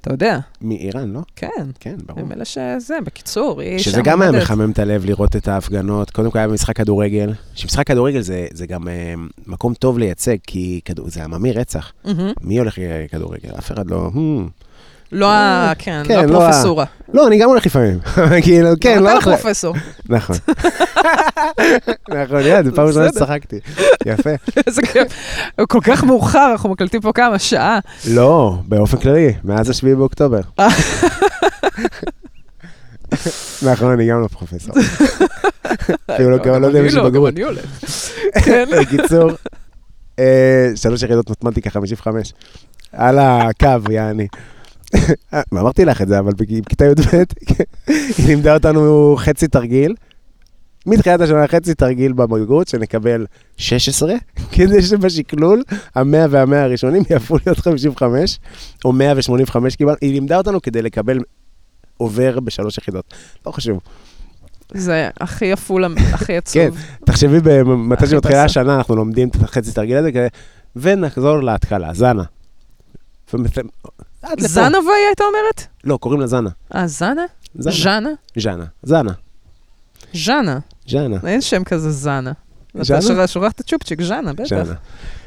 [0.01, 1.19] אתה יודע, מאיראן, לא?
[1.35, 1.47] כן.
[1.79, 2.19] כן, ברור.
[2.19, 4.31] הם אלה שזה, בקיצור, היא שזה שם גם היה.
[4.31, 6.09] מחמם את הלב לראות את ההפגנות.
[6.11, 9.13] קודם כל היה במשחק כדורגל, שמשחק כדורגל זה, זה גם אה,
[9.47, 11.91] מקום טוב לייצג, כי כדור, זה עממי רצח.
[12.05, 12.31] מהמם.
[12.41, 13.49] מי הולך לכדורגל?
[13.57, 14.11] אף אחד לא...
[14.13, 14.49] "Hmm."
[15.11, 15.71] לא ה...
[15.79, 16.85] כן, כן, לא לא הפרופסורה.
[17.13, 17.99] לא, אני גם הולך לפעמים.
[18.43, 19.27] כאילו, כן, לא אתה הולך...
[19.27, 19.75] ל- פרופסור.
[20.09, 20.35] נכון.
[22.23, 23.09] נכון, יאללה, זו פעם ראשונה.
[23.09, 23.59] שצחקתי.
[24.05, 24.29] יפה.
[24.67, 25.13] איזה כיף.
[25.69, 27.79] כל כך מאוחר, אנחנו מקלטים פה כמה, שעה.
[28.09, 30.39] לא, באופן כללי, מאז השביעי באוקטובר.
[33.61, 34.75] נכון, אני גם לא פרופסור.
[36.15, 37.25] אפילו לא לא יודע אם יש לי גם.
[37.25, 37.65] אני הולך.
[38.45, 38.65] כן.
[38.81, 39.31] בקיצור,
[40.19, 42.33] אה, שלוש יחידות מתמטיקה 55.
[42.93, 44.27] על הקו, יעני.
[45.33, 47.23] אה, אמרתי לך את זה, אבל בכיתה י"ב,
[47.87, 49.95] היא לימדה אותנו חצי תרגיל.
[50.85, 53.25] מתחילת השנה חצי תרגיל בבגרות, שנקבל
[53.57, 54.13] 16,
[54.51, 55.63] כדי שבשקלול,
[55.95, 58.39] המאה והמאה הראשונים יהפכו להיות 55,
[58.85, 59.97] או 185 קיבלנו.
[60.01, 61.19] היא לימדה אותנו כדי לקבל
[61.97, 63.13] עובר בשלוש יחידות.
[63.45, 63.79] לא חשוב.
[64.73, 66.53] זה הכי עפולה, הכי עצוב.
[66.53, 66.69] כן,
[67.05, 68.43] תחשבי, מתי שמתחילה.
[68.43, 70.27] השנה, אנחנו לומדים את החצי תרגיל הזה,
[70.75, 72.23] ונחזור להתחלה, זנה.
[74.21, 74.47] עד לפה.
[74.47, 75.67] זנה והיא הייתה אומרת?
[75.83, 76.49] לא, קוראים לה זנה.
[76.75, 77.25] אה, זנה?
[77.55, 77.73] זנה.
[77.73, 78.09] ז'אנה?
[78.37, 78.65] ז'נה.
[78.83, 79.11] זנה.
[80.13, 80.59] ז'אנה.
[80.87, 81.17] ז'נה.
[81.27, 82.31] אין שם כזה זנה.
[82.81, 83.13] ז'אנה?
[83.13, 84.45] אתה שוכח את הצ'ופצ'יק, ז'אנה, בטח.
[84.49, 84.73] ז'נה.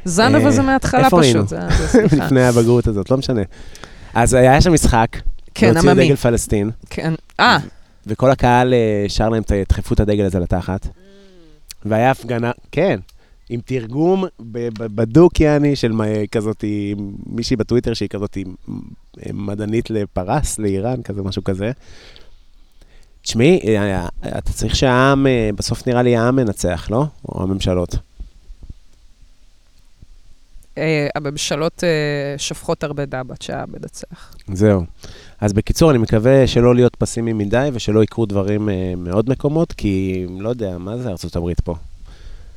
[0.05, 1.47] זנה אה, וזה מההתחלה איפה היינו?
[1.47, 1.49] פשוט.
[1.49, 2.16] זה- סליחה.
[2.26, 3.43] לפני הבגרות הזאת, לא משנה.
[4.14, 5.07] אז היה שם משחק,
[5.55, 6.05] כן, והוציאו עממי.
[6.07, 7.14] דגל פלסטין, כן.
[7.40, 7.59] אה,
[8.07, 10.86] וכל הקהל אה, שר להם, "ת- דחפו את הדגל הזה לתחת.
[11.84, 13.01] והיה הפגנה, כן,
[13.53, 14.24] עם תרגום
[14.76, 15.92] בדוק, יעני, של
[16.32, 16.64] כזאת,
[17.26, 21.70] מישהי בטוויטר שהיא כזאת אה, מדענית לפרס, לאיראן, כזה, משהו כזה.
[23.22, 24.07] תשמעי, אה,
[24.38, 27.05] אתה צריך שהעם, אה, בסוף נראה לי העם מנצח, לא?
[27.28, 27.96] או הממשלות.
[30.78, 34.34] אה, הממשלות אה, שופכות הרבה דם עד שהעם מנצח.
[34.53, 34.82] זהו.
[35.40, 40.26] אז בקיצור, אני מקווה שלא להיות פסימי מדי ושלא יקרו דברים אה, מעוד מקומות, כי
[40.38, 41.74] לא יודע, מה זה ארצות הברית פה?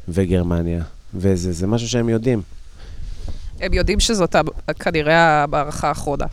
[0.09, 0.83] וגרמניה.
[1.13, 2.41] וזה זה משהו שהם יודעים.
[3.61, 4.35] הם יודעים שזאת
[4.79, 6.25] כנראה המערכה האחרונה.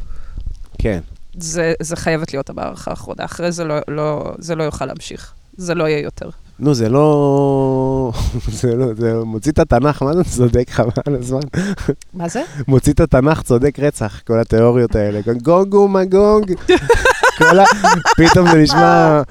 [0.79, 1.01] כן.
[1.39, 5.33] זה, זה חייבת להיות המערכה האחרונה, אחרי זה לא, לא, זה לא יוכל להמשיך.
[5.57, 6.31] זה לא יהיה יותר.
[6.59, 8.13] נו, זה לא...
[8.61, 8.95] זה לא...
[8.95, 11.41] זה מוציא את התנ"ך, מה זה צודק חבל הזמן?
[12.15, 12.43] מה זה?
[12.69, 15.21] מוציא את התנ"ך, צודק רצח, כל התיאוריות האלה.
[15.43, 16.53] גונג ומגונג.
[17.39, 17.65] כל ה...
[18.19, 19.23] פתאום זה נשמע...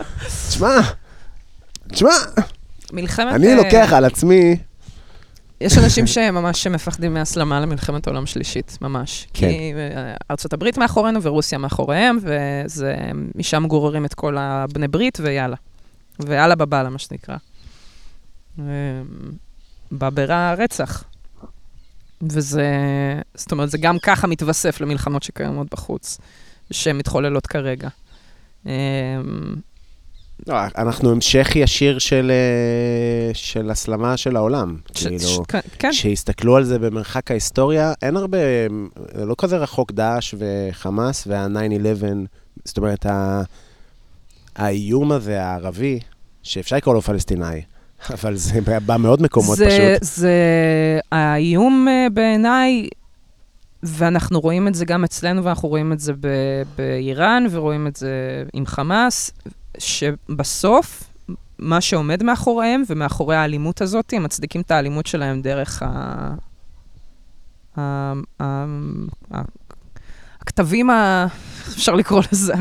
[0.49, 0.79] תשמע,
[1.87, 2.09] תשמע,
[2.93, 3.33] מלחמת...
[3.33, 4.57] אני אה, לוקח על עצמי...
[5.61, 9.27] יש אנשים שממש מפחדים מהסלמה למלחמת עולם שלישית, ממש.
[9.33, 9.49] כן.
[9.49, 12.95] כי אה, ארצות הברית מאחורינו ורוסיה מאחוריהם, וזה,
[13.35, 15.55] משם גוררים את כל הבני ברית, ויאללה.
[16.19, 17.35] ויאללה בבאללה, מה שנקרא.
[18.59, 18.65] אה,
[19.91, 21.03] בבירה רצח.
[22.21, 22.67] וזה,
[23.35, 26.17] זאת אומרת, זה גם ככה מתווסף למלחמות שקיימות בחוץ,
[26.71, 27.89] שמתחוללות כרגע.
[30.47, 34.77] לא, אנחנו המשך ישיר של, אה, של הסלמה של העולם.
[34.95, 35.39] ש- כאילו, ש-
[35.79, 38.37] כן, כשיסתכלו על זה במרחק ההיסטוריה, אין הרבה,
[39.15, 42.05] לא כזה רחוק דאעש וחמאס וה-9-11,
[42.65, 43.41] זאת אומרת, ה-
[44.55, 45.99] האיום הזה הערבי,
[46.43, 47.61] שאפשר לקרוא לו פלסטיני,
[48.15, 49.65] אבל זה בא מעוד מקומות זה,
[49.99, 50.03] פשוט.
[50.13, 50.33] זה
[51.11, 52.87] האיום אה, בעיניי,
[53.83, 56.27] ואנחנו רואים את זה גם אצלנו, ואנחנו רואים את זה ב-
[56.77, 58.09] באיראן, ורואים את זה
[58.53, 59.31] עם חמאס,
[59.77, 61.03] שבסוף,
[61.59, 65.87] מה שעומד מאחוריהם, ומאחורי האלימות הזאת, הם מצדיקים את האלימות שלהם דרך ה...
[67.77, 68.13] ה...
[68.41, 68.65] ה...
[69.33, 69.41] ה...
[70.41, 71.27] הכתבים, ה...
[71.67, 72.53] אפשר לקרוא לזה,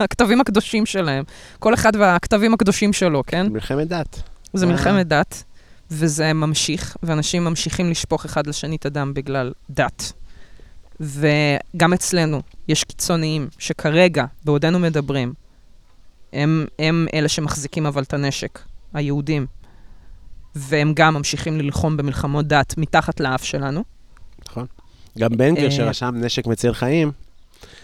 [0.00, 1.24] הכתבים הקדושים שלהם.
[1.58, 3.46] כל אחד והכתבים הקדושים שלו, כן?
[3.52, 4.22] מלחמת דת.
[4.52, 4.70] זה אה.
[4.70, 5.42] מלחמת דת,
[5.90, 10.12] וזה ממשיך, ואנשים ממשיכים לשפוך אחד לשני את הדם בגלל דת.
[11.00, 15.32] וגם אצלנו יש קיצוניים שכרגע, בעודנו מדברים,
[16.32, 18.58] הם, הם אלה שמחזיקים אבל את הנשק,
[18.94, 19.46] היהודים.
[20.54, 23.84] והם גם ממשיכים ללחום במלחמות דת מתחת לאף שלנו.
[24.48, 24.66] נכון.
[25.18, 27.10] גם בן גביר אה, שרשם נשק מציל חיים,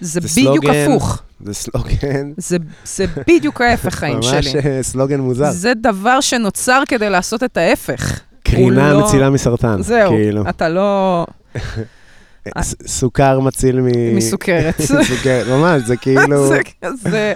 [0.01, 1.22] זה, זה בדיוק סלוגן הפוך.
[1.44, 4.61] זה סלוגן, זה, זה בדיוק ההפך חיים ממש שלי.
[4.61, 5.51] אה, סלוגן מוזר.
[5.51, 8.20] זה דבר שנוצר כדי לעשות את ההפך.
[8.42, 9.82] קרינה לא- מצילה מסרטן.
[9.82, 10.49] זהו, כאילו.
[10.49, 11.26] אתה לא...
[12.86, 14.16] סוכר מציל מ...
[14.16, 14.80] מסוכרת.
[15.09, 16.49] סוכרת, ממש, זה כאילו...
[16.49, 16.61] זה,
[16.96, 17.34] זה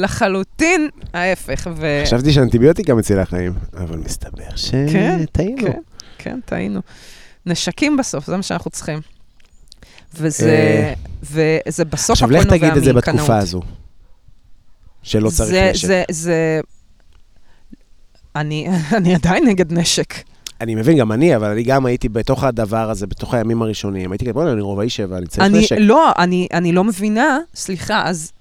[0.00, 1.66] לחלוטין ההפך.
[1.76, 2.02] ו...
[2.04, 4.50] חשבתי שאנטיביוטיקה מצילה חיים, אבל מסתבר
[4.92, 5.60] כן, שטעינו.
[5.60, 5.80] כן,
[6.18, 6.80] כן, טעינו.
[7.46, 9.00] נשקים בסוף, זה מה שאנחנו צריכים.
[10.14, 10.92] וזה, אה,
[11.22, 12.92] וזה בסוף עכשיו הכל לך נובע תגיד את זה.
[12.92, 13.60] בתקופה הזו,
[15.02, 15.86] שלא צריך זה, נשק.
[15.86, 16.60] זה, זה,
[18.36, 20.14] אני, אני עדיין נגד נשק.
[20.60, 24.12] אני מבין, גם אני, אבל אני גם הייתי בתוך הדבר הזה, בתוך הימים הראשונים.
[24.12, 25.76] הייתי כזה, בוא'נה, אני רובעי שבע, אני צריך נשק.
[25.78, 28.32] לא, אני, אני לא מבינה, סליחה, אז,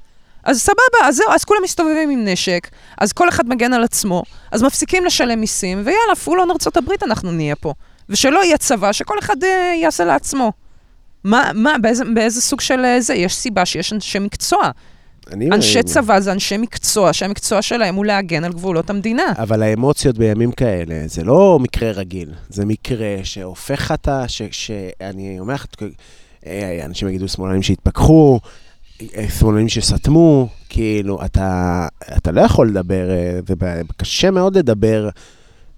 [0.49, 4.23] אז סבבה, אז זהו, אז כולם מסתובבים עם נשק, אז כל אחד מגן על עצמו,
[4.51, 7.73] אז מפסיקים לשלם מיסים, ויאללה, פולון ארצות הברית אנחנו נהיה פה.
[8.09, 10.51] ושלא יהיה צבא, שכל אחד אה, יעשה לעצמו.
[11.23, 13.13] מה, מה, באיזה, באיזה סוג של אה, זה?
[13.13, 14.71] יש סיבה שיש אנשי מקצוע.
[15.33, 19.33] אנשי צבא זה אנשי מקצוע, שהמקצוע שלהם הוא להגן על גבולות המדינה.
[19.37, 25.65] אבל האמוציות בימים כאלה, זה לא מקרה רגיל, זה מקרה שהופך אתה, שאני אומר לך,
[26.45, 28.49] אה, אנשים יגידו שמאלנים שהתפכחו, אה,
[29.39, 31.87] שמאלנים שסתמו, כאילו, אתה,
[32.17, 33.39] אתה לא יכול לדבר, אה,
[33.89, 35.09] וקשה מאוד לדבר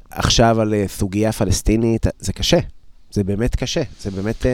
[0.09, 2.59] עכשיו על אה, סוגיה פלסטינית, זה קשה.
[3.11, 4.51] זה באמת קשה, זה באמת, אה,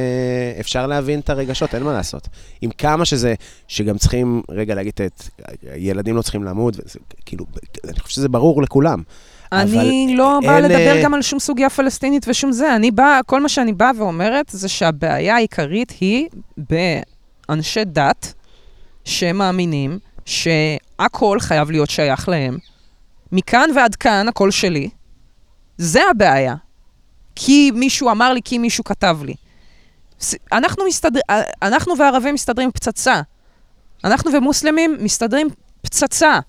[0.59, 2.28] אפשר להבין את הרגשות, אין מה לעשות.
[2.61, 3.34] עם כמה שזה,
[3.68, 5.24] שגם צריכים, רגע, להגיד את,
[5.76, 7.45] ילדים לא צריכים למות, וזה, כאילו,
[7.84, 9.01] אני חושב שזה ברור לכולם.
[9.51, 12.76] אני לא באה אין, לדבר אה, גם על שום סוגיה פלסטינית ושום זה.
[12.76, 18.34] אני באה, כל מה שאני באה ואומרת זה שהבעיה העיקרית היא באנשי דת
[19.08, 22.58] שמאמינים שהכל חייב להיות שייך להם.
[23.32, 24.89] מכאן ועד כאן הכל שלי.
[25.78, 26.55] זה הבעיה.
[27.36, 29.36] כי מישהו אמר לי, כי מישהו כתב לי.
[30.51, 31.20] אנחנו, מסתדר,
[31.62, 33.22] אנחנו וערבים מסתדרים פצצה.
[34.03, 35.47] אנחנו ומוסלמים מסתדרים
[35.82, 36.39] פצצה.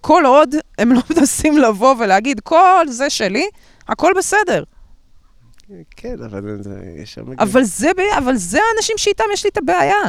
[0.00, 3.46] כל עוד הם לא מנסים לבוא ולהגיד, כל זה שלי,
[3.88, 4.64] הכל בסדר.
[5.90, 7.32] כן, אבל זה, יש שם...
[7.38, 10.02] אבל זה, אבל זה האנשים שאיתם יש לי את הבעיה.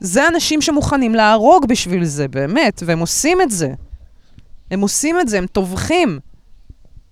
[0.00, 3.68] זה אנשים שמוכנים להרוג בשביל זה, באמת, והם עושים את זה.
[4.70, 6.18] הם עושים את זה, הם טובחים.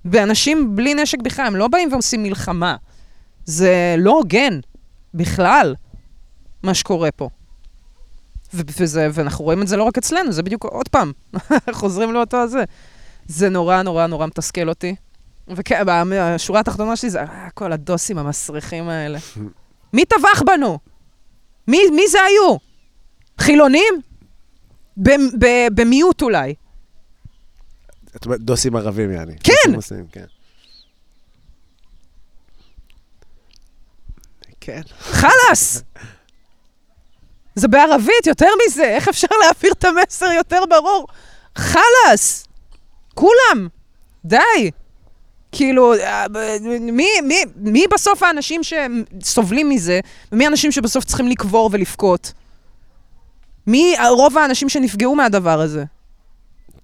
[0.04, 2.76] באנשים בלי נשק בכלל, הם לא באים ועושים מלחמה.
[3.44, 4.60] זה לא הוגן,
[5.14, 5.74] בכלל,
[6.62, 7.28] מה שקורה פה.
[8.54, 11.12] ו- וזה, ואנחנו רואים את זה לא רק אצלנו, זה בדיוק, עוד פעם,
[11.72, 12.64] חוזרים לאותו הזה.
[13.26, 14.94] זה נורא נורא נורא מתסכל אותי.
[15.48, 15.82] וכן,
[16.20, 19.18] השורה התחתונה שלי זה אה, כל הדוסים המסריחים האלה.
[19.94, 20.78] מי טבח בנו?
[21.68, 22.56] מי, מי זה היו?
[23.38, 23.94] חילונים?
[25.74, 26.54] במיעוט אולי.
[28.16, 29.34] את אומרת, דוסים ערבים, יעני.
[29.44, 29.52] כן.
[29.54, 30.24] דוסים מוסלמים, כן.
[34.60, 34.80] כן.
[34.98, 35.82] חלאס!
[37.54, 41.06] זה בערבית, יותר מזה, איך אפשר להעביר את המסר יותר ברור?
[41.58, 42.46] חלאס!
[43.14, 43.68] כולם!
[44.24, 44.70] די!
[45.52, 45.94] כאילו,
[46.80, 50.00] מי, מי, מי בסוף האנשים שסובלים מזה,
[50.32, 52.32] ומי האנשים שבסוף צריכים לקבור ולבכות?
[53.66, 55.84] מי רוב האנשים שנפגעו מהדבר הזה?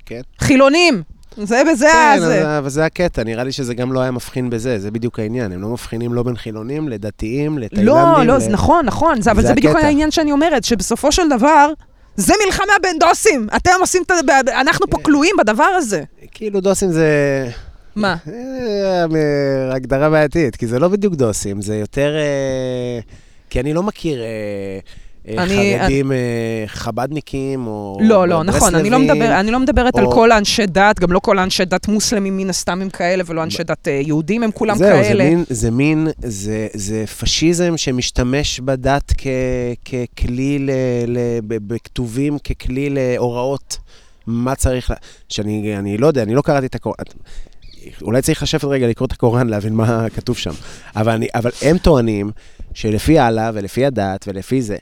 [0.07, 0.21] כן.
[0.39, 1.03] חילונים!
[1.37, 2.43] זה בזה כן, הזה.
[2.43, 5.53] אבל- אבל זה הקטע, נראה לי שזה גם לא היה מבחין בזה, זה בדיוק העניין.
[5.53, 7.87] הם לא מבחינים לא בין חילונים לדתיים, לתאילנדים.
[7.95, 9.87] לא, לא, ל- נכון, נכון, זה, אבל זה זה בדיוק הקטע.
[9.87, 11.73] העניין שאני אומרת, שבסופו של דבר,
[12.17, 13.47] זה מלחמה בין דוסים.
[13.57, 14.15] אתם עושים את ה...
[14.61, 16.03] אנחנו פה כלואים בדבר הזה.
[16.33, 17.09] כאילו דוסים זה...
[17.97, 18.17] מה?
[18.33, 19.05] אה,
[19.75, 22.15] הגדרה בעייתית, כי זה לא בדיוק דוסים, זה יותר...
[22.17, 23.01] אה,
[23.51, 24.79] כי אני לא מכיר אה,
[25.37, 26.17] חרדים אה,
[26.67, 27.99] חבדניקים או...
[28.01, 28.99] לא, לא, נכון, אני לא.
[28.99, 32.37] מדבר, אני לא מדברת על או- כל האנשי דת, גם לא כל האנשי דת מוסלמים
[32.37, 35.25] מן הסתם הם כאלה, ולא אנשי דת אה, יהודים הם כולם זהו, כאלה.
[35.25, 39.27] זה מין, זה מין, זה, זה פשיזם שמשתמש בדת כ,
[39.85, 40.71] ככלי, ל,
[41.07, 41.19] ל,
[41.49, 43.79] בכתובים, ככלי להוראות
[44.27, 44.97] מה צריך, לה-
[45.29, 47.05] שאני אני לא יודע, אני לא קראתי את הקוראן.
[48.03, 50.51] אולי צריך לשבת רגע לקרוא את הקוראן, להבין מה כתוב שם.
[50.97, 52.31] אבל, אני, אבל הם טוענים
[52.75, 54.77] שלפי אללה ולפי הדת ולפי זה,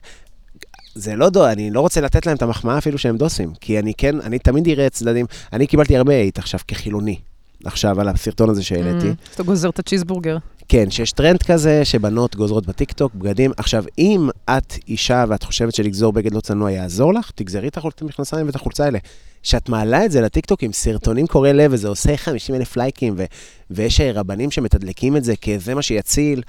[0.98, 3.94] זה לא דו, אני לא רוצה לתת להם את המחמאה אפילו שהם דוסים, כי אני
[3.94, 7.18] כן, אני תמיד אראה צדדים, אני קיבלתי הרבה אייט עכשיו כחילוני,
[7.64, 9.06] עכשיו על הסרטון הזה שהעליתי.
[9.06, 10.36] Mm, אז אתה גוזר את הצ'יזבורגר.
[10.68, 13.52] כן, שיש טרנד כזה שבנות גוזרות בטיקטוק בגדים.
[13.56, 18.46] עכשיו, אם את אישה ואת חושבת שלגזור בגד לא צנוע יעזור לך, תגזרי את המכנסיים
[18.46, 18.98] ואת החולצה האלה.
[19.42, 23.24] כשאת מעלה את זה לטיקטוק עם סרטונים קורעי לב, וזה עושה 50 אלף לייקים, ו-
[23.70, 26.42] ויש רבנים שמתדלקים את זה כזה מה שיציל,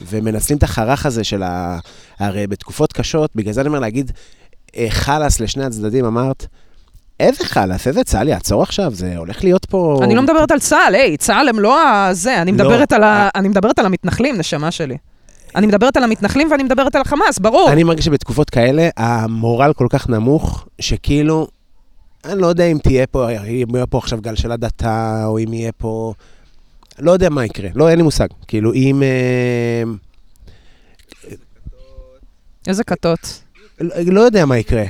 [0.00, 1.78] ומנצלים את החרך הזה של ה...
[2.18, 4.12] הרי בתקופות קשות, בגלל זה אני אומר להגיד
[4.76, 6.46] אה, חלאס לשני הצדדים, אמרת,
[7.20, 8.94] איזה חלאס, איזה צה"ל יעצור עכשיו?
[8.94, 10.00] זה הולך להיות פה...
[10.02, 12.56] אני לא מדברת על צה"ל, היי, צה"ל הם לא הזה, אני לא.
[12.56, 14.96] מדברת על ה- אני מדברת על המתנחלים, נשמה שלי.
[15.56, 17.72] אני מדברת על המתנחלים ואני מדברת על החמאס, ברור.
[17.72, 21.46] אני מרגיש שבתקופות כאלה, המורל כל כך נמוך, שכאילו,
[22.24, 25.52] אני לא יודע אם תהיה פה, אם יהיה פה עכשיו גל של הדתה, או אם
[25.52, 26.12] יהיה פה...
[27.02, 28.26] לא יודע מה יקרה, לא, אין לי מושג.
[28.48, 29.02] כאילו, אם...
[29.02, 29.82] אה,
[32.66, 33.42] איזה כתות.
[33.80, 34.84] לא, יודע מה יקרה.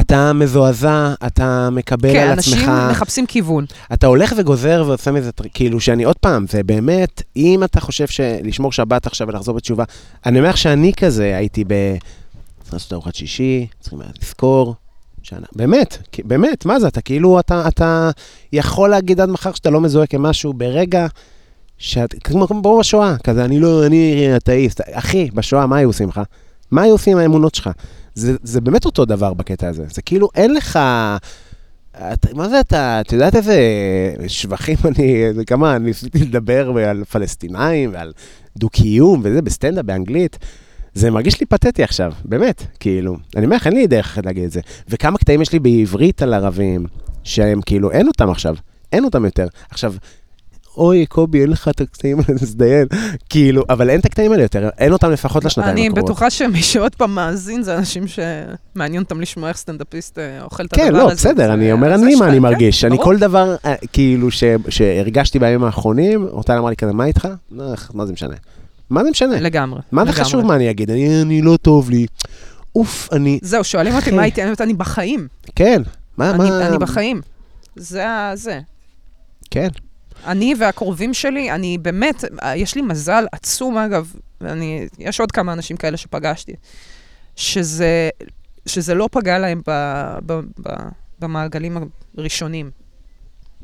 [0.00, 3.64] אתה מזועזע, אתה מקבל כן, על אנשים עצמך, מחפשים כיוון.
[3.92, 8.72] אתה הולך וגוזר ועושה מזה, כאילו שאני, עוד פעם, זה באמת, אם אתה חושב שלשמור
[8.72, 9.84] שבת עכשיו ולחזור בתשובה,
[10.26, 11.72] אני אומר לך שאני כזה, הייתי ב...
[12.62, 14.74] צריך לעשות ארוחת שישי, צריכים לזכור,
[15.36, 15.46] שנה.
[15.56, 16.88] באמת, באמת, מה זה?
[16.88, 18.10] אתה כאילו, אתה, אתה
[18.52, 21.06] יכול להגיד עד מחר שאתה לא מזוהה כמשהו ברגע
[21.78, 24.80] שאת, כמו כמו בשואה, כזה, אני לא, אני אתאיסט.
[24.92, 26.20] אחי, בשואה, מה היו עושים לך?
[26.70, 27.70] מה היו עושים עם האמונות שלך?
[28.14, 29.84] זה, זה באמת אותו דבר בקטע הזה.
[29.90, 30.78] זה כאילו, אין לך...
[31.96, 33.58] את, מה זה אתה, את יודעת איזה
[34.26, 38.12] שבחים אני, כמה ניסיתי לדבר על פלסטינאים ועל
[38.56, 40.38] דו-קיום וזה בסטנדאפ באנגלית.
[40.94, 43.16] זה מרגיש לי פתטי עכשיו, באמת, כאילו.
[43.36, 44.60] אני אומר לך, אין לי דרך אחרת להגיד את זה.
[44.88, 46.86] וכמה קטעים יש לי בעברית על ערבים,
[47.24, 48.56] שהם כאילו, אין אותם עכשיו,
[48.92, 49.46] אין אותם יותר.
[49.70, 49.94] עכשיו,
[50.76, 52.86] אוי, קובי, אין לך את הקטעים האלה, תזדיין.
[53.28, 56.04] כאילו, אבל אין את הקטעים האלה יותר, אין אותם לפחות לשנתיים אני הקרובות.
[56.04, 60.72] בטוחה שמי שעוד פעם מאזין זה אנשים שמעניין אותם לשמוע איך סטנדאפיסט אה, אוכל את
[60.72, 61.04] הדבר כן, הזה.
[61.04, 62.84] לא, בסדר, אני אומר אני מה אני כן, מרגיש.
[62.84, 63.04] אני ברור.
[63.04, 64.28] כל דבר, אה, כאילו,
[64.68, 67.28] שהרגשתי בימים האחרונים, אורטל אמרה לי כזה, מה איתך?
[67.50, 67.64] לא,
[67.94, 68.34] מה זה משנה?
[68.92, 69.40] מה זה משנה?
[69.40, 69.80] לגמרי.
[69.92, 70.12] מה זה.
[70.12, 70.90] חשוב מה אני אגיד?
[70.90, 72.06] אני אני לא טוב לי.
[72.76, 73.38] אוף, אני...
[73.42, 74.16] זהו, שואלים אותי אחי.
[74.16, 75.28] מה איתי, אני אני בחיים.
[75.56, 75.82] כן.
[76.16, 76.66] מה, אני מה...
[76.66, 77.20] אני בחיים.
[77.76, 78.30] זה ה...
[78.34, 78.60] זה.
[79.50, 79.68] כן.
[80.26, 82.24] אני והקרובים שלי, אני באמת,
[82.56, 86.52] יש לי מזל עצום, אגב, ואני, יש עוד כמה אנשים כאלה שפגשתי,
[87.36, 88.10] שזה,
[88.66, 89.72] שזה לא פגע להם ב,
[90.26, 90.70] ב, ב,
[91.18, 91.76] במעגלים
[92.18, 92.70] הראשונים.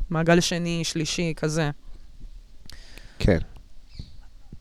[0.09, 1.69] מעגל שני, שלישי, כזה.
[3.19, 3.37] כן.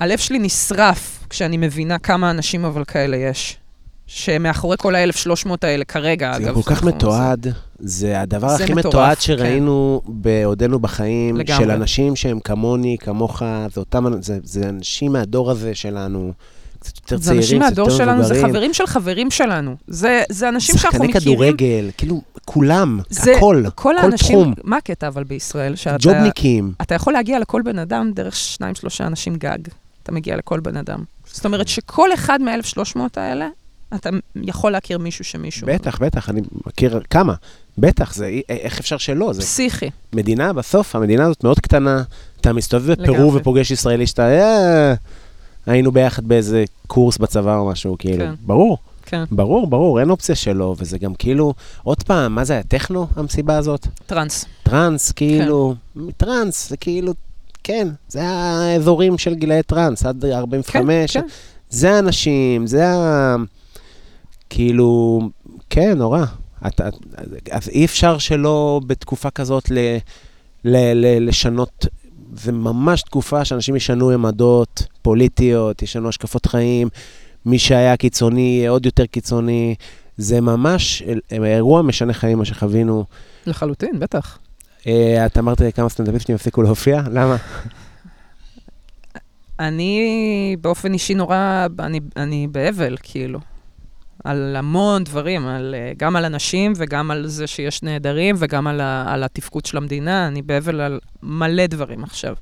[0.01, 3.57] הלב שלי נשרף כשאני מבינה כמה אנשים אבל כאלה יש.
[4.07, 6.49] שמאחורי כל ה-1300 האלה כרגע, זה אגב.
[6.57, 7.47] גם כל כך מתועד,
[7.79, 9.21] זה הדבר זה הכי מתועד כן.
[9.23, 11.65] שראינו בעודנו בחיים, לגמרי.
[11.65, 13.43] של אנשים שהם כמוני, כמוך,
[13.75, 16.33] זה אותם, זה- זה אנשים מהדור הזה שלנו,
[16.81, 18.53] קצת יותר זה צעירים, אנשים קצת מהדור יותר שלנו, זה מבוגרים.
[18.55, 19.77] חברים של חברים שלנו.
[19.89, 21.37] זה, זה אנשים שאנחנו שחקני מכירים.
[21.39, 24.55] כדורגל, כאילו, כולם, זה הכל, כל כל האנשים, תחום.
[24.65, 25.77] מה הקטע אבל בישראל?
[25.77, 26.73] שאתה ג'ובניקים.
[26.83, 29.59] אתה יכול להגיע לכל בן אדם דרך שניים, שלושה אנשים גג.
[30.09, 31.05] אתה מגיע לכל בן אדם.
[31.27, 33.49] זאת אומרת שכל אחד מה-1300 האלה,
[33.95, 34.11] אתה
[34.43, 35.67] יכול להכיר מישהו שמישהו...
[35.67, 37.35] בטח, בטח, אני מכיר כמה.
[37.79, 39.33] בטח, זה, איך אפשר שלא?
[39.33, 39.91] זה פסיכי.
[40.13, 42.03] מדינה, בסוף, המדינה הזאת מאוד קטנה.
[42.41, 43.35] אתה מסתובב בפרו.
[43.35, 44.95] ופוגש ישראלי שאתה, אה,
[45.67, 48.25] היינו ביחד באיזה קורס בצבא או משהו, כאילו.
[48.25, 48.35] כן.
[48.47, 49.25] ברור, כן.
[49.31, 53.57] ברור, ברור, אין אופציה שלא, וזה גם כאילו, עוד פעם, מה זה היה, טכנו, המסיבה
[53.57, 53.87] הזאת?
[54.07, 54.45] טראנס.
[54.63, 55.75] טראנס, כאילו,
[56.17, 57.15] טראנס, זה כאילו,
[57.69, 61.13] כן, זה האזורים של גילאי טראנס, עד 45.
[61.13, 61.27] כן, כן.
[61.71, 63.37] זה האנשים, זה ה...
[64.51, 65.21] כאילו,
[65.71, 66.25] כן, נורא.
[66.67, 66.95] את, את,
[67.51, 69.79] אז אי אפשר שלא בתקופה כזאת ל,
[70.65, 71.87] ל, ל, לשנות,
[72.35, 76.89] זה ממש תקופה שאנשים ישנו עמדות פוליטיות, ישנו השקפות חיים,
[77.47, 79.75] מי שהיה קיצוני יהיה עוד יותר קיצוני.
[80.17, 81.03] זה ממש
[81.33, 83.05] אירוע משנה חיים, מה שחווינו.
[83.47, 84.39] לחלוטין, בטח.
[84.87, 87.03] אה, את אמרת כמה סטנדאפיסטים הפסיקו להופיע?
[87.13, 87.37] למה?
[89.61, 93.41] אני באופן אישי נורא, אני, אני באבל, כאילו.
[94.25, 98.81] על המון דברים, על, אה, גם על אנשים וגם על זה שיש נעדרים וגם על,
[98.81, 100.27] ה, על התפקוד של המדינה.
[100.27, 102.35] אני באבל על מלא דברים עכשיו.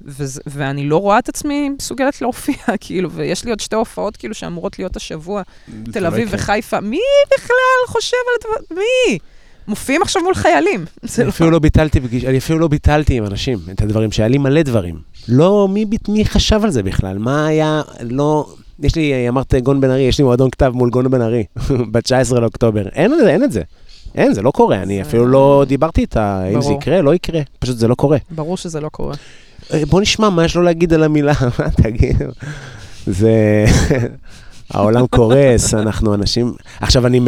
[0.00, 4.34] וזה, ואני לא רואה את עצמי מסוגלת להופיע, כאילו, ויש לי עוד שתי הופעות, כאילו,
[4.34, 5.42] שאמורות להיות השבוע,
[5.92, 6.28] תל לא אביב.
[6.30, 6.80] וחיפה.
[6.80, 7.00] מי
[7.34, 8.80] בכלל חושב על הדבר?
[8.80, 9.18] מי?
[9.68, 10.84] מופיעים עכשיו מול חיילים.
[11.18, 11.30] אני לא...
[11.30, 14.98] אפילו לא ביטלתי, אני אפילו לא ביטלתי עם אנשים את הדברים, שהיה לי מלא דברים.
[15.28, 17.18] לא, מי, מי חשב על זה בכלל?
[17.18, 18.46] מה היה, לא...
[18.80, 21.44] יש לי, אמרת גון בן ארי, יש לי מועדון כתב מול גון בן ארי,
[21.92, 22.88] ב-19 לאוקטובר.
[22.88, 23.62] אין את זה, אין את זה.
[24.14, 24.82] אין, זה לא קורה.
[24.82, 26.72] אני אפילו לא דיברתי איתה, אם זה.
[26.72, 27.40] יקרה, לא יקרה.
[27.58, 28.18] פשוט זה לא קורה.
[28.30, 29.14] ברור שזה לא קורה.
[29.72, 32.22] אה, בוא נשמע מה יש לו להגיד על המילה, מה תגיד?
[33.06, 33.64] זה...
[34.70, 36.52] העולם קורס, אנחנו אנשים...
[36.80, 37.20] עכשיו, אני...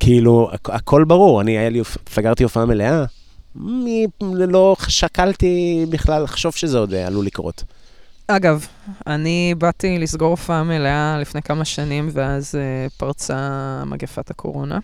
[0.00, 3.04] כאילו, הכ- הכל ברור, אני, היה לי, סגרתי הופעה מלאה,
[4.30, 7.64] לא שקלתי בכלל לחשוב שזה עוד אה, עלול לקרות.
[8.28, 8.66] אגב,
[9.06, 14.78] אני באתי לסגור הופעה מלאה לפני כמה שנים, ואז uh, פרצה מגפת הקורונה.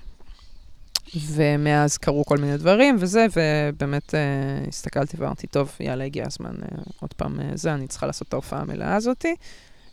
[1.17, 6.81] ומאז קרו כל מיני דברים וזה, ובאמת uh, הסתכלתי ואמרתי, טוב, יאללה, הגיע הזמן uh,
[7.01, 9.35] עוד פעם uh, זה, אני צריכה לעשות את ההופעה המלאה הזאתי.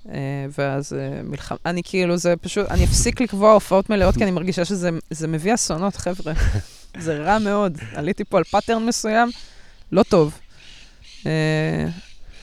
[0.05, 0.09] Uh,
[0.57, 4.65] ואז אה, מלחמה, אני כאילו, זה פשוט, אני אפסיק לקבוע הופעות מלאות, כי אני מרגישה
[4.65, 6.33] שזה זה מביא אסונות, חבר'ה.
[6.99, 7.77] זה רע מאוד.
[7.95, 9.29] עליתי פה על pattern מסוים,
[9.91, 10.39] לא טוב.
[11.23, 11.25] אה,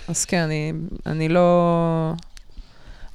[0.08, 0.72] אז כן, אני,
[1.06, 2.12] אני לא...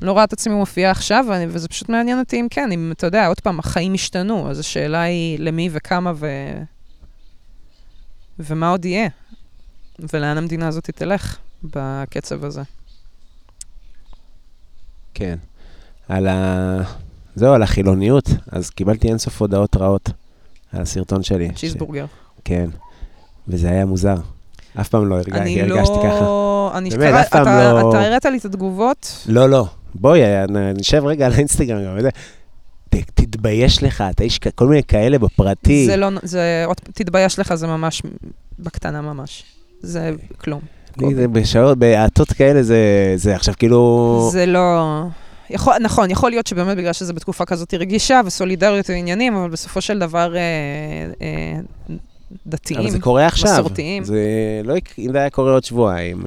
[0.01, 3.07] לא רואה את עצמי מופיעה עכשיו, ואני, וזה פשוט מעניין אותי אם כן, אם, אתה
[3.07, 6.27] יודע, עוד פעם, החיים השתנו, אז השאלה היא למי וכמה ו...
[8.39, 9.07] ומה עוד יהיה,
[9.99, 12.61] ולאן המדינה הזאת תלך בקצב הזה.
[15.13, 15.35] כן.
[16.09, 16.77] על ה...
[17.35, 20.09] זהו, על החילוניות, אז קיבלתי אינסוף הודעות רעות
[20.73, 21.51] על הסרטון שלי.
[21.55, 22.05] צ'יזבורגר.
[22.05, 22.41] ש...
[22.45, 22.69] כן.
[23.47, 24.15] וזה היה מוזר.
[24.81, 25.37] אף פעם לא הרגע...
[25.37, 26.21] אני הרגשתי ככה.
[26.21, 26.71] לא...
[26.75, 29.65] אני באמת, קרא- אף פעם אתה- לא- אתה הראת לי את התגובות, לא, לא.
[29.95, 32.09] בואי, נ- נשב רגע על האינסטגרם גם.
[32.89, 35.85] ת- תתבייש לך, אתה איש, כל מיני כאלה בפרטי.
[35.85, 38.01] זה לא, זה, עוד, תתבייש לך, זה ממש,
[38.59, 39.43] בקטנה ממש.
[39.81, 40.61] זה כלום.
[41.15, 42.77] זה בשעות, בהאטות כאלה, זה,
[43.15, 44.29] זה עכשיו כאילו...
[44.31, 45.01] זה לא...
[45.49, 49.99] יכול, נכון, יכול להיות שבאמת בגלל שזה בתקופה כזאת רגישה וסולידריות ועניינים, אבל בסופו של
[49.99, 50.41] דבר אה,
[51.21, 51.59] אה,
[52.47, 53.51] דתיים, אבל זה קורה עכשיו.
[53.53, 54.03] מסורתיים.
[54.03, 54.19] זה
[54.63, 56.21] לא, אם זה היה קורה עוד שבועיים.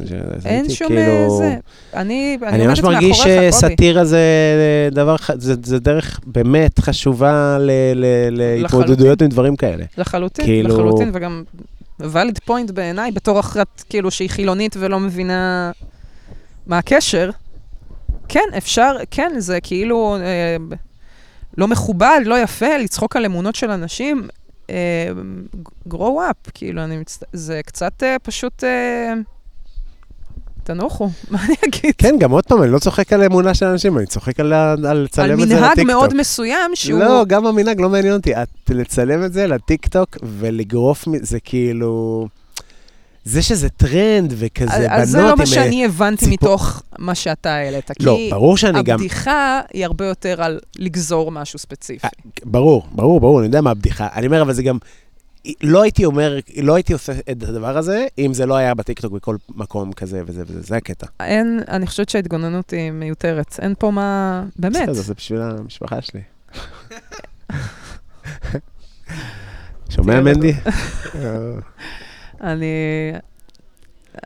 [0.44, 1.56] אין שום כאילו- אה, זה.
[1.94, 3.20] אני, אני, אני ממש מרגיש.
[3.50, 4.20] שסאטירה זה
[4.92, 7.56] דבר, ח- זה, זה דרך באמת חשובה
[8.30, 9.84] להתמודדויות עם דברים כאלה.
[9.98, 11.42] לחלוטין, כאילו- לחלוטין, וגם
[12.00, 15.70] valid point בעיניי, בתור אחת כאילו שהיא חילונית ולא מבינה
[16.66, 17.30] מה הקשר.
[18.28, 20.56] כן, אפשר, כן, זה כאילו אה,
[21.58, 24.28] לא מכובד, לא יפה, לצחוק על אמונות של אנשים.
[24.70, 25.08] אה,
[25.88, 27.24] grow up, כאילו, אני מצט...
[27.32, 28.64] זה קצת אה, פשוט...
[28.64, 29.14] אה,
[30.64, 31.94] תנוחו, מה אני אגיד?
[31.98, 34.86] כן, גם עוד פעם, אני לא צוחק על אמונה של אנשים, אני צוחק על, על
[34.86, 35.86] על לצלם את זה מנהג לטיקטוק.
[35.86, 37.00] מאוד מסוים שהוא...
[37.00, 38.32] לא, גם המנהג לא מעניין אותי.
[38.70, 42.26] לצלם את זה לטיקטוק ולגרוף, זה כאילו...
[43.26, 46.82] זה שזה טרנד וכזה אז- בנות אז זה לא מה אה, שאני הבנתי ציפור- מתוך
[46.98, 47.90] מה שאתה העלית.
[48.00, 48.94] לא, כי ברור שאני גם...
[48.94, 52.06] הבדיחה היא הרבה יותר על לגזור משהו ספציפי.
[52.06, 52.10] אה,
[52.44, 54.08] ברור, ברור, ברור, אני יודע מה הבדיחה.
[54.14, 54.78] אני אומר, אבל זה גם...
[55.62, 59.36] לא הייתי אומר, לא הייתי עושה את הדבר הזה, אם זה לא היה בטיקטוק בכל
[59.48, 61.06] מקום כזה וזה וזה, זה הקטע.
[61.20, 63.56] אין, אני חושבת שההתגוננות היא מיותרת.
[63.62, 64.44] אין פה מה...
[64.56, 64.76] באמת.
[64.88, 66.20] בסדר, זה בשביל המשפחה שלי.
[69.90, 70.52] שומע, מנדי?
[72.40, 72.66] אני...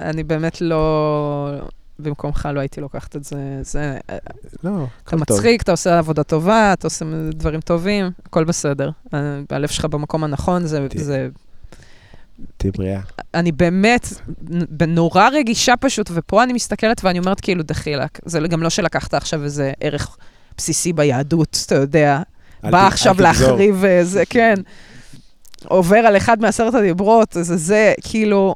[0.00, 1.60] אני באמת לא...
[1.98, 3.36] במקומך לא הייתי לוקחת את זה.
[3.62, 3.98] זה
[4.64, 5.36] לא, אתה הכל טוב.
[5.36, 8.90] מצחיק, אתה עושה עבודה טובה, אתה עושה דברים טובים, הכל בסדר.
[9.14, 10.86] אה, הלב שלך במקום הנכון, זה...
[10.94, 11.28] זה
[12.56, 13.00] תהיי בריאה.
[13.34, 14.08] אני באמת
[14.88, 18.18] נורא רגישה פשוט, ופה אני מסתכלת ואני אומרת כאילו, דחילק.
[18.24, 20.16] זה גם לא שלקחת עכשיו איזה ערך
[20.56, 22.22] בסיסי ביהדות, אתה יודע.
[22.62, 23.16] בא עכשיו.
[23.18, 24.54] להחריב אה, זה, כן.
[25.64, 28.54] עובר על אחד מעשרת הדיברות, זה זה, כאילו,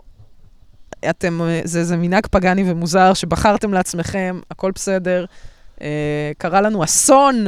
[1.10, 5.24] אתם, אה, זה, זה מנהג פגאני ומוזר שבחרתם לעצמכם, הכל בסדר.
[5.82, 7.44] אה, קרה לנו אסון.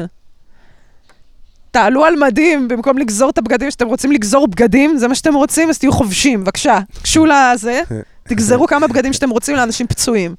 [1.70, 5.68] תעלו על מדים במקום לגזור את הבגדים שאתם רוצים לגזור בגדים, זה מה שאתם רוצים,
[5.68, 6.78] אז תהיו חובשים, בבקשה.
[7.02, 7.82] גשו לזה,
[8.28, 10.34] תגזרו כמה בגדים שאתם רוצים לאנשים פצועים.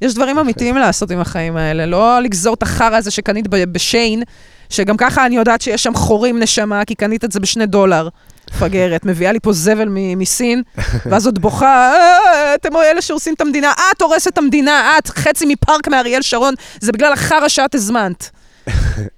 [0.00, 4.22] יש דברים אמיתיים לעשות עם החיים האלה, לא לגזור את החרא הזה שקנית בשיין,
[4.70, 8.08] שגם ככה אני יודעת שיש שם חורים נשמה, כי קנית את זה בשני דולר.
[8.54, 10.62] מפגרת, מביאה לי פה זבל מסין,
[11.06, 15.44] ואז עוד בוכה, "אה, אתם אלה שהורסים את המדינה, את הורסת את המדינה, את חצי
[15.48, 18.30] מפארק מאריאל שרון, זה בגלל החרא שאת הזמנת.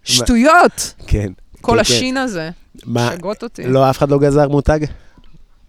[0.04, 1.28] שטויות, כן.
[1.60, 2.50] כל כן, השין הזה,
[2.86, 3.62] מה, שגות אותי.
[3.62, 4.80] לא, אף אחד לא גזר מותג?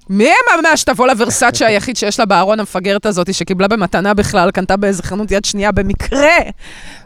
[0.09, 5.03] מי ממש תבוא לוורסאצ'ה היחיד שיש לה בארון המפגרת הזאת, שקיבלה במתנה בכלל, קנתה באיזה
[5.03, 6.29] חנות יד שנייה, במקרה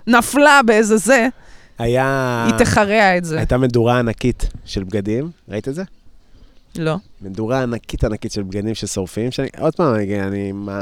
[0.07, 1.27] נפלה באיזה זה,
[1.79, 2.45] היה...
[2.47, 3.37] היא תחרע את זה.
[3.37, 5.83] הייתה מדורה ענקית של בגדים, ראית את זה?
[6.75, 6.95] לא.
[7.21, 10.81] מדורה ענקית ענקית של בגדים ששורפים, שאני, עוד פעם, אני, אני, מה,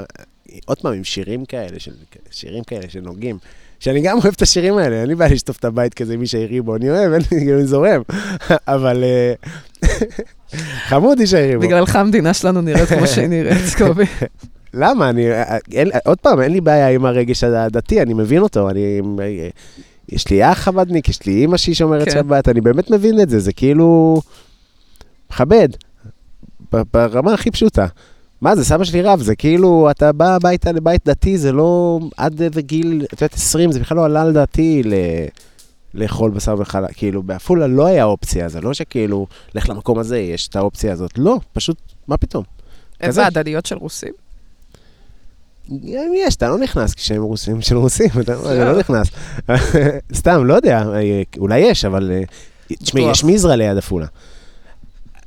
[0.65, 1.91] עוד פעם עם שירים כאלה, של,
[2.31, 3.37] שירים כאלה שנוגעים,
[3.79, 6.45] שאני גם אוהב את השירים האלה, אין לי בעיה לשטוף את הבית כזה עם ישי
[6.45, 8.01] ריבו, אני אוהב, אין לי, אני זורם,
[8.67, 9.33] אבל אה,
[10.89, 11.61] חמוד ישי ריבו.
[11.61, 14.05] בגללך המדינה שלנו נראית כמו שהיא נראית, קובי.
[14.73, 15.09] למה?
[15.09, 15.25] אני,
[15.71, 19.01] אין, עוד פעם, אין לי בעיה עם הרגש הדתי, אני מבין אותו, אני...
[20.09, 22.11] יש לי אח חבדניק, יש לי אימא שהיא שומרת כן.
[22.11, 24.21] שבת, אני באמת מבין את זה, זה כאילו...
[25.31, 25.69] מכבד,
[26.93, 27.87] ברמה הכי פשוטה.
[28.41, 32.41] מה זה, סבא שלי רב, זה כאילו, אתה בא הביתה לבית דתי, זה לא עד
[32.41, 34.93] איזה גיל, את יודעת, 20, זה בכלל לא עלה על דעתי ל...
[35.93, 40.47] לאכול בשר וחלב, כאילו, בעפולה לא היה אופציה, זה לא שכאילו, לך למקום הזה, יש
[40.47, 41.77] את האופציה הזאת, לא, פשוט,
[42.07, 42.43] מה פתאום?
[43.01, 43.27] איזה.
[43.27, 44.13] הדדיות של רוסים.
[46.13, 49.07] יש, אתה לא נכנס כשהם רוסים של רוסים, אתה לא נכנס.
[50.19, 52.11] סתם, לא יודע, אה, אולי יש, אבל...
[52.11, 52.21] אה,
[52.67, 53.11] תשמעי.
[53.11, 54.05] יש מזרע ליד עפולה.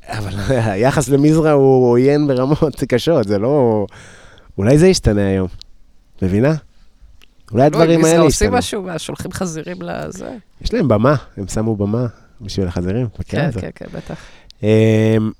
[0.08, 0.34] אבל
[0.72, 3.86] היחס למזרע הוא עוין ברמות קשות, זה לא...
[4.58, 5.48] אולי זה ישתנה היום.
[6.22, 6.54] מבינה?
[7.52, 8.58] אולי הדברים לא, האלה עושים ישתנו.
[8.58, 10.36] משהו, שולחים חזירים לזה.
[10.60, 12.06] יש להם במה, הם שמו במה
[12.40, 13.60] בשביל החזירים, מכירה כן, את זה?
[13.60, 14.16] כן, כן, בטח.
[14.62, 15.32] אמ,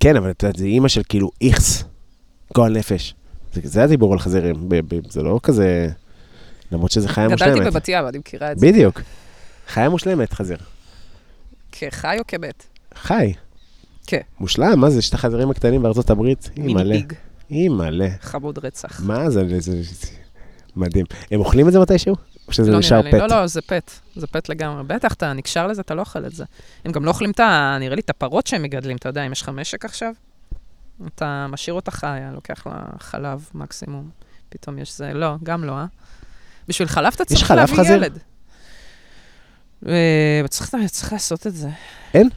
[0.00, 1.84] כן, אבל את יודעת, זה אימא של כאילו איכס,
[2.54, 3.14] גועל נפש.
[3.52, 4.68] זה, הדיבור על חזירים,
[5.08, 5.88] זה לא כזה...
[6.72, 7.72] למרות שזה חיה גדלתי מושלמת.
[7.72, 8.66] בבת ים, אני מכירה את זה.
[8.66, 9.00] בדיוק.
[9.68, 10.58] חיה מושלמת, חזיר.
[11.72, 12.66] כחי או כמת?
[12.94, 13.32] חי.
[14.06, 14.20] כן.
[14.40, 16.50] מושלם, מה זה, יש את החזירים הקטנים בארצות הברית?
[16.56, 16.94] מיני אימא'לה.
[16.94, 17.12] פיג,
[17.50, 18.08] אימא'לה.
[18.20, 19.00] חמוד רצח.
[19.04, 19.82] מה זה, זה,
[20.76, 21.06] מדהים.
[21.30, 22.16] הם אוכלים את זה מתישהו?
[22.48, 23.18] או שזה לא נשאר לי, פט?
[23.18, 23.90] לא, לא, זה פט.
[24.16, 24.84] זה פט לגמרי.
[24.84, 26.44] בטח, אתה נקשר לזה, אתה לא אוכל את זה.
[26.84, 27.76] הם גם לא אוכלים את ה...
[27.80, 30.12] נראה לי את הפרות שהם מגדלים, אתה יודע, אם יש לך משק עכשיו,
[31.14, 34.10] אתה משאיר אותה חיה, לוקח לה חלב מקסימום.
[34.48, 35.84] פתאום יש זה, לא, גם לא, אה?
[36.68, 37.96] בשביל חלב אתה צריך להביא חזיר?
[37.96, 38.18] ילד.
[39.88, 40.42] אה,
[40.88, 41.68] צריך לעשות את זה.
[42.14, 42.28] אין?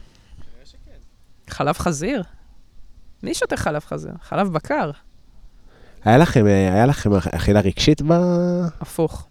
[1.50, 2.22] חלב חזיר?
[3.22, 4.12] מי שותה חלב חזיר?
[4.22, 4.90] חלב בקר.
[6.04, 8.12] היה לכם, אה, היה לכם אכילה רגשית ב...
[8.80, 9.26] הפוך.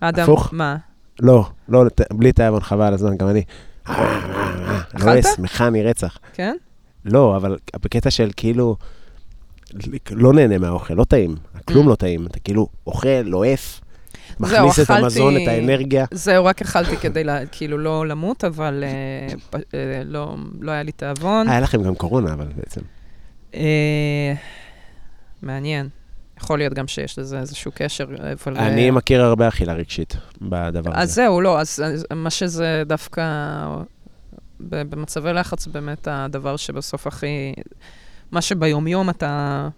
[0.00, 0.48] אדם, הפוך?
[0.52, 0.76] מה?
[1.20, 3.42] לא, לא, בלי תיאבון, חבל על הזמן, גם אני.
[5.04, 6.18] לועס, מכני רצח.
[6.32, 6.56] כן?
[7.04, 8.76] לא, אבל בקטע של כאילו,
[10.10, 11.36] לא נהנה מהאוכל, לא טעים.
[11.64, 11.90] כלום Mm.
[11.90, 12.26] לא טעים.
[12.26, 13.22] אתה כאילו אוכל,
[14.40, 16.04] לועס, זהו, מכניס את אכלתי- המזון, את האנרגיה.
[16.10, 20.82] זהו, רק אכלתי כדי לה- כאילו לא למות, אבל אה, פ- אה, לא לא היה
[20.82, 21.48] לי תיאבון.
[21.48, 22.80] היה לכם גם קורונה, אבל בעצם.
[23.54, 24.32] אה,
[25.42, 25.88] מעניין.
[26.40, 28.04] יכול להיות גם שיש לזה איזשהו קשר,
[28.46, 28.56] אבל...
[28.58, 31.12] אני אה, מכיר הרבה אכילה רגשית בדבר אז הזה.
[31.14, 33.22] זהו, לא, אז אז מה שזה דווקא,
[34.60, 37.52] במצבי לחץ, באמת הדבר שבסוף הכי,
[38.32, 39.68] מה שביומיום אתה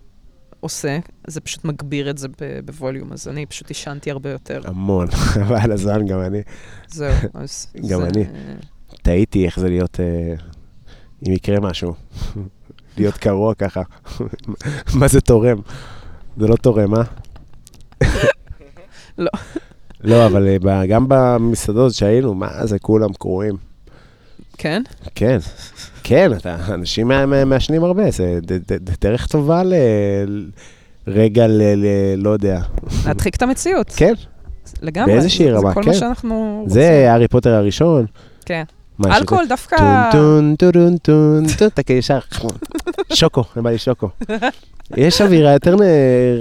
[0.63, 2.29] עושה, זה פשוט מגביר את זה
[2.65, 4.61] בווליום, אז אני פשוט עישנתי הרבה יותר.
[4.65, 6.43] המון, חבל הזמן, גם אני.
[6.89, 7.67] זהו, אז...
[7.89, 8.25] גם זה- אני.
[9.03, 10.35] תהיתי איך זה להיות, אה,
[11.29, 11.95] אם יקרה משהו.
[12.99, 13.83] להיות קרוע ככה.
[14.95, 15.59] מה זה תורם?
[16.37, 17.03] זה לא תורם, אה?
[19.19, 19.31] לא.
[20.01, 23.57] לא, אבל אה, גם במסעדות שהיינו, מה זה, כולם קרועים.
[24.59, 24.83] כן?
[25.15, 25.39] כן,
[26.03, 29.75] כן, אתה, אנשים מע- מע- מעשנים הרבה, זה ד- ד- ד- דרך טובה ל...
[31.07, 31.63] רגע ל...
[31.63, 32.61] ל- לא יודע.
[33.07, 33.91] להדחיק את המציאות.
[33.97, 34.13] כן,
[34.83, 35.13] לגמרי.
[35.13, 35.89] באיזושהי רמה, זה כל כן.
[35.89, 36.75] מה שאנחנו רוצים.
[36.81, 38.07] זה הארי פוטר הראשון.
[38.45, 38.63] כן.
[39.07, 39.77] אלכוהול דווקא...
[40.13, 42.19] טון טון טון טון טון, אתה כאילו ישר,
[43.13, 44.09] שוקו, בא לי שוקו.
[44.97, 45.77] יש אווירה יותר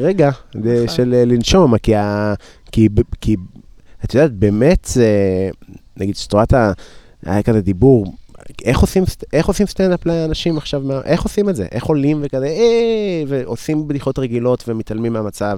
[0.01, 0.87] רגע נכון.
[0.87, 2.87] של אה, לנשום, כי
[4.05, 4.87] את יודעת, באמת,
[5.97, 6.71] נגיד שטרת ה...
[7.25, 8.13] היה כזה דיבור,
[8.63, 9.03] איך עושים,
[9.33, 11.65] איך עושים סטנדאפ לאנשים עכשיו, מה- איך עושים את זה?
[11.71, 15.57] איך עולים וכזה, אה, ועושים בדיחות רגילות ומתעלמים מהמצב.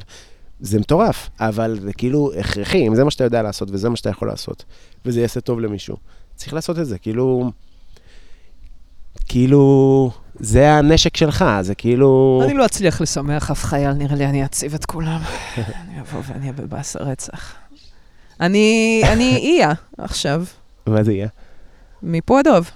[0.60, 4.10] זה מטורף, אבל זה כאילו הכרחי, אם זה מה שאתה יודע לעשות וזה מה שאתה
[4.10, 4.66] יכול לעשות,
[5.06, 5.98] וזה יעשה טוב למישהו.
[6.36, 7.52] צריך לעשות את זה, כאילו...
[9.28, 10.12] כאילו...
[10.40, 12.42] זה הנשק שלך, זה כאילו...
[12.46, 15.20] אני לא אצליח לשמח אף חייל, נראה לי אני אציב את כולם.
[15.58, 17.54] אני אבוא ואני אהיה בבאסה רצח.
[18.40, 20.44] אני אני איה עכשיו,
[20.88, 21.14] מה זה
[22.04, 22.12] יהיה?
[22.18, 22.72] מפועדוב.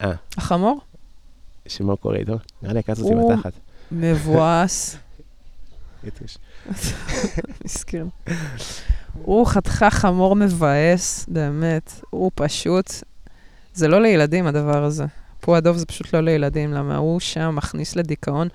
[0.00, 0.12] אה.
[0.36, 0.80] החמור,
[1.68, 2.36] שמה קורה איתו?
[2.62, 3.52] נראה לי עקץ אותי בתחת.
[3.92, 4.96] מבואס,
[6.04, 6.38] יתוש.
[7.64, 8.06] מסכן.
[9.22, 11.92] הוא חתיכה חמור מבאס, באמת.
[12.10, 12.90] הוא פשוט...
[13.74, 15.04] זה לא לילדים, הדבר הזה.
[15.40, 18.48] פועדוב זה פשוט לא לילדים, למה הוא שם מכניס לדיכאון.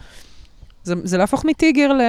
[0.83, 2.01] זה, זה להפוך מטיגר ל-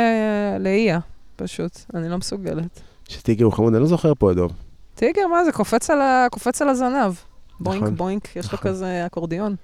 [0.61, 0.99] לאיה,
[1.37, 1.79] פשוט.
[1.95, 2.81] אני לא מסוגלת.
[3.09, 4.49] שטיגר הוא חמוד, אני לא זוכר פה אדום.
[4.95, 5.53] טיגר, מה זה?
[5.53, 6.27] קופץ על, ה...
[6.31, 7.15] קופץ על הזנב.
[7.61, 7.97] בוינק, נכון.
[7.97, 8.71] בוינק, יש לו נכון.
[8.71, 9.57] כזה אקורדיון.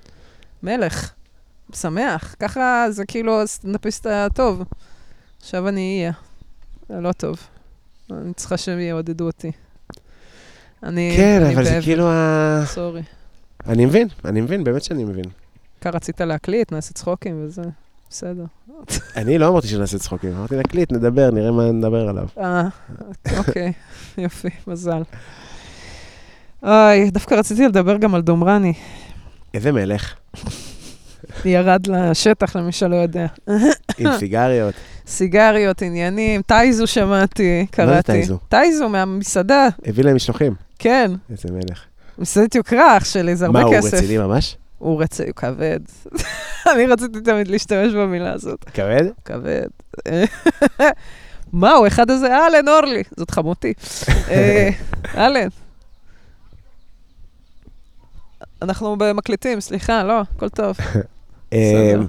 [0.62, 1.12] מלך.
[1.74, 2.34] שמח.
[2.40, 4.62] ככה זה כאילו הסטנדאפיסט הטוב.
[5.40, 6.12] עכשיו אני אהיה.
[6.88, 7.38] זה לא טוב.
[8.10, 9.52] אני צריכה שהם יעודדו אותי.
[10.82, 11.14] אני...
[11.16, 11.82] כן, אני אבל זה באבל.
[11.82, 12.62] כאילו ה...
[12.66, 13.02] סורי.
[13.66, 15.24] אני מבין, אני מבין, באמת שאני מבין.
[15.80, 17.62] ככה רצית להקליט, נעשה צחוקים וזה.
[18.10, 18.44] בסדר.
[19.16, 22.28] אני לא אמרתי שנעשה צחוקים, אמרתי נקליט, נדבר, נראה מה נדבר עליו.
[22.38, 22.68] אה,
[23.38, 23.72] אוקיי.
[24.18, 25.02] יופי, מזל.
[26.62, 28.72] אוי, דווקא רציתי לדבר גם על דומרני.
[29.54, 30.14] איזה מלך,
[31.44, 33.26] ירד לשטח, למי שלא יודע.
[33.98, 34.74] עם סיגריות.
[35.06, 38.12] סיגריות, עניינים, טייזו שמעתי, קראתי.
[38.12, 38.38] טייזו?
[38.48, 40.54] טייזו מהמסעדה, הביא להם משלוחים.
[40.78, 41.10] כן.
[41.30, 41.84] איזה מלך.
[42.18, 43.94] מסעדת יוקרה, אח שלי, זה הרבה מה, הוא כסף.
[43.94, 44.56] רציני ממש?
[44.78, 45.80] הוא רציני, הוא כבד.
[46.74, 48.64] אני רציתי תמיד להשתמש במילה הזאת.
[48.64, 49.04] כבד?
[49.24, 49.68] כבד.
[51.52, 53.72] מה, הוא אחד הזה, אהלן, אורלי, זאת חמותי.
[54.30, 54.68] אה,
[55.16, 55.48] אהלן.
[58.62, 60.76] אנחנו מקליטים, סליחה, לא, הכל טוב.
[61.50, 62.00] בסדר.
[62.00, 62.06] אמ,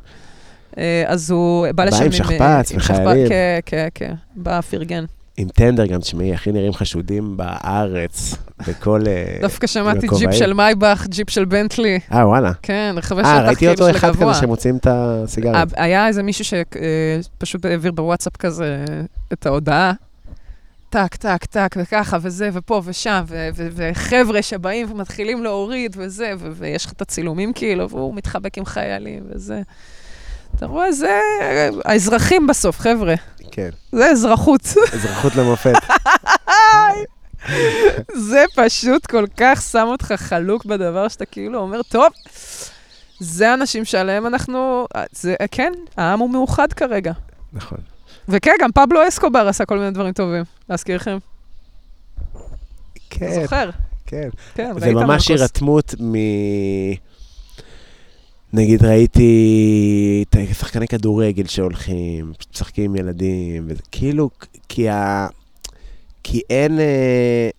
[0.78, 2.12] אה, אז הוא בא לשם עם עם...
[2.12, 3.26] שכפ"ץ עם וחיילים.
[3.26, 4.14] שכפ"ץ, כן, כן, כן.
[4.36, 5.06] בא, פרגן.
[5.40, 8.36] עם טנדר גם, תשמעי, הכי נראים חשודים בארץ,
[8.68, 9.04] בכל...
[9.08, 10.08] אה, דווקא שמעתי.
[10.18, 12.00] ג'יפ של מייבך, ג'יפ של בנטלי.
[12.14, 12.52] אה, וואלה.
[12.62, 14.34] כן, רכבי אה, שטח ראיתי כאילו אותו של אחד הגבוה.
[14.34, 15.70] כזה שמוצאים את הסיגריות.
[15.76, 18.86] היה איזה מישהו שפשוט העביר בוואטסאפ כזה
[19.34, 19.94] את ההודעה.
[20.90, 26.52] טק, טק, טק, וככה, וזה, ופה ושם, ו- ו- וחבר'ה שבאים ומתחילים להוריד, וזה, ו-
[26.56, 29.62] ויש לך את הצילומים כאילו, והוא מתחבק עם חיילים, וזה.
[30.56, 31.20] אתה רואה, זה
[31.86, 33.16] האזרחים בסוף, חבר'ה.
[33.52, 34.62] כן, זה אזרחות.
[34.94, 35.74] אזרחות למופת.
[38.30, 42.08] זה פשוט כל כך שם אותך חלוק בדבר שאתה כאילו אומר, טוב,
[43.20, 44.88] זה האנשים שעליהם אנחנו...
[45.12, 47.12] זה, כן, העם הוא מאוחד כרגע.
[47.54, 47.78] נכון.
[48.30, 51.18] וכן, גם פבלו אסקובר עשה כל מיני דברים טובים, להזכירכם.
[52.94, 53.70] אתה כן, זוכר?
[54.06, 54.30] כן.
[54.56, 55.32] כן, זה ממש?
[55.32, 56.14] הירתמות מ...
[58.54, 64.30] נגיד ראיתי את שחקני כדורגל שהולכים, משחקים עם ילדים, וזה כאילו,
[64.70, 65.28] כי ה...
[66.24, 66.80] כי אין...
[66.80, 67.50] אה,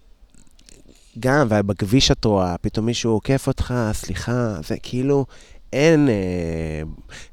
[1.18, 5.26] גם, ובכביש את רואה, פתאום מישהו עוקף אותך, סליחה, זה כאילו,
[5.72, 6.08] אין...
[6.08, 6.82] אה,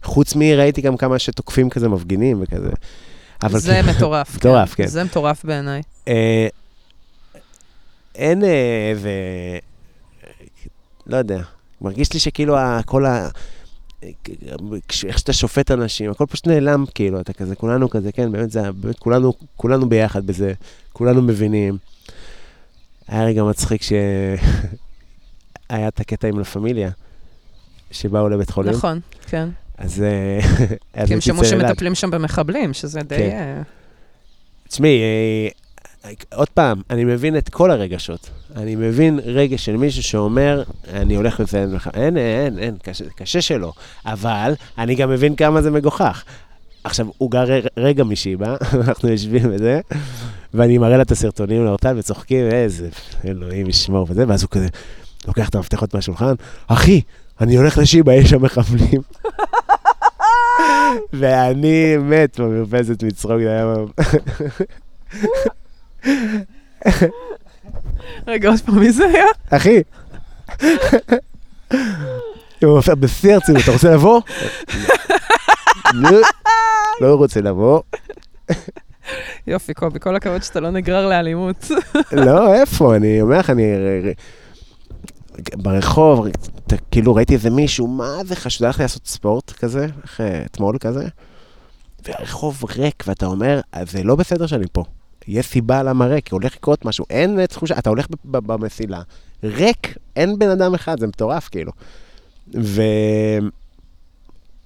[0.03, 0.41] חוץ מ...
[0.41, 2.69] ראיתי גם כמה שתוקפים כזה מפגינים וכזה.
[3.41, 4.35] אבל זה כאילו- מטורף.
[4.38, 4.88] מטורף, כן.
[4.88, 5.81] זה מטורף בעיניי.
[6.07, 6.47] אה,
[8.15, 9.11] אין אה, איזה...
[11.07, 11.41] לא יודע,
[11.81, 13.27] מרגיש לי שכאילו ה- כל ה...
[14.88, 18.51] כש- איך שאתה שופט אנשים, הכל פשוט נעלם, כאילו, אתה כזה, כולנו כזה, כן, באמת
[18.51, 20.53] זה, באמת כולנו, כולנו ביחד בזה,
[20.93, 21.77] כולנו מבינים.
[23.07, 24.38] היה רגע מצחיק שהיה
[25.88, 26.89] את הקטע עם לה פמיליה,
[27.91, 28.73] שבאו לבית חולים.
[28.73, 29.49] נכון, כן.
[29.78, 30.03] אז...
[30.03, 30.39] אה,
[31.05, 31.45] כי הם שמעו.
[31.45, 33.17] שמטפלים שם במחבלים, שזה די...
[33.17, 33.55] כן.
[33.57, 33.61] אה,
[34.67, 38.30] תשמעי, אה, עוד פעם, אני מבין את כל הרגשות.
[38.55, 40.63] אני מבין רגש של מישהו שאומר,
[40.93, 41.89] אני הולך לציין לך.
[41.93, 43.73] אין, אין, אין, קשה, קשה שלא.
[44.05, 46.23] אבל אני גם מבין כמה זה מגוחך.
[46.84, 47.45] עכשיו, הוא גר
[47.78, 48.55] רגע משיבא,
[48.88, 49.80] אנחנו יושבים וזה,
[50.53, 52.89] ואני מראה לה את הסרטונים לאורטל וצוחקים, איזה
[53.25, 54.67] אלוהים ישמור וזה, ואז הוא כזה
[55.28, 56.34] לוקח את המפתחות מהשולחן,
[56.67, 57.01] אחי,
[57.41, 59.01] אני הולך לשיבא, יש שם מחבלים.
[61.13, 63.75] ואני מת במרפסת מצחוק, זה היה...
[68.27, 69.25] רגע, עוד פעם, מי זה היה?
[69.49, 69.81] אחי.
[72.63, 74.21] הוא אומר, בשיא הרצינות, אתה רוצה לבוא?
[77.01, 77.81] לא, רוצה לבוא.
[79.47, 81.71] יופי, קובי, כל הכבוד שאתה לא נגרר לאלימות.
[82.11, 82.95] לא, איפה?
[82.95, 83.63] אני אומר לך, אני...
[85.55, 86.27] ברחוב,
[86.91, 91.07] כאילו ראיתי איזה מישהו, מה זה חשוב, הלכתי לעשות ספורט כזה, איך, אה, אתמול כזה,
[92.05, 94.84] והרחוב ריק, ואתה אומר, "אז זה לא בסדר שאני פה.
[95.28, 99.01] יש סיבה למה ריק, הולך לקרות משהו, אין אה, תחושה, אתה הולך במסילה,
[99.43, 101.72] ריק, אין בן אדם אחד, זה מטורף כאילו.
[102.53, 103.51] והולך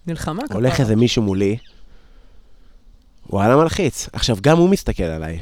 [0.08, 0.70] מלחמה כפרה.
[0.80, 1.58] איזה מישהו מולי,
[3.30, 4.10] וואלה מלחיץ.
[4.14, 5.40] עכשיו, גם הוא מסתכל עליי.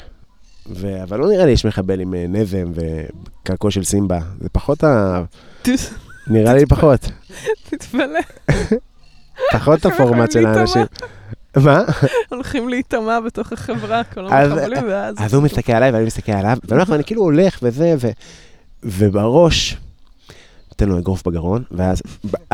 [0.70, 1.03] ו...
[1.03, 4.20] אבל לא נראה לי יש מחבל עם אה, נזם וקעקוע של סימבה.
[4.41, 5.24] זה פחות ה...
[6.30, 7.09] נראה לי פחות.
[7.69, 8.19] תתפלא,
[9.51, 10.45] פחות הפורמט של.
[10.45, 10.86] האנשים.
[11.55, 11.84] מה?
[12.30, 15.15] הולכים להיטמע בתוך החברה, כל המחבלים, ואז...
[15.19, 16.57] אז הוא מסתכל עליי ואני מסתכל עליו,
[16.88, 18.11] ואני כאילו הולך וזה.
[18.84, 19.77] ובראש,
[20.69, 22.01] נותן לו אגרוף בגרון, ואז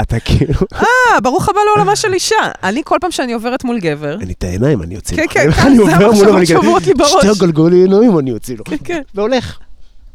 [0.02, 2.36] אתה כאילו, אה, ברוך הבא לעולמה של אישה.
[2.64, 5.30] אני, כל פעם שאני עוברת מול גבר, לי את העיניים, אני אוציא כן, לו.
[5.30, 7.12] כן, אני כן, זה המחשבות שוברות לי בראש.
[7.12, 8.64] שתי גלגולי עינויים אני אוציא לו.
[8.64, 9.02] כן, כן.
[9.16, 9.58] והולך.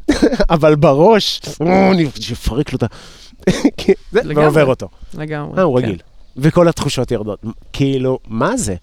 [0.49, 1.41] אבל בראש,
[1.91, 2.87] אני אפרק לו את ה...
[3.77, 3.93] כן.
[4.13, 4.89] ועובר אותו.
[5.13, 5.57] לגמרי.
[5.57, 5.85] אה, הוא כן.
[5.85, 5.99] רגיל.
[6.37, 7.43] וכל התחושות יורדות.
[7.73, 8.75] כאילו, מה זה?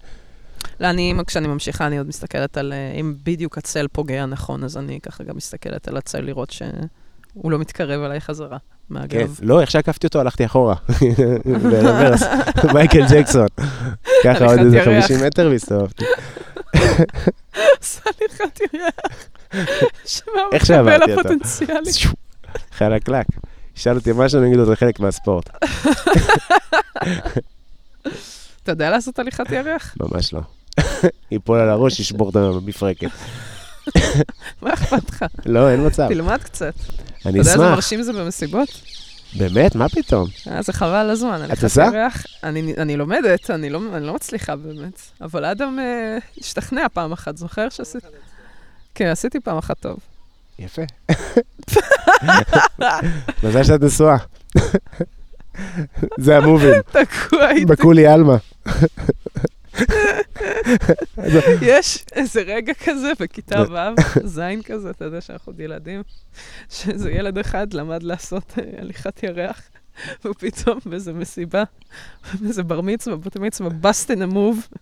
[0.79, 4.77] לא, אני, כשאני ממשיכה, אני עוד מסתכלת על אה, אם בדיוק הצל פוגע נכון, אז
[4.77, 9.37] אני ככה גם מסתכלת על הצל לראות שהוא לא מתקרב אליי חזרה כן, מהגב.
[9.41, 10.75] לא, איך שעקפתי אותו, הלכתי אחורה.
[11.45, 12.23] ברוורס,
[12.73, 13.47] מייקל ג'קסון.
[14.23, 15.03] ככה עוד איזה ירח.
[15.07, 16.05] 50 מטר והסתובבתי.
[17.81, 19.27] עשה לי חת ירח.
[20.53, 21.29] איך שעברתי אותו.
[21.29, 21.91] הפוטנציאלי.
[22.77, 23.25] חלקלק.
[23.79, 25.49] שאל אותי משהו, אני אגיד לו, זה חלק מהספורט.
[28.63, 29.95] אתה יודע לעשות הליכת ירח?
[29.99, 30.41] ממש לא.
[31.31, 33.09] ייפול על הראש, ישבור את המפרקת.
[34.61, 35.25] מה אכפת לך?
[35.45, 36.07] לא, אין מצב.
[36.07, 36.73] תלמד קצת.
[36.75, 37.75] אתה אני יודע איזה אשמח.
[37.75, 38.69] מרשים זה במסיבות?
[39.37, 39.75] באמת?
[39.75, 40.27] מה פתאום?
[40.47, 41.41] אה, זה חבל על הזמן.
[41.41, 41.89] הליכת עושה?
[42.43, 45.01] אני אני לומדת, אני לא אני לא מצליחה באמת.
[45.21, 48.07] אבל אדם אה, השתכנע פעם אחת, זוכר שעשיתי?
[48.95, 49.97] כן, עשיתי פעם אחת טוב.
[50.59, 50.81] יפה.
[53.43, 54.17] מזל שאת נשואה.
[56.17, 57.65] זה המובים, תקוע איתי.
[57.65, 58.37] בקולי עלמה.
[61.61, 63.75] יש איזה רגע כזה בכיתה ו',
[64.23, 66.01] זין כזה, אתה יודע שאנחנו עוד ילדים,
[66.69, 69.61] שאיזה ילד אחד למד לעשות אה, הליכת ירח,
[70.25, 71.63] ופתאום באיזה מסיבה,
[72.41, 73.69] באיזה בר מצווה, בת מצווה,
[74.09, 74.75] a move,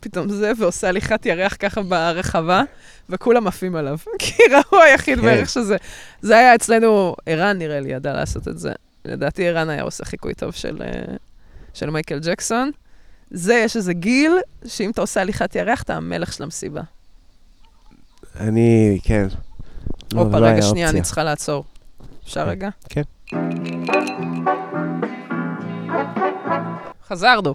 [0.00, 2.62] פתאום זה, ועושה הליכת ירח ככה ברחבה,
[3.08, 3.98] וכולם עפים עליו.
[4.18, 5.24] כי ראו היחיד כן.
[5.24, 5.76] בערך שזה...
[6.22, 8.72] זה היה אצלנו, ערן נראה לי ידע לעשות את זה.
[9.04, 11.16] לדעתי ערן היה עושה חיקוי טוב של, אה,
[11.74, 12.70] של מייקל ג'קסון.
[13.30, 14.32] זה, יש איזה גיל,
[14.66, 16.82] שאם אתה עושה הליכת ירח, אתה המלך של המסיבה.
[18.40, 19.26] אני, כן.
[20.12, 21.02] לא, הופה, לא רגע, שנייה, אני.
[21.02, 21.64] צריכה לעצור.
[22.24, 22.50] אפשר כן.
[22.50, 22.68] רגע?
[22.88, 23.02] כן.
[27.08, 27.54] חזרנו.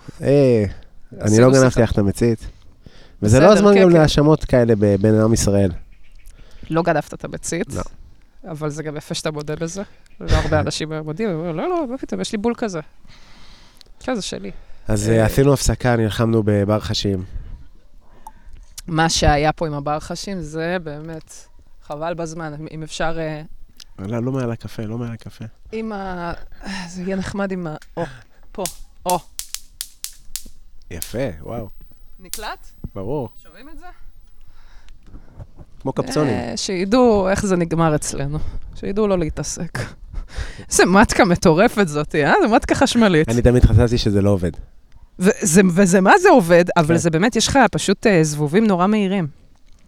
[1.21, 1.81] אני לא גנבתי.
[1.81, 2.39] לך את המצית.
[3.21, 3.93] וזה לא הזמן כן, גם כן.
[3.93, 5.71] להאשמות כאלה בין עם ישראל.
[6.69, 7.73] לא גדפת את הביצית.
[7.73, 7.81] לא.
[8.51, 9.81] אבל זה גם יפה שאתה מודה בזה.
[10.19, 12.79] לא הרבה אנשים מודים, אומרים, לא, לא, מה פתאום, יש לי בול כזה.
[13.99, 14.51] כן, זה שלי.
[14.87, 17.23] אז אה, אה, עשינו הפסקה, נלחמנו בבר חשים.
[18.87, 21.33] מה שהיה פה עם הבר חשים, זה באמת
[21.83, 22.53] חבל בזמן.
[22.71, 23.41] אם אפשר, אה,
[23.99, 25.45] לא, לא מעל הקפה, לא מעל הקפה.
[25.71, 26.33] עם ה...
[26.87, 27.75] זה יהיה נחמד עם ה...
[27.97, 28.03] או,
[28.51, 28.63] פה,
[29.05, 29.19] או.
[30.93, 31.69] יפה, וואו,
[32.19, 32.67] נקלט?
[32.95, 33.29] ברור.
[33.43, 33.85] שומעים את זה?
[35.81, 36.33] כמו קפצונים.
[36.33, 38.39] אה, שידעו איך זה נגמר אצלנו.
[38.75, 39.79] שידעו לא להתעסק.
[40.69, 42.33] איזה מתקה מטורפת זאת, אה?
[42.41, 43.29] זה מתקה חשמלית.
[43.29, 44.51] אני תמיד חשבתי שזה לא עובד.
[45.19, 46.97] וזה, וזה מה זה עובד, אבל כן.
[46.97, 49.27] זה באמת, יש לך פשוט אה, זבובים נורא מהירים.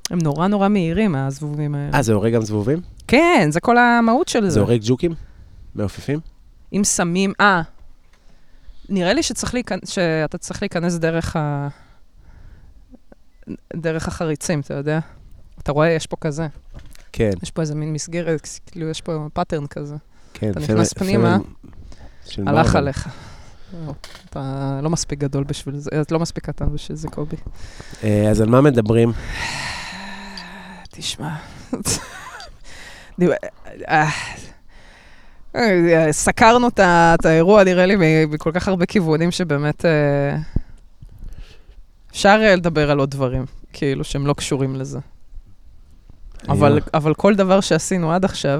[0.10, 1.98] הם נורא נורא מהירים, הזבובים האלה.
[1.98, 2.82] אה, זה הורג גם זבובים?
[3.08, 4.60] כן, זה כל המהות של זה זה.
[4.60, 5.14] הורג ג'וקים?
[5.76, 6.20] מעופפים?
[6.74, 7.62] אם שמים, אה,
[8.90, 11.68] נראה לי שצריך להיכנס, שאתה צריך להיכנס דרך ה...
[13.74, 15.00] דרך החריצים, אתה יודע?
[15.60, 16.48] אתה רואה, יש פה כזה.
[17.12, 19.96] כן, יש פה איזה מין מסגרת, כאילו יש פה pattern כזה.
[20.34, 20.52] כן.
[20.52, 21.72] אתה נכנס פנימה, סמל
[22.26, 22.76] של הלך.
[22.76, 23.10] עליך.
[23.74, 23.94] לא,
[24.30, 27.38] אתה לא מספיק גדול בשביל זה, אתה לא מספיק קטן בשביל זה, קובי.
[28.04, 29.12] אה, אז על מה מדברים?
[30.90, 31.36] תשמע.
[36.12, 40.38] סקרנו את האירוע, נראה לי, מכל כך הרבה כיוונים שבאמת אה,
[42.12, 45.00] אפשר אה, לדבר על עוד דברים, כאילו, שהם לא קשורים לזה.
[46.50, 46.80] אבל.
[46.94, 48.60] אבל כל דבר שעשינו עד עכשיו,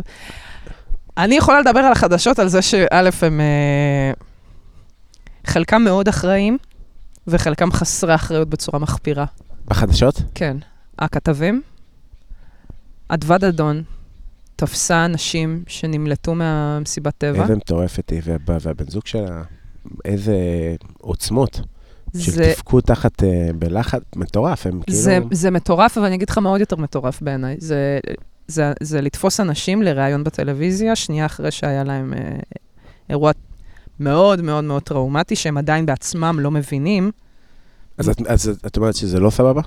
[1.18, 4.12] אני יכולה לדבר על החדשות, על זה שא', הם אה,
[5.46, 6.58] חלקם מאוד אחראים,
[7.28, 9.26] וחלקם חסרי אחריות בצורה מחפירה.
[9.68, 10.22] בחדשות?
[10.36, 10.58] כן.
[11.00, 11.62] הכתבים,
[13.08, 13.84] אדוה דדון
[14.56, 17.42] תפסה אנשים שנמלטו מהמסיבת טבע.
[17.42, 19.42] איזה מטורפת היא, וה- והבן זוג שלה,
[20.06, 20.36] איזה
[20.98, 21.60] עוצמות.
[22.18, 24.98] של זה, תפקוד תחת, אה, בלחץ, מטורף, הם כאילו...
[25.00, 27.56] זה, זה מטורף, אבל אני אגיד לך מה עוד יותר מטורף בעיניי.
[27.60, 28.00] זה,
[28.48, 32.20] זה, זה לתפוס אנשים לראיון בטלוויזיה, שנייה אחרי שהיה להם אה,
[33.10, 33.32] אירוע
[34.00, 37.12] מאוד מאוד מאוד טראומטי, שהם עדיין בעצמם לא מבינים.
[37.98, 39.62] אז את- אז את אומרת שזה לא סבבה?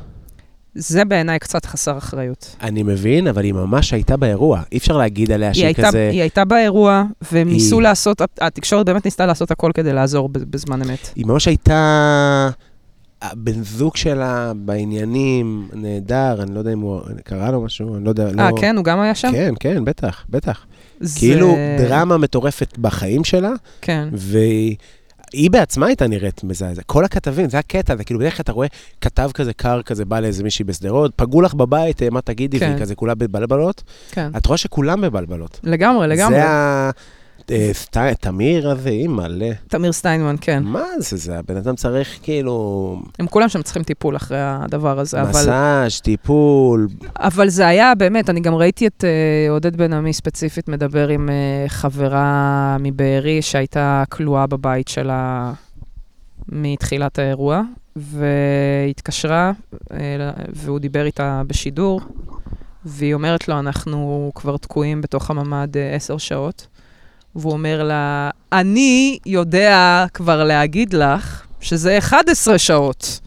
[0.74, 2.57] זה בעיניי קצת חסר אחריות.
[2.62, 4.62] אני מבין, אבל היא ממש הייתה באירוע.
[4.73, 6.09] אי אפשר להגיד עליה היא שהיא הייתה, כזה...
[6.12, 10.82] היא הייתה באירוע, והם היא- ניסו לעשות, התקשורת באמת ניסתה לעשות הכל כדי לעזור בזמן
[10.82, 11.11] אמת.
[11.16, 12.51] היא ממש הייתה...
[13.23, 17.01] הבן זוג שלה בעניינים, נהדר, אני לא יודע אם הוא...
[17.24, 18.43] קרה לו משהו, אני לא יודע, לא...
[18.43, 18.77] אה, כן?
[18.77, 19.32] הוא גם היה שם?
[19.32, 20.65] כן, כן, בטח, בטח.
[21.01, 24.09] זה- כאילו דרמה מטורפת בחיים שלה, כן.
[24.12, 24.77] והיא
[25.50, 26.82] בעצמה הייתה נראית מזעזע.
[26.86, 28.66] כל הכתבים, זה הקטע, זה כאילו בדרך כלל אתה רואה
[29.00, 32.66] כתב כזה קר כזה, בא לאיזה מישהי בשדרות, פגעו לך בבית, אה, מה תגידי, כן.
[32.66, 33.82] והיא כזה כולה בבלבלות.
[34.10, 34.30] כן.
[34.36, 35.60] את רואה שכולם בבלבלות.
[35.62, 36.36] לגמרי, לגמרי.
[36.36, 36.90] זה ה...
[37.50, 39.46] אה, תמיר הזה, מלא.
[39.68, 40.62] תמיר סטיינמן, כן.
[40.62, 45.22] מה זה, זה הבן אדם צריך כאילו הם כולם שם צריכים טיפול אחרי הדבר הזה,
[45.22, 45.30] אבל...
[45.30, 46.88] מסאז', טיפול.
[47.16, 51.28] אבל זה היה באמת, אני גם ראיתי את uh, עודד בן עמי ספציפית מדבר עם
[51.28, 55.52] uh, חברה מבארי שהייתה כלואה בבית שלה
[56.48, 57.62] מתחילת האירוע,
[57.96, 59.94] והתקשרה, uh,
[60.52, 62.00] והוא דיבר איתה בשידור,
[62.84, 66.66] והיא אומרת לו, אנחנו כבר תקועים בתוך הממ"ד עשר שעות.
[67.40, 73.20] והוא אומר לה, אני יודע כבר להגיד לך שזה 11 שעות.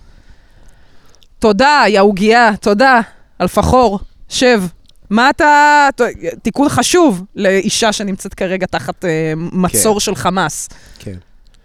[1.40, 3.02] תודה, יא עוגייה, תודה,
[3.42, 4.64] אלפחור, שב.
[5.10, 5.90] מה אתה...
[6.42, 10.00] תיקון חשוב לאישה שנמצאת כרגע תחת אה, מצור כן.
[10.00, 10.70] של חמאס.
[11.00, 11.16] כן.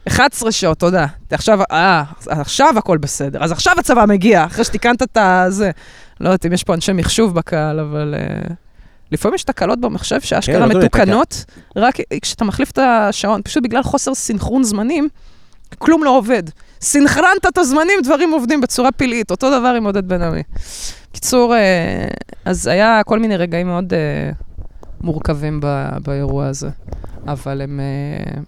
[0.09, 1.07] 11 שעות, תודה.
[1.31, 3.45] עכשיו, אה, עכשיו הכל בסדר.
[3.45, 5.71] אז עכשיו הצבא מגיע, אחרי שתיקנת את הזה.
[6.21, 8.15] לא יודעת אם יש פה אנשי מחשוב בקהל, אבל...
[8.19, 8.55] אה,
[9.13, 11.45] לפעמים יש תקלות במחשב שאשכרה לא תמיד מתוקנות,
[11.77, 15.09] רק כשאתה מחליף את השעון, פשוט בגלל חוסר סינכרון זמנים,
[15.79, 16.43] כלום לא עובד.
[16.81, 19.31] סינכרנת את הזמנים, דברים עובדים בצורה פלאית.
[19.31, 20.43] אותו דבר עם עודד בן עמי.
[21.13, 22.09] קיצור, אה,
[22.45, 24.31] אז היה כל מיני רגעים מאוד אה,
[25.01, 26.69] מורכבים ב- באירוע הזה.
[27.27, 28.41] אבל הם, אה,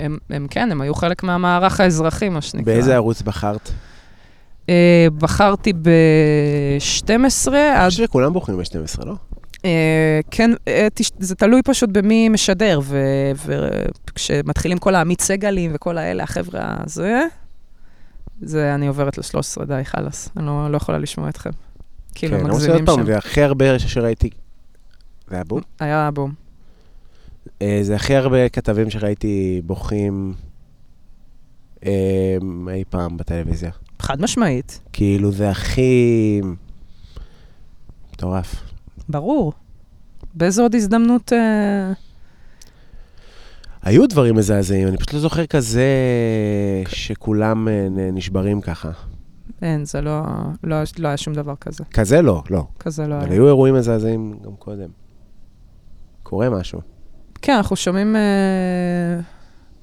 [0.00, 2.72] הם, הם כן, הם היו חלק מהמערך האזרחי, מה שנקרא.
[2.72, 3.70] באיזה ערוץ בחרת?
[5.18, 7.54] בחרתי ב-12 עד...
[7.54, 9.14] אני חושב שכולם בוחרים ב-12, לא?
[9.64, 12.80] אה, כן, אה, זה תלוי פשוט במי משדר,
[14.06, 17.22] וכשמתחילים כל העמית סגלים וכל האלה, החבר'ה הזה,
[18.40, 20.28] זה אני עוברת ל-13, די, חלאס.
[20.36, 21.50] אני לא, לא יכולה לשמוע אתכם.
[22.14, 23.12] כאילו, כן, אני רוצה מגזימים עוד פעם, שם.
[23.12, 24.30] זה הכי הרבה שראיתי...
[25.28, 25.60] זה היה בום?
[25.80, 26.32] היה בום.
[27.62, 30.34] אה, זה הכי הרבה כתבים שראיתי בוכים
[32.68, 33.70] אי פעם בטלוויזיה.
[34.00, 36.40] חד משמעית, כאילו, זה הכי...
[38.12, 38.71] מטורף.
[39.08, 39.52] ברור.
[40.34, 41.32] באיזו עוד הזדמנות...
[41.32, 41.92] אה,
[43.82, 45.86] היו דברים מזעזעים, אני פשוט לא זוכר כזה
[46.88, 48.90] שכולם אה, נשברים ככה.
[49.62, 50.22] אין, זה לא,
[50.64, 51.84] לא, לא היה שום דבר כזה.
[51.84, 52.66] כזה לא, לא.
[52.78, 53.32] כזה לא אבל היה.
[53.32, 54.88] היו אירועים מזעזעים גם קודם.
[56.22, 56.80] קורה משהו.
[57.42, 59.20] כן, אנחנו שומעים אה,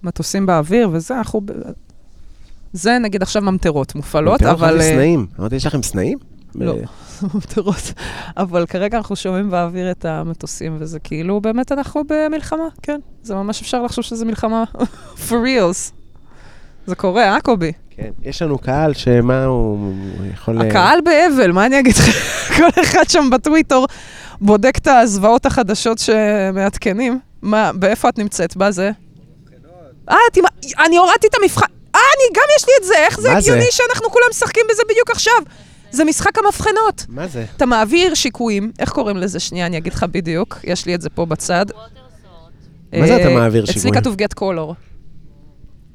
[0.04, 1.42] מטוסים באוויר וזה, אנחנו...
[2.74, 4.52] זה נגיד עכשיו ממטרות מופעלות, אבל...
[4.52, 4.82] אבל...
[4.82, 5.28] אה, סנאים.
[5.40, 6.18] אמרתי, יש לכם סנאים?
[6.56, 6.76] לא.
[7.34, 7.94] ממטרות.
[8.38, 13.00] אבל כרגע אנחנו שומעים באוויר את המטוסים, וזה כאילו, באמת אנחנו במלחמה, כן.
[13.24, 14.64] זה ממש אפשר לחשוב שזה מלחמה
[15.28, 15.92] for reals.
[16.86, 17.72] זה קורה, אה, קובי?
[17.90, 18.10] כן.
[18.22, 19.94] יש לנו קהל שמה הוא
[20.34, 20.62] יכול...
[20.62, 22.06] אה, הקהל באבל, מה אני אגיד לך?
[22.58, 23.86] כל אחד שם בטוויטר
[24.42, 27.20] בודק את הזוועות החדשות שמעדכנים.
[27.42, 28.56] מה, באיפה את נמצאת?
[28.56, 28.92] מה זה?
[30.10, 30.16] אה,
[30.86, 31.66] אני הורדתי את המבחן.
[31.96, 33.32] אה, אני גם יש לי את זה, איך זה?
[33.38, 35.34] הגיוני שאנחנו כולם משחקים בזה בדיוק עכשיו?
[35.92, 37.06] זה משחק המבחנות.
[37.10, 37.46] מה זה?
[37.58, 39.40] אתה מעביר שיקויים, איך קוראים לזה?
[39.40, 41.66] שנייה, אני אגיד לך בדיוק, יש לי את זה פה בצד.
[42.94, 43.96] מה זה אתה אה, מעביר אצלי שיקויים?
[43.96, 44.74] כתוב get color.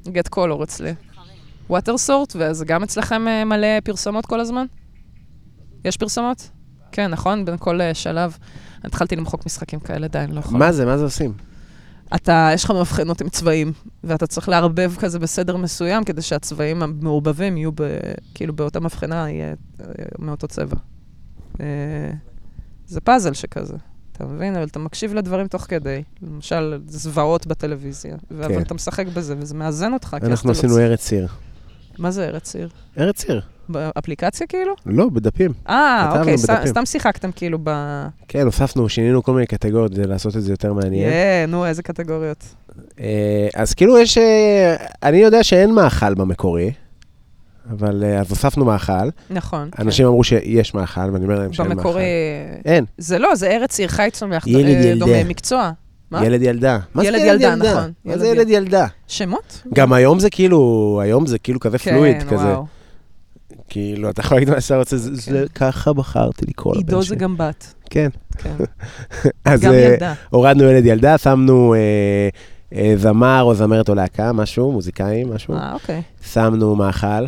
[0.08, 0.94] get color אצלי.
[1.70, 4.66] water sort, וזה גם אצלכם אה, מלא פרסומות כל הזמן?
[5.84, 6.48] יש פרסומות?
[6.92, 7.44] כן, נכון?
[7.44, 8.36] בין כל אה, שלב.
[8.84, 10.58] התחלתי למחוק משחקים כאלה, די, אני לא יכולה.
[10.58, 10.86] מה זה?
[10.86, 11.32] מה זה עושים?
[12.14, 13.72] אתה, יש לך מבחנות עם צבעים,
[14.04, 17.82] ואתה צריך לערבב כזה בסדר מסוים, כדי שהצבעים המעורבבים יהיו ב,
[18.34, 19.84] כאילו באותה מבחנה, יהיה אה,
[20.18, 20.76] מאותו צבע.
[21.60, 21.66] אה,
[22.86, 23.76] זה פאזל שכזה,
[24.12, 24.56] אתה מבין?
[24.56, 26.02] אבל אתה מקשיב לדברים תוך כדי.
[26.22, 28.62] למשל, זוועות בטלוויזיה, ו- אבל כן.
[28.62, 30.16] אתה משחק בזה, וזה מאזן אותך.
[30.22, 31.28] אנחנו לא עשינו צ- ארץ עיר.
[31.98, 32.68] מה זה ארץ עיר?
[32.98, 33.40] ארץ עיר.
[33.68, 34.74] באפליקציה כאילו?
[34.86, 35.52] לא, בדפים.
[35.68, 36.66] אה, אוקיי, בדפים.
[36.66, 37.70] סתם שיחקתם כאילו ב...
[38.28, 41.12] כן, הוספנו, שינינו כל מיני קטגוריות כדי לעשות את זה יותר מעניין.
[41.12, 42.44] יא, נו, איזה קטגוריות.
[43.00, 44.18] אה, אז כאילו יש...
[44.18, 46.72] אה, אני יודע שאין מאכל במקורי,
[47.70, 49.08] אבל אה, אז הוספנו מאכל.
[49.30, 49.68] נכון.
[49.72, 49.82] כן.
[49.82, 51.78] אנשים אמרו שיש מאכל, ואני אומר להם שאין מאכל.
[51.78, 52.04] במקורי...
[52.64, 54.94] אין, זה לא, זה ארץ עיר חי צומח, אה.
[54.98, 55.70] דומה מקצוע.
[56.10, 56.26] מה?
[56.26, 56.78] ילד ילדה.
[56.94, 57.70] מה זה ילד ילד ילדה?
[57.70, 57.92] נכון.
[58.04, 58.86] מה זה ילד ילדה?
[59.08, 59.62] שמות?
[59.74, 62.54] גם היום זה כאילו, היום זה כאילו כזה פלואיד כן, כזה.
[63.74, 67.08] כאילו, אתה יכול להגיד מה שאתה רוצה, זה- זה ככה בחרתי לקרוא לבן עידו שלי.
[67.08, 67.74] זה גם בת.
[67.90, 68.08] כן.
[68.38, 68.54] כן.
[69.44, 70.12] אז אה.
[70.30, 72.28] הורדנו ילד ילדה, שמנו אה,
[72.78, 75.54] אה, זמר או זמרת או להקה, משהו, מוזיקאים, משהו.
[75.54, 76.02] אה, אוקיי.
[76.32, 77.24] שמנו מאכל,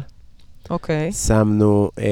[0.70, 1.12] אוקיי.
[1.12, 2.04] שמנו אה,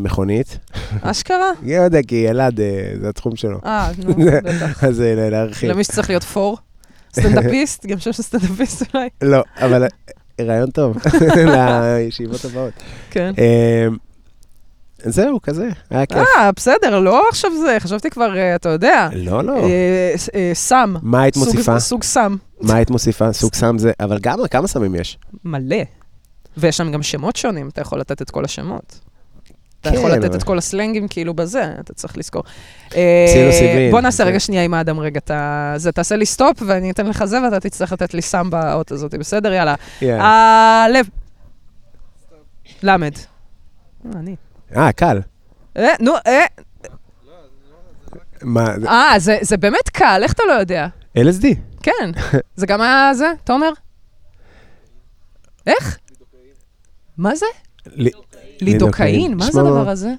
[0.00, 0.58] מכונית.
[1.02, 1.50] אשכרה?
[1.66, 2.66] לא יודע, כי ילד, אה,
[3.00, 3.58] זה התחום שלו.
[3.64, 4.14] אה, נו,
[4.44, 4.84] בטח.
[4.84, 5.00] אז
[5.30, 5.70] להרחיב.
[5.70, 6.58] למי שצריך להיות פור.
[7.14, 9.08] סטנדאפיסט, גם שם של סטנדאפיסט אולי.
[9.22, 9.86] לא, אבל
[10.40, 10.96] רעיון טוב
[11.52, 12.72] לישיבות הבאות.
[13.10, 13.32] כן.
[13.38, 13.86] אה,
[15.04, 16.18] זהו, כזה, היה כיף.
[16.36, 19.08] אה, בסדר, לא עכשיו זה, חשבתי כבר, אה, אתה יודע.
[19.14, 19.56] לא, לא.
[19.56, 20.94] אה, אה, סם.
[21.02, 21.80] מה היית מוסיפה?
[21.80, 22.36] סוג סם.
[22.60, 23.32] מה היית מוסיפה?
[23.32, 25.18] סוג סם זה, אבל גם, כמה סמים יש?
[25.44, 25.76] מלא.
[26.56, 29.00] ויש שם גם שמות שונים, אתה יכול לתת את כל השמות.
[29.82, 32.42] אתה כן, יכול לתת את כל הסלנגים כאילו בזה, אתה צריך לזכור.
[32.88, 33.90] פסילוסיבין.
[33.90, 37.24] בוא נעשה רגע שנייה עם האדם רגע, אתה- זה, תעשה לי סטופ ואני אתן לך
[37.24, 39.52] זה ואתה תצטרך לתת לי סם באות הזאת, בסדר?
[39.52, 39.74] יאללה.
[40.02, 40.24] יאללה.
[40.84, 41.06] הלב.
[42.82, 43.12] למד.
[44.06, 44.36] אה, אני.
[44.76, 45.20] אה, קל.
[45.76, 46.44] אה, נו, אה,
[48.42, 50.86] מה, אה, זה- זה באמת קל, איך אתה לא יודע?
[51.18, 51.46] LSD.
[51.82, 52.10] כן.
[52.56, 53.70] זה גם היה זה, תומר?
[55.66, 55.98] איך?
[57.18, 57.46] מה זה?
[58.60, 59.34] לידוקאין?
[59.34, 60.12] מה זה הדבר הזה?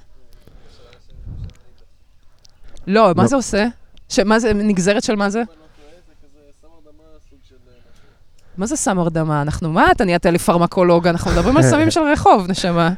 [2.86, 3.28] לא, מה לא.
[3.28, 3.66] זה עושה?
[4.24, 5.42] מה זה, נגזרת של מה זה?
[8.56, 9.42] מה זה סם הרדמה?
[9.42, 11.06] אנחנו, מה אתה נהיית לי פרמקולוג?
[11.06, 12.90] אנחנו מדברים על סמים של רחוב, נשמה.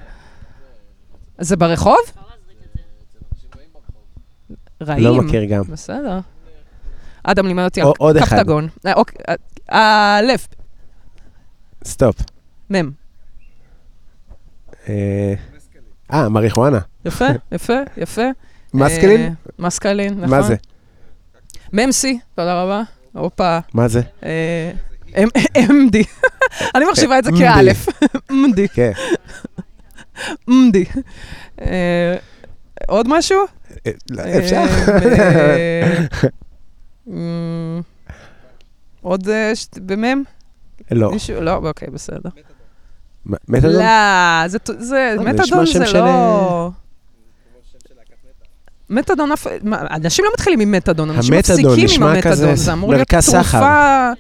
[1.38, 1.96] זה ברחוב?
[4.82, 5.04] רעים.
[5.04, 5.62] לא מכיר גם.
[5.62, 6.18] בסדר.
[7.22, 8.36] אדם לימד אותי על או- עוד אחד.
[8.36, 8.68] קפטגון.
[8.86, 9.18] אה, אוקיי,
[9.72, 10.46] אה, הלב,
[11.84, 12.16] סטופ.
[12.70, 12.90] מם.
[14.88, 15.34] אה,
[16.12, 16.78] אה, מריחואנה.
[17.04, 18.22] יפה, יפה, יפה.
[18.74, 19.20] מסקלין?
[19.20, 20.30] אה, מסקלין, נכון.
[20.30, 20.54] מה זה?
[21.72, 22.82] ממסי, תודה רבה.
[23.12, 23.58] הופה.
[23.74, 24.00] מה זה?
[24.24, 24.72] אה,
[25.56, 25.96] MD.
[26.74, 27.30] אני מחשיבה את זה.
[27.38, 27.88] כאלף.
[28.32, 28.60] MD.
[28.74, 28.92] כן.
[30.50, 30.98] MD.
[31.60, 32.16] אה,
[32.88, 33.38] עוד משהו?
[33.86, 34.62] אה, לא, אפשר.
[37.12, 37.80] אה,
[39.00, 40.22] עוד אה, במם?
[40.90, 41.10] לא.
[41.40, 42.30] לא, אוקיי, בסדר.
[43.26, 43.72] מ- מתדון?
[43.72, 46.70] לא, זה, זה, לא, זה לא...
[49.62, 53.08] מה, אנשים לא מתחילים עם מתדון, אנשים מפסיקים עם כזה זה אמור להיות.
[53.08, 54.10] תרופה...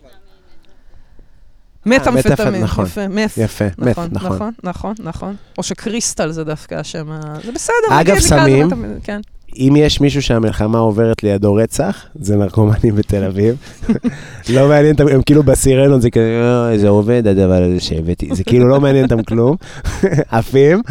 [1.86, 2.84] מטאמפטמין, נכון.
[2.86, 3.00] יפה.
[3.36, 4.32] יפה, מת, נכון, נכון.
[4.32, 5.36] נכון, נכון, נכון.
[5.58, 7.20] או שקריסטל זה דווקא השם ה...
[7.44, 8.68] זה בסדר, אגב, סמים,
[9.02, 9.20] כן.
[9.58, 13.56] אם יש מישהו שהמלחמה עוברת לידו רצח, זה נרקומנים בתל אביב.
[14.54, 18.68] לא מעניין אותם, הם כאילו בסירנות, זה "אה, זה עובד הדבר הזה שהבאתי, זה כאילו
[18.68, 19.56] לא מעניין אותם כלום,
[20.30, 20.82] עפים,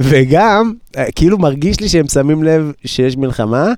[0.00, 3.72] וגם, אה, כאילו מרגיש לי שהם שמים לב שיש מלחמה,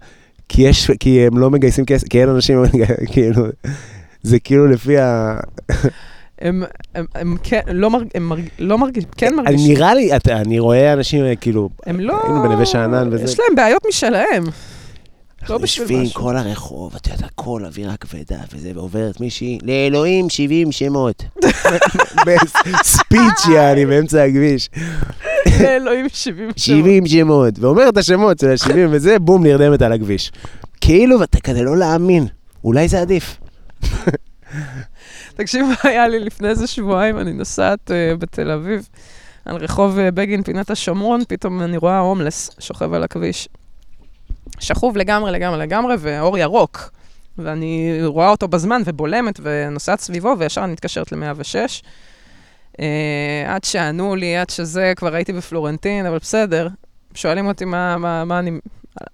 [0.49, 2.62] כי יש, כי הם לא מגייסים כסף, כי אין אנשים,
[3.12, 3.45] כאילו,
[4.23, 5.37] זה כאילו לפי ה...
[6.45, 6.62] הם,
[6.95, 8.07] הם, הם כן, לא מרג...
[8.15, 8.49] הם מרג...
[8.59, 9.73] לא מרגישים, כן אני- מרגישים.
[9.73, 12.21] נראה לי, אתה- אני רואה אנשים, אה, כאילו, הם לא...
[12.25, 13.25] היינו בנווה שאנן וזה.
[13.25, 14.45] יש להם בעיות משלהם.
[15.49, 16.21] לא בשביל יושבים משהו.
[16.21, 21.23] כל הרחוב, את יודעת, הכל אווירה כבדה וזה, ועוברת מישהי, לאלוהים 70 שמות.
[22.27, 24.71] בספיץ' יעני, באמצע הכביש.
[25.61, 26.59] לאלוהים 70 שעות.
[26.59, 30.33] 70 שמות, ואומר את השמות של ה-70 וזה, בום, נרדמת על הכביש.
[30.81, 32.27] כאילו, ואתה כזה לא להאמין,
[32.65, 33.37] אולי זה עדיף.
[35.35, 38.89] תקשיב היה לי לפני איזה שבועיים, אני נוסעת uh, בתל אביב,
[39.44, 43.48] על רחוב אה, בגין, פינת השומרון, פתאום אני רואה הומלס שוכב על הכביש.
[44.61, 46.90] שכוב לגמרי, לגמרי, לגמרי, ואור ירוק.
[47.39, 51.82] ואני רואה אותו בזמן ובולמת ונוסעת סביבו, וישר אני מתקשרת ל-106.
[52.73, 52.81] Uh,
[53.47, 56.69] עד שענו לי, עד שזה, כבר הייתי בפלורנטין, אבל בסדר.
[57.15, 58.51] שואלים אותי מה, מה, מה, אני,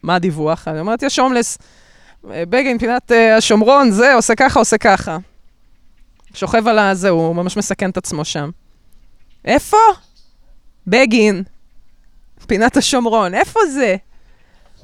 [0.02, 1.58] מה הדיווח, אני אומרת, יש הומלס.
[2.30, 5.18] אה, בגין, פינת uh, השומרון, זה, עושה ככה, עושה ככה.
[6.34, 8.50] שוכב על הזה, הוא ממש מסכן את עצמו שם.
[9.44, 9.76] איפה?
[10.86, 11.42] בגין,
[12.46, 13.96] פינת השומרון, איפה זה?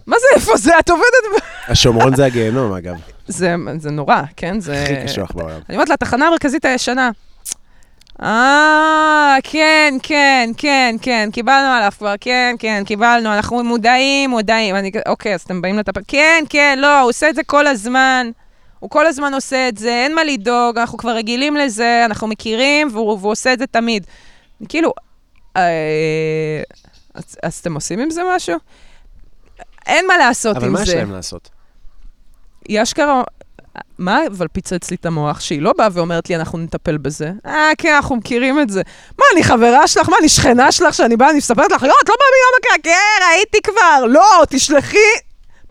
[0.06, 0.78] מה זה איפה זה?
[0.78, 1.43] את עובדת.
[1.68, 2.94] השומרון זה הגיהנום, אגב.
[3.28, 4.60] זה, זה נורא, כן?
[4.60, 4.82] זה...
[4.82, 5.60] הכי קשוח בעולם.
[5.68, 7.10] אני אומרת לה, התחנה המרכזית הישנה.
[8.23, 14.77] אה, כן, כן, כן, כן, קיבלנו עליו כבר, כן, כן, קיבלנו, אנחנו מודעים, מודעים.
[14.77, 18.31] אני, אוקיי, אז אתם באים לטפל, כן, כן, לא, הוא עושה את זה כל הזמן.
[18.86, 22.88] הוא כל הזמן עושה את זה, אין מה לדאוג, אנחנו כבר רגילים לזה, אנחנו מכירים,
[22.92, 24.06] והוא, והוא עושה את זה תמיד.
[24.68, 24.92] כאילו,
[25.56, 25.62] אה,
[27.14, 28.56] אז, אז אתם עושים עם זה משהו?
[29.86, 30.94] אין מה לעשות אבל עם מה יש זה.
[30.96, 31.50] להם לעשות?
[32.68, 33.22] היא אשכרה,
[33.98, 35.40] מה אבל פיצץ לי את המוח?
[35.40, 37.30] שהיא לא באה ואומרת לי, אנחנו נטפל בזה.
[37.46, 38.82] אה, כן, אנחנו מכירים את זה.
[39.18, 40.08] מה, אני חברה שלך?
[40.08, 42.92] מה, אני שכנה שלך שאני באה, אני מספרת לך, לא, את לא מאמינה מה קרה,
[42.92, 44.98] כן, ראיתי כבר, לא, תשלחי,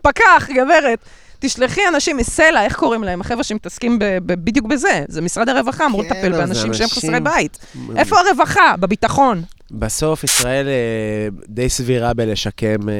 [0.02, 0.98] פקח, גברת.
[1.38, 3.20] תשלחי אנשים מסלע, איך קוראים להם?
[3.20, 5.04] החבר'ה שמתעסקים בדיוק בזה.
[5.08, 7.58] זה משרד הרווחה, אמור כן, לטפל באנשים שהם חסרי בית.
[7.96, 8.74] איפה הרווחה?
[8.80, 9.42] בביטחון.
[9.70, 12.94] בסוף ישראל אה, די סבירה בלשקם אה,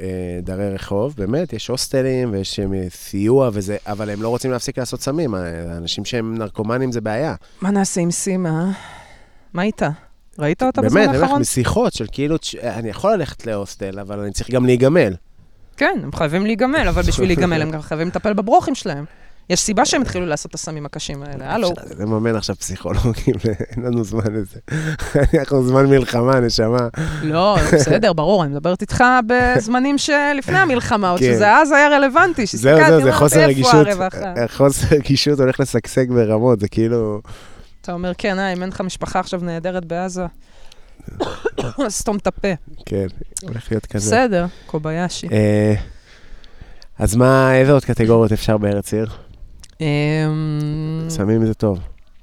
[0.00, 2.60] אה, דרי רחוב, באמת, יש הוסטלים ויש
[2.90, 5.34] סיוע וזה, אבל הם לא רוצים להפסיק לעשות סמים.
[5.34, 7.34] האנשים שהם נרקומנים זה בעיה.
[7.60, 8.72] מה נעשה עם סימה?
[9.54, 9.90] מה איתה?
[10.38, 11.40] ראית אותה בזמן באמת, אני אומר לך, האחרון?
[11.40, 15.14] משיחות של כאילו, אני יכול ללכת להוסטל, אבל אני צריך גם להיגמל.
[15.76, 19.04] כן, הם חייבים להיגמל, אבל בשביל להיגמל הם גם חייבים לטפל בברוכים שלהם.
[19.50, 21.72] יש סיבה שהם התחילו לעשות את הסמים הקשים האלה, הלו.
[21.72, 23.34] אפשר לממן עכשיו פסיכולוגים,
[23.70, 24.60] אין לנו זמן לזה.
[25.38, 26.88] אנחנו זמן מלחמה, נשמה.
[27.22, 31.34] לא, בסדר, ברור, אני מדברת איתך בזמנים שלפני המלחמה, עוד כן.
[31.34, 33.86] שזה אז היה רלוונטי, זהו, שהסתכלתי, זהו, זה אמרתי, חוסר איפה רגישות.
[33.86, 34.32] הרווחה?
[34.48, 37.20] חוסר רגישות הולך לשגשג ברמות, זה כאילו...
[37.80, 40.26] אתה אומר, כן, אה, אם אין לך משפחה עכשיו נהדרת בעזה,
[41.88, 42.48] סתום את הפה.
[42.86, 43.06] כן,
[43.42, 44.10] הולך להיות כזה.
[44.16, 45.28] בסדר, קוביישי.
[45.32, 45.74] אה,
[46.98, 49.06] אז מה, איזה עוד קטגוריות אפשר בארץ עיר?
[49.80, 49.86] אמ,
[51.08, 51.78] סמים זה טוב.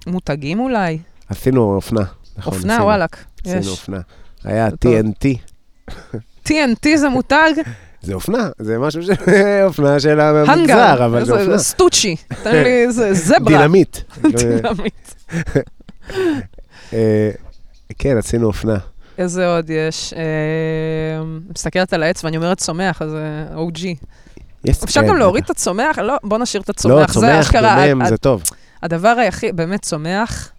[0.07, 0.99] מותגים אולי?
[1.29, 2.01] עשינו אופנה.
[2.37, 3.71] נכון, אופנה, וואלק, עשינו.
[3.71, 3.99] אופנה.
[4.43, 4.67] היה.
[4.67, 5.25] TNT.
[6.47, 7.51] TNT זה מותג?
[8.03, 9.09] זה אופנה, זה משהו ש...
[9.67, 11.05] אופנה של המגזר.
[11.05, 11.57] אבל זה אופנה.
[11.57, 12.15] סטוצ'י.
[12.43, 13.39] תן לי, זה זברה.
[13.57, 13.97] דינמיט.
[14.23, 15.11] דינמיט.
[17.99, 18.77] כן, עשינו אופנה.
[19.17, 20.13] איזה עוד יש?
[20.13, 20.21] אה,
[21.55, 23.19] מסתכלת על העץ ואני אומרת צומח, אז אה,
[23.57, 23.79] OG.
[24.65, 25.43] יש- אפשר כן, גם להוריד.
[25.43, 25.99] את הצומח?
[25.99, 27.07] לא, בוא נשאיר את לא, הצומח.
[27.07, 27.51] זה צומח,
[27.87, 28.43] דומם, זה טוב.
[28.83, 30.49] הדבר היחיד, באמת צומח,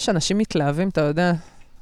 [0.00, 1.32] יש אנשים מתלהבים, אתה יודע,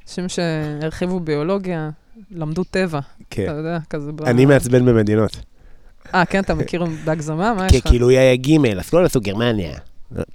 [0.07, 1.89] אנשים שהרחיבו ביולוגיה,
[2.31, 3.43] למדו טבע, כן.
[3.43, 4.11] אתה יודע, כזה...
[4.11, 5.37] ב- אני מעצבן במדינות.
[6.15, 7.53] אה, כן, אתה מכיר בהגזמה?
[7.53, 7.87] מה יש כי לך?
[7.87, 9.77] כאילו היה ג' אז לא עשו גרמניה.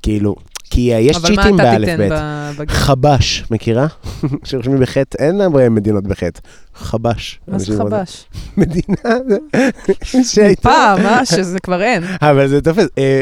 [0.03, 0.35] כאילו,
[0.75, 2.13] כי יש אבל מה צ'יטים אתה באלף תיתן בית.
[2.13, 3.87] ב- בג- חבש, מכירה?
[4.45, 6.41] שרושמים בחטא, אין להם מדינות בחטא.
[6.75, 7.41] חבש.
[7.49, 8.25] מה זה חבש?
[8.57, 10.63] מדינה, זה- שהייתה.
[10.63, 11.25] פעם, אה?
[11.27, 12.03] שזה כבר אין.
[12.23, 12.87] אבל זה תופס.
[12.99, 13.21] אה,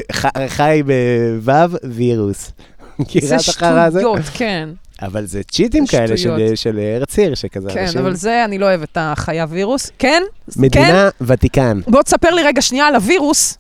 [0.49, 0.83] חי
[1.45, 2.53] בוו וירוס.
[2.99, 3.99] מכירה זה את החרא הזה?
[4.01, 4.69] שטויות, כן.
[5.03, 6.57] אבל זה צ'יטים זה כאלה של- שטויות.
[6.57, 8.01] של ארץ עיר, שכזה כן, אנשים...
[8.01, 9.91] אבל זה, אני לא אוהבת את החיה וירוס.
[9.99, 10.23] כן?
[10.55, 10.61] כן?
[10.61, 11.81] מדינה ותיקן.
[11.87, 13.59] בוא תספר לי רגע שנייה על הווירוס.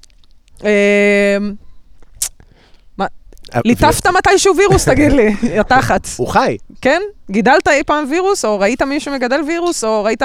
[3.56, 6.08] אמ, ליטפת מתישהו וירוס, תגיד לי, יא תחת.
[6.16, 6.56] הוא חי.
[6.80, 7.00] כן?
[7.30, 10.22] גידלת אי פעם וירוס, או ראית מישהו מגדל וירוס, או ראית...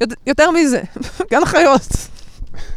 [0.00, 0.80] יות- יותר מזה,
[1.30, 1.88] גן חיות.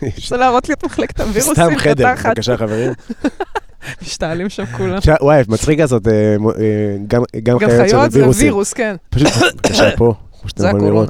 [0.02, 2.14] רוצה להראות לי את מחלקת הווירוסים, סתם יא חדר.
[2.26, 2.92] בבקשה חברים.
[4.02, 4.98] משתעלים שם כולם.
[5.22, 6.96] וואי, מצחיק לעשות אה, אה,
[7.44, 8.46] גם חיות של וירוסים.
[8.48, 8.96] וירוס, כן.
[9.10, 11.10] פשוט, בבקשה פה, כמו שאתם יכולים לראות.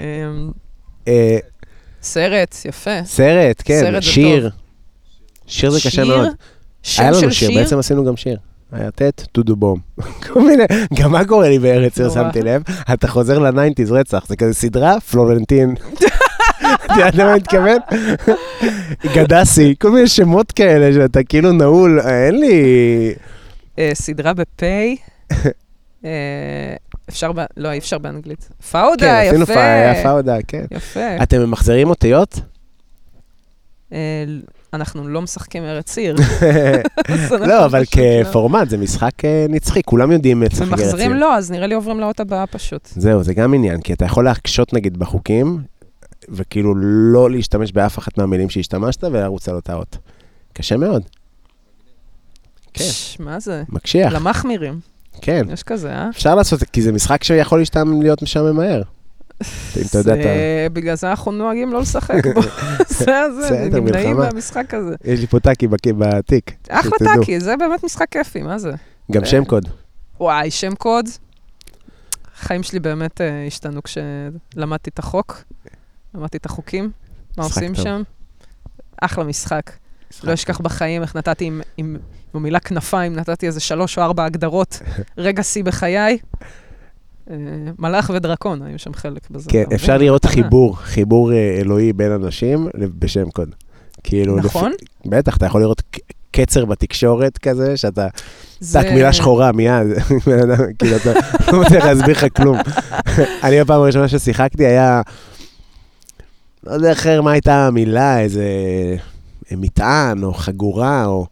[0.00, 0.50] אמ,
[1.08, 1.38] אה,
[2.02, 3.04] סרט, יפה.
[3.04, 4.50] סרט, כן, שיר.
[5.46, 6.04] שיר זה קשה?
[6.04, 6.28] מאוד.
[6.82, 7.60] שם היה של לנו שיר, שיר?
[7.62, 8.36] בעצם עשינו גם שיר.
[8.72, 9.78] היה טט, טודו בום.
[10.26, 10.64] כל מיני,
[10.94, 11.96] גם מה קורה לי בארץ.
[12.14, 12.62] שמתי לב?
[12.92, 15.74] אתה חוזר ל nineties רצח, זה כזה סדרה, פלורנטין.
[16.64, 17.78] אתה יודע למה אני מתכוון?
[19.14, 22.54] גדסי, כל מיני שמות כאלה שאתה כאילו נעול, אה, אין לי...
[23.78, 24.62] אה, סדרה בפ',
[26.04, 26.10] אה,
[27.08, 28.48] אפשר, ב- לא, אי אפשר באנגלית.
[28.70, 29.54] פאודה, כן, עשינו יפה.
[29.54, 30.64] פ- היה פאודה, כן.
[30.70, 31.22] יפה.
[31.22, 32.40] אתם ממחזרים אותיות?
[34.74, 36.16] אנחנו לא משחקים ארץ עיר.
[37.48, 37.84] לא, אבל לא.
[38.24, 40.78] כפורמט זה משחק אה, נצחי, כולם יודעים לשחק ארץ עיר.
[40.78, 42.88] ומחזירים לא, אז נראה לי עוברים לאות הבאה פשוט.
[42.96, 45.58] זהו, זה גם עניין, כי אתה יכול להקשות נגיד בחוקים,
[46.28, 46.74] וכאילו
[47.12, 49.98] לא להשתמש באף אחת מהמילים שהשתמשת ולרוץ על אותה אות.
[50.52, 51.02] קשה מאוד.
[52.74, 52.84] כן.
[53.18, 53.62] מה זה?
[53.68, 54.12] מקשיח.
[54.12, 54.80] למחמירים.
[55.20, 56.08] כן, יש כזה, אה?
[56.10, 57.62] אפשר לעשות, כי זה משחק שיכול
[58.00, 58.82] להיות משעמם מהר.
[59.76, 60.28] אם אתה יודע, אתה...
[60.72, 62.42] בגלל זה אנחנו נוהגים לא לשחק בו.
[62.88, 64.16] זה זה, נמנעים.
[64.16, 64.94] מהמשחק הזה.
[65.04, 66.50] יש לי פה טאקי בתיק.
[66.68, 66.90] אחלה.
[66.98, 68.72] טאקי, זה באמת משחק כיפי, מה זה?
[69.12, 69.68] גם שם קוד.
[70.20, 71.08] וואי, שם קוד.
[72.36, 75.42] החיים שלי באמת אה, השתנו כשלמדתי את החוק,
[76.14, 76.90] למדתי את החוקים,
[77.38, 77.74] מה עושים.
[77.74, 78.02] שם.
[79.00, 79.70] אחלה משחק.
[80.24, 84.24] לא אשכח בחיים איך נתתי עם, עם, עם המילה כנפיים, נתתי איזה שלוש או ארבע
[84.24, 84.82] הגדרות,
[85.18, 86.18] רגע שיא בחיי.
[87.30, 87.36] אה,
[87.78, 89.50] מלאך ודרקון, היו שם חלק בזה.
[89.50, 89.64] כן?
[89.74, 90.42] אפשר לראות מתנה.
[90.42, 92.68] חיבור, חיבור אה, אלוהי בין אנשים
[92.98, 93.48] בשם קוד.
[94.04, 94.72] כאילו, נכון?
[95.06, 95.82] בטח, אתה יכול לראות
[96.30, 98.08] קצר בתקשורת כזה, שאתה,
[98.60, 99.86] זה- טק, מילה שחורה, מיד,
[100.78, 101.12] כאילו, אתה
[101.52, 102.56] לא מצליח להסביר לך כלום.
[103.44, 105.02] אני בפעם הראשונה ששיחקתי היה,
[106.64, 108.44] לא יודע אחר מה הייתה המילה, איזה
[109.52, 111.26] מטען, או חגורה, או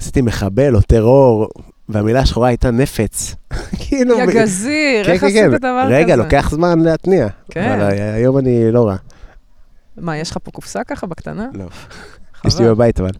[0.00, 1.48] עשיתי מחבל, או טרור,
[1.88, 3.34] והמילה השחורה הייתה נפץ.
[3.88, 5.56] כאילו, יא גזיר, כן, איך כן, עשית כן.
[5.58, 5.96] דבר כזה?
[5.96, 7.28] רגע, לוקח זמן להתניע.
[7.50, 7.72] כן.
[7.80, 8.96] אבל היום אני לא רע.
[9.96, 11.46] מה, יש לך פה קופסה ככה בקטנה?
[11.54, 11.64] לא.
[12.46, 13.10] יש לי בבית, אבל.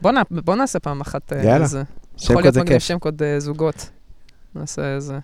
[0.00, 1.64] בוא נע- בוא נעשה פעם אחת אה, יאללה.
[1.64, 1.82] איזה.
[2.16, 2.82] שם יכול קוד זה כיף.
[2.82, 3.90] שם קוד אה, זוגות.
[4.54, 5.18] נעשה איזה...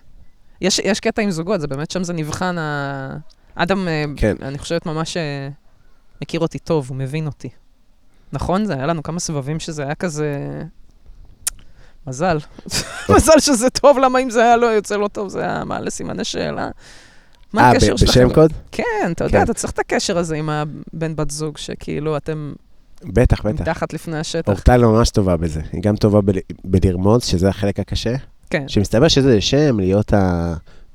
[0.61, 3.17] יש, יש קטע עם זוגות, זה באמת שם זה נבחן ה...
[3.55, 4.35] אדם, אה, כן.
[4.41, 5.17] אני חושבת ממש
[6.21, 7.49] מכיר אותי טוב, הוא מבין אותי.
[8.33, 8.65] נכון?
[8.65, 10.35] זה היה לנו כמה סבבים שזה היה כזה...
[12.07, 12.37] מזל.
[13.15, 16.23] מזל שזה טוב, למה אם זה היה לא יוצא לא טוב, זה היה מעלה סימני
[16.23, 16.69] שאלה.
[17.53, 18.11] מה אה, הקשר שלכם?
[18.27, 18.53] בשם קוד?
[18.71, 19.43] כן, אתה יודע, כן.
[19.43, 22.53] אתה צריך את הקשר הזה עם הבן בת זוג, שכאילו אתם
[23.03, 23.61] בטח, בטח.
[23.61, 24.51] מתחת לפני השטח.
[24.51, 25.61] אורטל ממש טובה בזה.
[25.71, 28.15] היא גם טובה בל- בלרמוז, שזה החלק הקשה.
[28.49, 28.63] כן.
[28.67, 30.13] שמסתבר שזה שם, להיות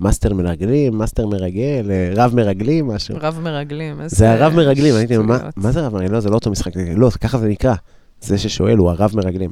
[0.00, 3.14] המאסטר מרגלים, מאסטר מרגל, אה, רב מרגלים, משהו.
[3.20, 4.16] רב מרגלים, איזה...
[4.16, 5.38] זה הרב מרגלים, הייתי אומר.
[5.56, 6.12] מה זה רב מרגלים?
[6.12, 6.72] לא, זה לא אותו משחק.
[6.96, 7.74] לא, ככה זה נקרא.
[8.20, 9.50] זה ששואל הוא הרב מרגלים.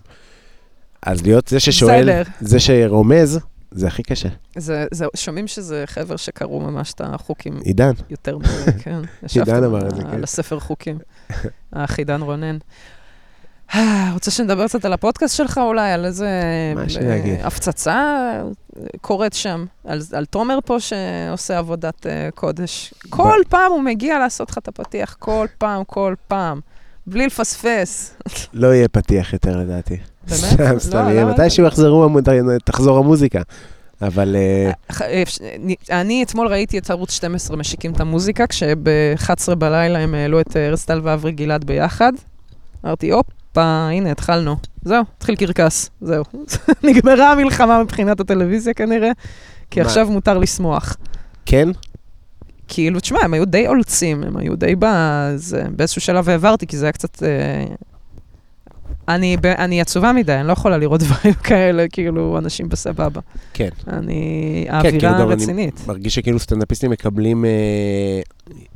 [1.03, 2.23] אז להיות זה ששואל, בסדר.
[2.41, 4.29] זה שרומז, זה הכי קשה.
[4.57, 7.93] זה, זה, שומעים שזה חבר שקראו ממש את החוקים עידן.
[8.11, 9.01] יותר מזה, כן.
[9.35, 10.09] עידן אמר את זה, כן.
[10.09, 10.99] על הספר חוקים.
[11.73, 12.59] האח עידן רונן.
[14.15, 16.29] רוצה שנדבר קצת על הפודקאסט שלך אולי, על איזה
[16.75, 17.47] מה יש לי אה?
[17.47, 18.33] הפצצה
[19.01, 22.95] קורית שם, על, על תומר פה שעושה עבודת אה, קודש.
[23.11, 26.61] כל פעם הוא מגיע לעשות לך את הפתיח, כל פעם, כל פעם,
[27.07, 28.15] בלי לפספס.
[28.53, 29.97] לא יהיה פתיח יותר לדעתי.
[30.35, 31.33] סתם, לא, סתם, יהיה למה?
[31.33, 32.09] מתישהו יחזרו,
[32.65, 33.43] תחזור המוזיקה.
[34.03, 35.41] אבל אה, אה, אפש-
[35.91, 40.67] אני אתמול ראיתי את ערוץ 12 משיקים את המוזיקה, כשב-11 בלילה הם העלו את אה,
[40.69, 42.13] ארז טל ואברי גלעד ביחד.
[42.85, 44.57] אמרתי, הופה, הנה, התחלנו.
[44.85, 46.25] זהו, התחיל קרקס, זהו.
[46.89, 49.11] נגמרה המלחמה מבחינת הטלוויזיה כנראה,
[49.71, 49.81] כי?
[49.81, 50.97] עכשיו מותר לשמוח.
[51.47, 51.69] כן,
[52.69, 55.63] כאילו, תשמע, הם היו די אולצים, הם היו די בזה.
[55.77, 57.23] באיזשהו שלב העברתי, כי זה היה קצת...
[57.23, 57.65] אה,
[59.09, 63.20] אני, אני עצובה מדי, אני לא יכולה לראות דברים כאלה, כאילו, אנשים בסבבה.
[63.52, 63.69] כן.
[63.89, 64.66] אני...
[64.69, 64.77] כאילו
[65.09, 65.81] האווירה גם אני- רצינית.
[65.86, 67.51] מרגיש שכאילו סטנדאפיסטים מקבלים אה,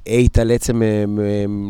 [0.06, 1.05] אייט על עצם אה, אה,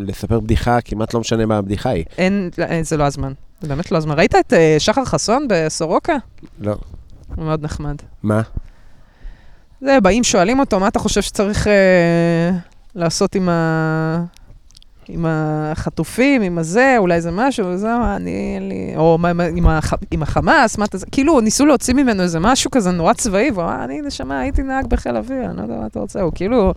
[0.07, 2.05] לספר בדיחה, כמעט לא משנה מה הבדיחה היא.
[2.19, 3.33] אין, אין, זה לא הזמן.
[3.61, 4.15] זה באמת לא הזמן.
[4.19, 6.17] ראית את אה, שחר חסון בסורוקה?
[6.61, 6.77] לא.
[7.37, 7.97] הוא מאוד נחמד.
[8.23, 8.41] מה?
[9.81, 12.51] זה, באים, שואלים אותו, מה אתה חושב שצריך אה,
[12.95, 14.25] לעשות עם, ה...
[15.13, 18.93] עם החטופים, עם הזה, אולי זה משהו, וזה, אני, אין לי...
[18.97, 19.95] או מה, מה, עם, הח...
[20.11, 20.99] עם החמאס, מה אתה...
[21.13, 24.87] כאילו, ניסו להוציא ממנו איזה משהו כזה נורא צבאי, והוא אמר, אני, נשמה, הייתי נהג
[24.87, 26.75] בחיל אוויר, אני לא יודע מה אתה רוצה, הוא כאילו...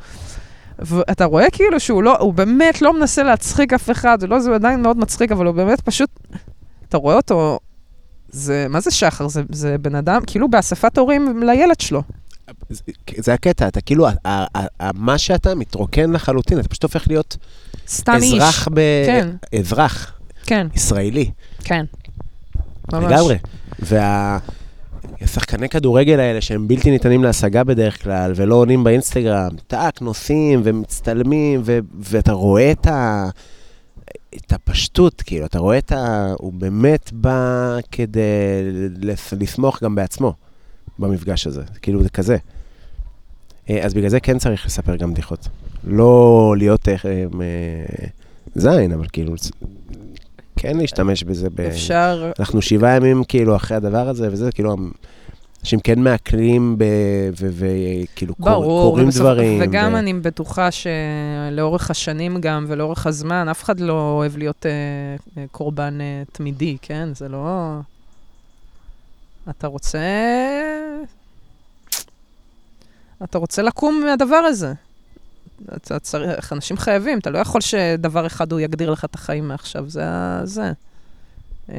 [0.79, 4.55] ואתה רואה כאילו שהוא לא, הוא באמת לא מנסה להצחיק אף אחד, זה לא, זה
[4.55, 6.09] עדיין מאוד מצחיק, אבל הוא באמת פשוט,
[6.89, 7.59] אתה רואה אותו,
[8.29, 9.27] זה, מה זה שחר?
[9.27, 12.01] זה, זה בן אדם, כאילו באספת הורים לילד שלו.
[12.69, 12.81] זה-
[13.17, 14.45] זה הקטע, אתה כאילו, ה- ה-
[14.79, 17.37] ה- מה שאתה מתרוקן לחלוטין, אתה פשוט הופך להיות
[17.87, 18.33] סתם איש.
[18.33, 18.79] אזרח ב...
[19.05, 19.29] כן.
[19.59, 20.13] אזרח
[20.45, 21.31] כן, ישראלי,
[21.63, 21.85] כן.
[22.93, 23.11] ממש.
[23.11, 23.37] לגמרי.
[25.21, 31.61] והשחקני כדורגל האלה שהם בלתי ניתנים להשגה בדרך כלל, ולא עונים באינסטגרם, טאק, נוסעים ומצטלמים,
[31.65, 33.29] ו- ואתה רואה את ה...
[34.35, 36.33] את הפשטות, כאילו, אתה רואה את ה...
[36.37, 38.21] הוא באמת בא כדי
[39.01, 40.33] לס- לשמוח גם בעצמו
[40.99, 42.37] במפגש הזה, כאילו, זה כזה.
[43.69, 45.47] אה, אז בגלל זה כן צריך לספר גם בדיחות.
[45.83, 48.07] לא להיות אה, אה,
[48.55, 49.33] זין, אבל כאילו,
[50.55, 51.59] כן להשתמש בזה ב...
[51.61, 54.75] אפשר, אנחנו שבעה ימים כאילו אחרי הדבר הזה, וזה כאילו,
[55.61, 56.77] אנשים כן מעכלים
[57.35, 58.93] וכאילו ברור.
[58.93, 59.61] ובסוף- דברים.
[59.63, 65.45] וגם ו- אני בטוחה שלאורך השנים גם, ולאורך הזמן, אף אחד לא אוהב להיות אה,
[65.51, 67.09] קורבן אה, תמידי, כן?
[67.13, 67.75] זה לא...
[69.49, 69.99] אתה רוצה...
[73.23, 74.73] אתה רוצה לקום מהדבר הזה.
[75.77, 79.89] אתה צריך, אנשים חייבים, אתה לא יכול שדבר אחד הוא יגדיר לך את החיים מעכשיו,
[79.89, 80.03] זה
[80.43, 80.71] זה.
[81.69, 81.75] אה,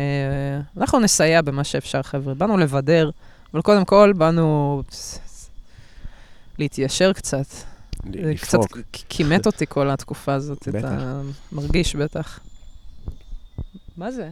[0.76, 2.34] אנחנו נסייע במה שאפשר, חבר'ה.
[2.34, 3.10] באנו לבדר
[3.54, 4.82] אבל קודם כל, באנו
[6.58, 7.44] להתיישר קצת.
[7.46, 8.78] קצת לפרוק.
[8.92, 10.78] כ- כימת אותי כל התקופה הזאת, בטח.
[10.78, 11.20] אתה
[11.52, 12.40] מרגיש בטח.
[13.96, 14.30] מה זה?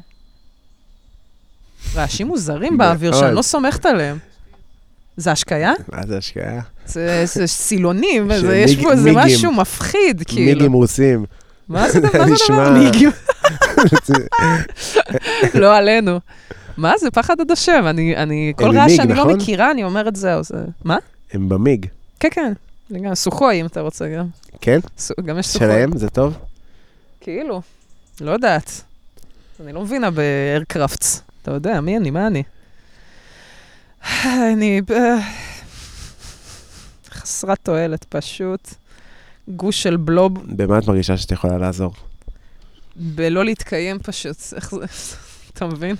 [1.94, 3.12] רעשים מוזרים באוויר.
[3.12, 4.18] שאני לא סומכת עליהם.
[5.16, 5.72] זה השקיה?
[5.92, 6.60] מה זה השקעה?
[6.86, 9.10] זה זה סילונים, וזה- יש פה איזה.
[9.14, 10.52] משהו מפחיד, כאילו.
[10.52, 11.24] מיגים רוסים.
[11.68, 12.70] מה זה דבר נשמע-?
[12.78, 13.10] מיגים.
[15.54, 16.20] לא עלינו.
[16.76, 17.84] מה זה פחד עד השם?
[17.86, 19.36] אני, אני, כל רעש שאני לא נכון?
[19.36, 20.56] מכירה, אני אומרת זהו, זה...
[20.84, 20.96] מה?
[21.32, 21.86] הם במיג.
[22.20, 22.52] כן, כן.
[23.02, 24.26] גם סוחוי, אם אתה רוצה גם.
[24.60, 24.78] כן?
[25.24, 25.66] גם יש סוחוי.
[25.68, 25.98] שלהם?
[25.98, 26.36] זה טוב?
[27.20, 27.62] כאילו,
[28.20, 28.82] לא יודעת.
[29.64, 31.22] אני לא מבינה באיירקרפטס.
[31.42, 32.10] אתה יודע, מי אני?
[32.10, 32.42] מה אני?
[34.24, 34.80] אני...
[34.90, 35.18] אה,
[37.10, 38.74] חסרת תועלת, פשוט.
[39.48, 41.92] גוש של בלוב, במה את מרגישה שאת יכולה לעזור?
[42.96, 44.36] בלא להתקיים פשוט.
[44.56, 44.86] איך זה...
[45.52, 45.96] אתה מבין?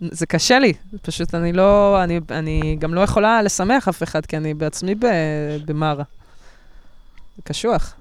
[0.00, 0.72] זה קשה לי,
[1.02, 4.94] פשוט אני לא, אני, אני גם לא יכולה לשמח אף אחד, כי אני בעצמי
[5.66, 6.04] במרה.
[7.44, 7.94] קשוח.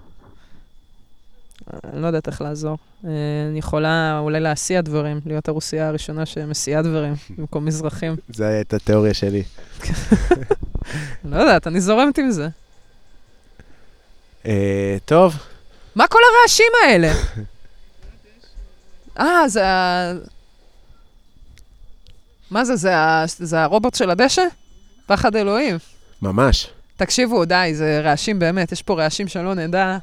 [1.84, 2.78] אני לא יודעת איך לעזור.
[3.06, 3.10] אה,
[3.50, 8.16] אני יכולה אולי להסיע דברים, להיות הרוסייה הראשונה שמסיעה דברים במקום מזרחים.
[8.30, 9.44] זו הייתה התיאוריה שלי.
[11.32, 12.48] לא יודעת, אני זורמת עם זה.
[14.46, 15.36] אה, טוב,
[15.96, 17.12] מה כל הרעשים האלה?
[19.20, 20.14] אה, זה ה...
[22.52, 23.24] מה זה, זה, ה...
[23.28, 24.44] זה הרובוט של הדשא?
[25.06, 25.78] פחד אלוהים.
[26.22, 26.70] ממש.
[26.98, 29.98] תקשיבו, די, זה רעשים באמת, יש פה רעשים שלא נדע.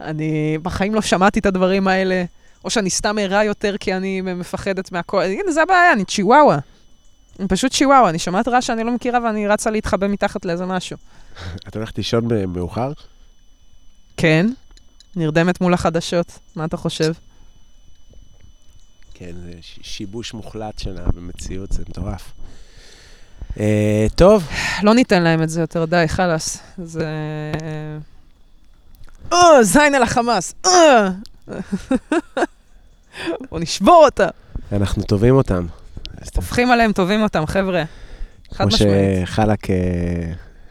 [0.00, 2.24] אני בחיים לא שמעתי את הדברים האלה,
[2.64, 5.22] או שאני סתם ערה יותר כי אני מפחדת מהכל.
[5.22, 6.58] הנה, זה הבעיה, אני צ'יוואווה.
[7.38, 10.96] אני פשוט צ'יוואווה, אני שומעת רעש שאני לא מכירה ואני רצה להתחבא מתחת לאיזה משהו.
[11.68, 12.92] את הולכת לישון מאוחר?
[14.16, 14.46] כן,
[15.16, 17.12] נרדמת מול החדשות, מה אתה חושב?
[19.14, 22.32] כן, זה שיבוש מוחלט שלה במציאות, זה מטורף.
[23.60, 24.48] אה, טוב,
[24.82, 26.58] לא ניתן להם את זה יותר, די, חלאס.
[26.78, 27.06] זה...
[29.32, 31.10] אה, זין על החמאס, אה!
[33.50, 34.28] בוא נשבור אותה.
[34.72, 35.66] אנחנו טובים אותם.
[36.36, 37.84] הופכים עליהם, טובים אותם, חבר'ה.
[38.52, 38.92] חד כמו משמעית.
[39.28, 39.76] שחלק אה,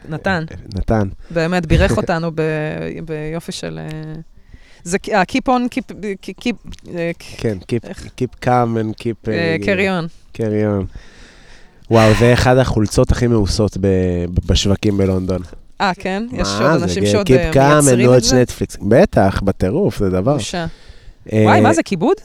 [0.08, 0.44] נתן,
[0.74, 1.08] נתן.
[1.30, 2.30] באמת, בירך אותנו
[3.04, 3.78] ביופי של...
[3.78, 4.12] אה,
[4.84, 5.92] זה ה- keep on, keep,
[6.40, 6.54] keep,
[6.94, 8.46] אה, כן, keep, calm
[8.82, 9.28] and keep...
[9.30, 10.36] אה, carry on.
[10.36, 10.40] carry
[10.82, 10.96] on.
[11.90, 13.86] וואו, זה אחד החולצות הכי מאוסות ב-
[14.46, 15.42] בשווקים בלונדון.
[15.80, 16.26] אה, כן?
[16.32, 16.84] יש מה עוד זה?
[16.84, 18.42] אנשים שעוד אה, מייצרים את watch זה?
[18.42, 18.76] נטפליקס.
[18.82, 20.34] בטח, בטירוף, זה דבר.
[20.36, 20.66] בושה.
[21.32, 22.16] אה, וואי, מה זה, כיבוד?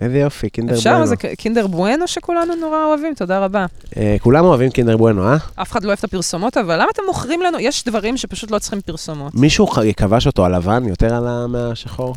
[0.00, 0.90] איזה יופי, קינדר אפשר?
[0.90, 1.06] בואנו.
[1.06, 3.14] זה ק- קינדר בואנו שכולנו נורא אוהבים?
[3.14, 3.66] תודה רבה.
[3.96, 5.36] אה, כולם אוהבים קינדר בואנו, אה?
[5.54, 7.58] אף אחד לא אוהב את הפרסומות, אבל למה אתם מוכרים לנו?
[7.60, 9.34] יש דברים שפשוט לא צריכים פרסומות.
[9.34, 9.66] מישהו
[9.96, 12.14] כבש אותו הלבן יותר על מהשחור?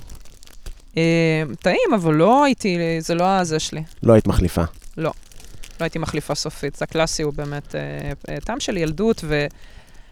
[0.98, 1.04] אה,
[1.62, 3.84] טעים, אבל לא הייתי, זה לא הזה שלי.
[4.04, 4.64] לא היית מחליפה.
[4.98, 5.12] לא
[5.80, 6.76] הייתי מחליפה סופית.
[6.76, 7.76] זה הקלאסי הוא באמת
[8.30, 9.46] אה, טעם של ילדות, ו...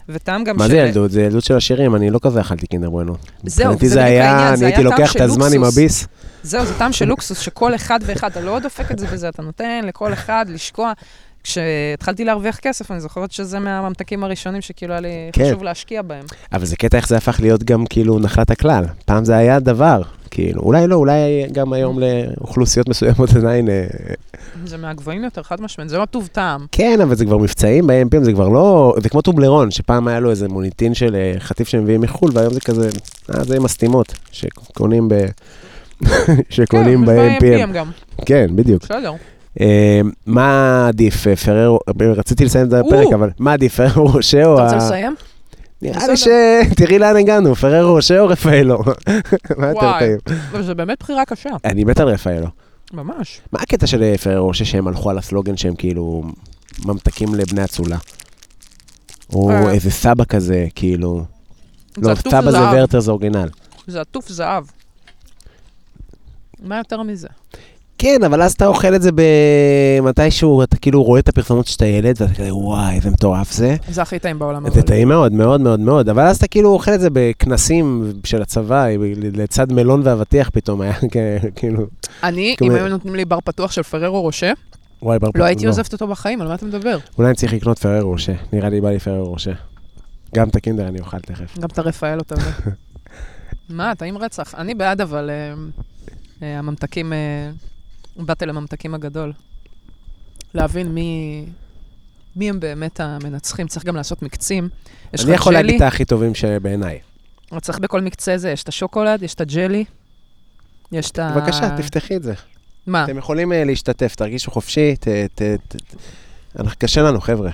[0.08, 0.70] וטעם גם מה של...
[0.70, 1.10] זה ילדות?
[1.10, 3.14] זה ילדות של השירים, אני לא כזה אכלתי קינדר בואנו.
[3.44, 5.64] זהו, מבחינתי זה זה היה, אני הייתי לוקח את הזמן עם.
[5.64, 6.06] הביס.
[6.42, 9.42] זהו, זה טעם של לוקסוס, שכל אחד ואחד, אתה לא דופק את זה בזה, אתה
[9.42, 10.92] נותן לכל אחד לשקוע.
[11.46, 15.44] כשהתחלתי להרוויח כסף, אני זוכרת שזה מהממתקים הראשונים שכאילו היה לי כן.
[15.44, 16.24] חשוב להשקיע בהם.
[16.52, 18.84] אבל זה קטע איך זה הפך להיות גם כאילו נחלת הכלל.
[19.04, 23.68] פעם זה היה דבר, כאילו, אולי לא, אולי גם היום לאוכלוסיות מסוימות עדיין...
[23.68, 23.86] אה,
[24.64, 26.66] זה מהגבוהים יותר, חד משמעית, זה לא טוב טעם.
[26.72, 28.94] כן, אבל זה כבר מבצעים ב-AMPM, זה כבר לא...
[29.02, 32.60] זה כמו טובלרון, שפעם היה לו איזה מוניטין של אה, חטיף שמביאים מחו"ל, והיום זה
[32.60, 32.88] כזה,
[33.34, 35.14] אה, זה עם הסתימות, שקונים ב...
[36.50, 37.40] שקונים כן, ב-AMPM.
[37.40, 37.90] ב-AMPM גם.
[38.26, 38.82] כן, בדיוק.
[38.82, 39.12] בסדר.
[39.60, 43.12] אה, מה עדיף, אה, פררו, רציתי לסיים את הפרק.
[43.14, 44.54] אבל מה עדיף, פררו רושה או...
[44.54, 45.14] אתה רוצה לסיים?
[45.82, 46.28] נראה לי ש...
[46.76, 48.78] תראי לאן הגענו, פררו רושה או רפאלו?
[49.58, 49.98] מה יותר.
[49.98, 50.18] טעים?
[50.62, 52.46] זה באמת בחירה קשה, אני מת על רפאלו.
[52.92, 53.40] ממש.
[53.52, 56.22] מה הקטע של אה, פררו רושה שהם הלכו על הסלוגן שהם כאילו
[56.84, 57.96] ממתקים לבני אצולה?
[59.32, 59.70] או אה.
[59.70, 61.24] איזה סבא כזה, כאילו...
[61.98, 62.58] לא, סבא זה.
[62.60, 63.48] ורטר זה אורגינל.
[63.86, 64.64] זה עטוף זהב.
[66.62, 67.28] מה יותר מזה?
[67.98, 72.22] כן, אבל אז אתה אוכל את זה במתישהו, אתה כאילו רואה את הפרסומות שאתה ילד,
[72.22, 73.76] ואתה כזה, וואי, איזה מטורף זה.
[73.88, 74.70] זה הכי טעים בעולם.
[74.70, 74.82] זה.
[74.82, 78.86] טעים מאוד, מאוד מאוד מאוד, אבל אז אתה כאילו אוכל את זה בכנסים של הצבא,
[79.16, 80.92] לצד מלון ואבטיח פתאום היה
[81.56, 81.86] כאילו,
[82.22, 84.52] אני, אם היו נותנים לי בר פתוח של פררו רושה,
[85.02, 86.98] וואי, בר לא הייתי עוזבת אותו בחיים, על מה אתה מדבר?
[87.18, 89.52] אולי אני צריך לקנות פררו רושה, נראה לי בא לי פררו רושה.
[90.34, 91.58] גם את הקינדר אני אוכל תכף.
[91.58, 92.34] גם את הרפאל אותה.
[93.68, 94.54] מה, טעים רצח.
[94.54, 95.30] אני בעד, אבל
[96.42, 96.60] אה,
[98.16, 99.32] הממתקים, באתי לממתקים הגדול.
[100.54, 101.44] להבין מי...
[102.36, 104.68] מי הם באמת המנצחים, צריך גם לעשות מקצים.
[105.24, 106.98] אני יכול להגיד ג'לי, את הכי טובים שבעיניי.
[107.52, 109.84] אבל צריך בכל מקצה זה, יש את השוקולד, יש את הג'לי,
[110.92, 111.32] יש את ה...
[111.36, 112.34] בבקשה, תפתחי את זה.
[112.86, 113.04] מה?
[113.04, 115.76] אתם יכולים אה, להשתתף, תרגישו חופשי, ת- ת- ת-
[116.58, 117.50] אנחנו- קשה לנו, חבר'ה.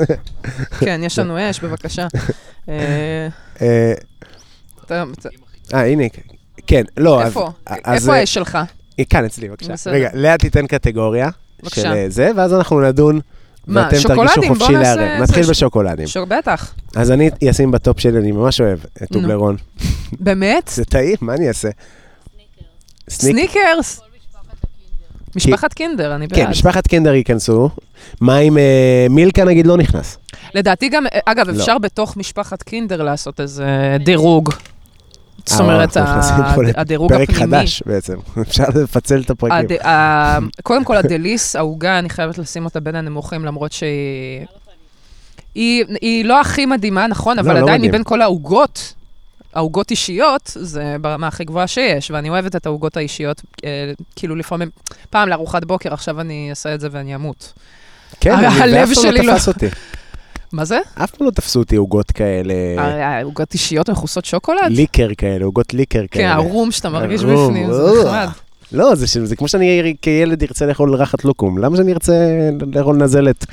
[0.80, 2.06] כן, יש לנו אש, בבקשה.
[2.68, 3.28] אה,
[3.62, 3.92] אה,
[5.74, 6.04] אה, הנה,
[6.66, 7.26] כן, לא, אז...
[7.28, 7.50] איפה?
[7.86, 8.58] איפה האש שלך?
[9.00, 9.72] אה, כאן אצלי, בבקשה.
[9.72, 9.94] בסדר.
[9.94, 11.28] רגע, לאה תיתן קטגוריה
[11.62, 11.80] בבקשה.
[11.82, 13.20] של אה, זה, ואז אנחנו נדון,
[13.66, 14.98] מה, ואתם תרגישו חופשי נעשה לערב.
[15.10, 16.06] איזה נתחיל ש- בשוקולדים.
[16.06, 16.74] שוק, בטח.
[16.96, 19.20] אז אני אשים בטופ שלי, אני ממש אוהב את נו.
[19.20, 19.56] טובלרון.
[20.20, 20.70] באמת?
[20.74, 21.68] זה טעים, מה אני אעשה?
[23.08, 23.50] סניק.
[23.50, 24.00] סניקרס?
[25.36, 26.38] משפחת קינדר, אני בעד.
[26.40, 27.70] כן, משפחת קינדר ייכנסו.
[28.20, 30.18] מה עם אה, מילקה נגיד לא נכנס?
[30.54, 31.52] לדעתי גם, אגב, לא.
[31.60, 33.66] אפשר בתוך משפחת קינדר לעשות איזה
[34.04, 34.50] דירוג.
[35.46, 37.46] זאת אה, אומרת, ה- פה הדירוג פרק הפנימי.
[37.56, 38.14] חדש בעצם,
[38.48, 39.76] אפשר לפצל את הפרקים.
[40.62, 44.46] קודם כל, הדליס, העוגה, אני חייבת לשים אותה בין הנמוכים, למרות שהיא...
[45.54, 47.82] היא, היא לא הכי מדהימה, נכון, אבל לא עדיין.
[47.82, 48.94] מבין כל העוגות,
[49.54, 53.68] העוגות אישיות, זה ברמה הכי גבוהה שיש, ואני אוהבת את העוגות האישיות, אה,
[54.16, 54.70] כאילו לפעמים,
[55.10, 57.52] פעם לארוחת בוקר, עכשיו אני אעשה את זה ואני אמות.
[58.20, 59.66] כן, הלב פעם שלי לא לא- תפס אותי.
[60.52, 60.78] מה זה?
[60.94, 64.60] אף פעם לא תפסו אותי עוגות כאלה, אה, עוגות אישיות מכוסות שוקולד?
[64.70, 66.34] ליקר כאלה, עוגות ליקר כן, כאלה.
[66.34, 68.04] הרום שאתה מרגיש הרום, בפנים, זה אה.
[68.04, 68.28] נחמד.
[68.72, 71.58] לא, זה זה כמו שאני כילד ארצה לאכול רחת לוקום.
[71.58, 72.12] למה שאני ארצה
[72.74, 73.46] לאכול נזלת?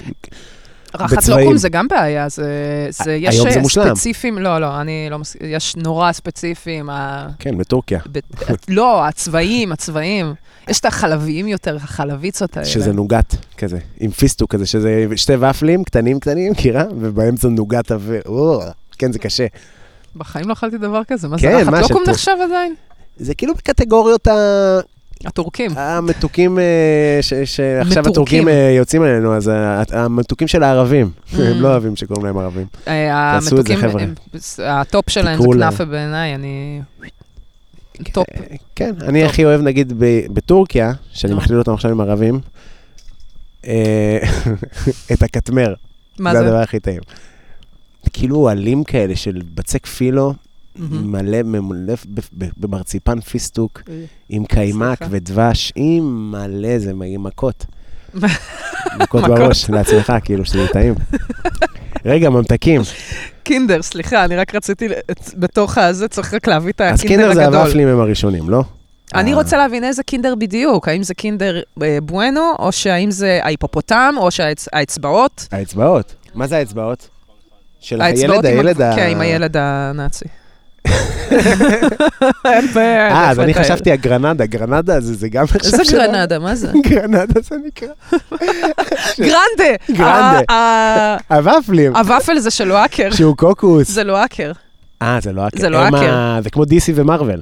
[0.95, 1.40] רחת בצבעים.
[1.40, 2.45] לוקום זה גם בעיה, זה,
[2.90, 3.95] זה יש היום זה מושלם.
[3.95, 7.28] ספציפיים, לא, לא, אני לא מסכים, יש נורא ספציפיים, ה...
[7.40, 7.99] כן, בטורקיה.
[8.11, 8.19] ב...
[8.68, 10.34] לא, הצבעים, הצבעים.
[10.68, 12.68] יש את החלביים יותר, החלביצות האלה.
[12.68, 16.84] שזה נוגת כזה, עם פיסטוק כזה, שזה שתי ופלים קטנים קטנים, מכירה?
[16.99, 18.19] ובאמצע נוגת ו...
[18.26, 18.61] או,
[18.98, 19.45] כן, זה קשה.
[20.15, 22.76] בחיים לא אכלתי דבר כזה, מה כן, זה, רחת מה, לוקום של- נחשב עדיין?
[23.18, 24.34] זה כאילו בקטגוריות ה...
[25.26, 25.72] הטורקים.
[25.76, 26.64] המתוקים, אה,
[27.22, 28.07] ש- שעכשיו.
[28.07, 29.52] הטורקים אה, יוצאים עלינו, אז
[29.91, 31.10] המתוקים של הערבים.
[31.34, 31.41] Mm.
[31.41, 32.65] הם לא אוהבים שקוראים להם ערבים.
[32.88, 34.03] אה, תעשו את זה, חבר'ה.
[34.64, 35.48] ה top שלהם זה.
[35.53, 36.81] כנאפה בעיניי, אני...
[38.11, 38.26] top.
[38.36, 39.94] אה, כן, אני הכי אוהב, נגיד,
[40.34, 41.34] בטורקיה, שאני.
[41.34, 42.40] מכליל אותם עכשיו עם ערבים,
[43.68, 44.19] אה,
[45.14, 45.74] את הקטמר.
[46.19, 46.45] מה זה זה?
[46.45, 47.02] הדבר הכי טעים.
[48.14, 50.34] כאילו עלים כאלה של בצק פילו.
[50.80, 51.94] מלא, ממולא
[52.38, 53.82] ב- במרציפן פיסטוק,
[54.30, 54.99] עם קיימק.
[55.10, 57.65] ודבש, עם מלא, זה מכות.
[58.99, 59.24] מכות.
[59.24, 60.95] בראש, לעצמך, כאילו, שזה טעים.
[62.06, 62.82] רגע, ממתקים.
[63.44, 64.88] קינדר, סליחה, אני רק רציתי,
[65.36, 67.60] בתוך הזה צריך רק להביא את אז הקינדר קינדר זה הגדול.
[67.60, 68.64] הוואפלים הם הראשונים, לא?
[69.16, 69.38] אני אה.
[69.38, 74.32] רוצה להבין איזה קינדר בדיוק, האם זה קינדר אה, בואנו, או שהאם זה ההיפופוטם, או
[74.32, 75.48] שהאצבעות.
[75.52, 76.16] האצבעות.
[76.36, 77.10] מה זה האצבעות?
[77.80, 78.82] של הילד, הילד.
[78.82, 78.95] ה...
[78.95, 80.26] כן, עם הילד הנאצי.
[82.45, 83.07] אין בעיה.
[83.11, 86.72] אה, אז אני חשבתי הגרנדה, גרנדה זה זה גם נחשב איזה גרנדה, מה זה?
[86.88, 87.88] גרנדה זה נקרא.
[89.19, 89.76] גרנדה!
[89.91, 90.39] גרנדה.
[90.49, 93.09] ה- ה- הוואפלים, הוואפל זה של לואקר.
[93.11, 93.91] שהוא קוקוס.
[93.91, 94.51] זה לואקר.
[95.01, 95.59] אה, זה לא האקר.
[95.59, 96.14] זה לא הם האקר.
[96.14, 97.41] ה- זה כמו DC ומארוול.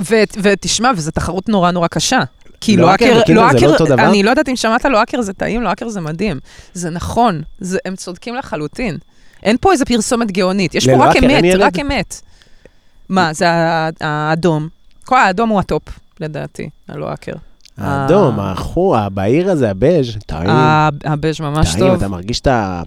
[0.00, 2.20] ו- ותשמע, וזו תחרות נורא נורא קשה.
[2.60, 4.02] כי לואקר לואקר, זה לא לואקר, דבר?
[4.08, 6.38] אני לא יודעת אם שמעת לואקר זה טעים, לואקר זה מדהים.
[6.74, 8.98] זה נכון, זה, הם צודקים לחלוטין.
[9.42, 11.44] אין פה איזה פרסומת גאונית, יש פה רק אמת?
[11.58, 12.20] רק אמת.
[13.08, 13.46] מה, זה
[14.00, 14.68] האדום.
[15.04, 15.82] כל האדום הוא ה top,
[16.20, 17.32] לדעתי, הלואקר.
[17.78, 18.52] האדום, אה.
[18.52, 20.50] החור, הבהיר הזה, הבז', טעים.
[21.04, 21.96] הבז' ממש טעים, טוב.
[21.96, 22.82] אתה מרגיש את ה...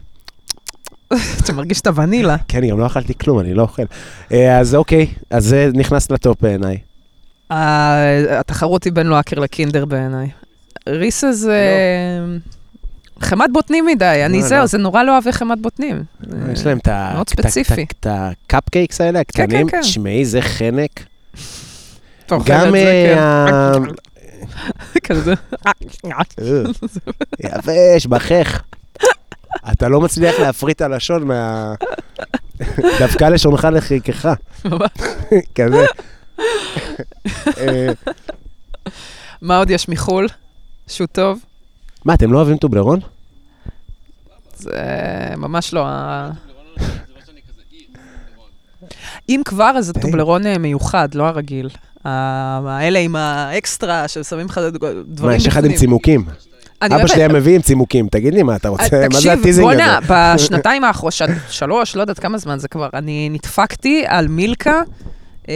[1.43, 2.35] אתה מרגיש את הוונילה.
[2.47, 3.83] כן, גם לא אכלתי כלום, אני לא אוכל.
[4.31, 6.77] אה, אז אוקיי, אז זה נכנס ל top בעיניי.
[7.49, 10.29] התחרות היא בין לואקר לקינדר בעיניי.
[10.89, 11.59] ריסס זה...
[13.21, 14.65] חמאת בוטנים מדי, אני לא, זהו, לא.
[14.65, 16.03] זה נורא לא אוהב חמאת בוטנים.
[16.53, 17.11] יש להם את ה...
[17.13, 17.85] מאוד את ה- ספציפי.
[17.99, 19.69] את ה- את ה cupcakes האלה, כן, הקטנים.
[19.69, 19.81] כן.
[19.81, 21.03] תשמעי, זה חנק.
[22.45, 23.83] גם אה, כן.
[25.03, 25.33] כזה.
[25.65, 25.71] אה,
[27.39, 28.61] יבש, בחך.
[29.71, 31.73] אתה לא מצליח להפריד את הלשון מה...
[32.99, 34.29] דבקה לשונך לחיכך.
[35.55, 35.85] כזה.
[37.57, 37.87] אה,
[39.41, 40.27] מה עוד יש מחו"ל?
[40.87, 41.39] שהוא טוב?
[42.05, 42.99] מה, אתם לא אוהבים טובלרון?
[44.55, 44.73] זה
[45.37, 46.29] ממש לא ה...
[49.29, 49.93] אם כבר, אז זה.
[49.93, 51.69] טובלרון אה, מיוחד, לא הרגיל.
[52.05, 54.61] האלה עם האקסטרה, ששמים לך
[55.07, 56.25] דברים מה, יש אחד עם צימוקים.
[56.81, 59.34] אבא שלי היה מביא עם צימוקים, תגיד לי מה אתה רוצה, אה, מה זה ה
[59.34, 59.61] teasing תקשיב, הזה?
[59.61, 59.99] בואנה,
[60.35, 61.13] בשנתיים האחרונות,
[61.49, 64.81] שלוש, לא יודעת כמה זמן זה כבר, אני נדפקתי על מילקה
[65.49, 65.53] אה,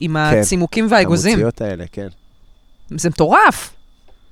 [0.00, 0.38] עם כן.
[0.38, 1.32] הצימוקים והאגוזים.
[1.32, 2.08] החמוציות האלה, כן.
[2.96, 3.70] זה מטורף.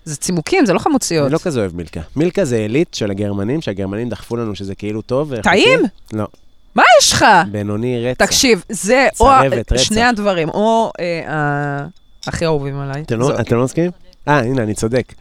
[0.05, 1.27] זה צימוקים, זה לא חמוציות.
[1.27, 2.01] אני לא כזה אוהב מילקה.
[2.17, 5.41] מילקה זה עילית של הגרמנים, שהגרמנים דחפו לנו שזה כאילו טוב.
[5.41, 5.81] טעים?
[6.13, 6.27] לא.
[6.75, 7.25] מה יש לך?
[7.51, 8.25] בינוני רצח.
[8.27, 9.83] תקשיב, זה או צרבת, רצח.
[9.83, 11.87] שני הדברים, או אה,
[12.27, 13.03] הכי אהובים עליי.
[13.03, 13.41] אתם לא-.
[13.41, 13.91] אתם לא מסכימים?
[14.29, 15.13] אה, הנה, אני צודק.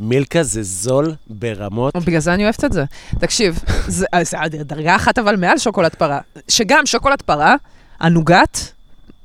[0.00, 1.96] מילקה זה זול ברמות.
[1.96, 2.84] בגלל זה אני אוהבת את זה.
[3.18, 3.58] תקשיב,
[3.88, 6.20] זה אה, זה דרגה אחת אבל מעל שוקולד פרה.
[6.48, 7.56] שגם שוקולד פרה,
[8.00, 8.58] הנוגת,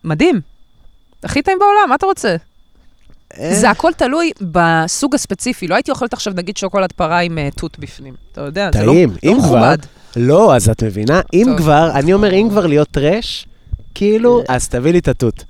[0.03, 0.41] מדהים.
[1.23, 2.35] הכי טעים בעולם, מה אתה רוצה?
[3.39, 5.67] אה, זה הכל תלוי בסוג הספציפי.
[5.67, 8.13] לא הייתי אוכלת עכשיו, נגיד, שוקולד פרה עם אה, תות בפנים.
[8.31, 8.93] אתה יודע, זה לא
[9.23, 9.77] מכובד.
[10.15, 11.21] לא, אז את מבינה?
[11.33, 11.53] אם.
[11.57, 13.47] כבר, אני אומר, אם כבר להיות טרש,
[13.95, 15.43] כאילו, אז תביא לי את התות.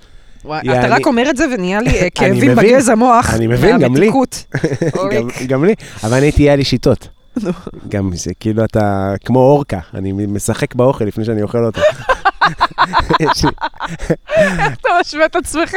[0.46, 2.56] וואי, אתה רק אומר את זה ונהיה לי אה, כאבים מבין.
[2.56, 3.34] בגזע מוח.
[3.34, 4.12] אני מבין, גם לי.
[5.16, 5.74] גם- גם לי,
[6.04, 7.08] אבל אני הייתי, היה לי שיטות.
[7.90, 11.82] גם זה כאילו אתה כמו אורקה, אני משחק באוכל לפני שאני אוכל אותו.
[13.20, 13.52] יש לי-
[14.74, 15.72] אתה משווה את עצמך.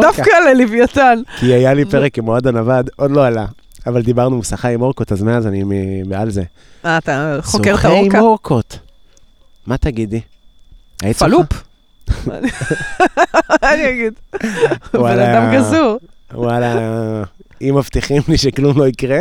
[0.00, 1.18] דווקא ללוויתן.
[1.40, 3.46] כי היה לי פרק עם אוהד הנווד, עוד לא עלה.
[3.86, 5.62] אבל דיברנו מוסחה עם אורקות, אז מאז אני
[6.06, 6.42] מעל זה.
[6.84, 8.18] אה, אתה חוקר את שוחה האורקה?
[8.18, 8.78] עם אורקות.
[9.66, 10.20] מה תגידי?
[11.02, 11.30] היית שוחה?
[11.30, 11.62] פלופ.
[13.62, 14.12] אני אגיד?
[14.94, 15.18] בן.
[15.20, 15.98] אדם גזור.
[16.34, 16.74] וואלה,
[17.62, 19.18] אם מבטיחים לי שכלום לא יקרה,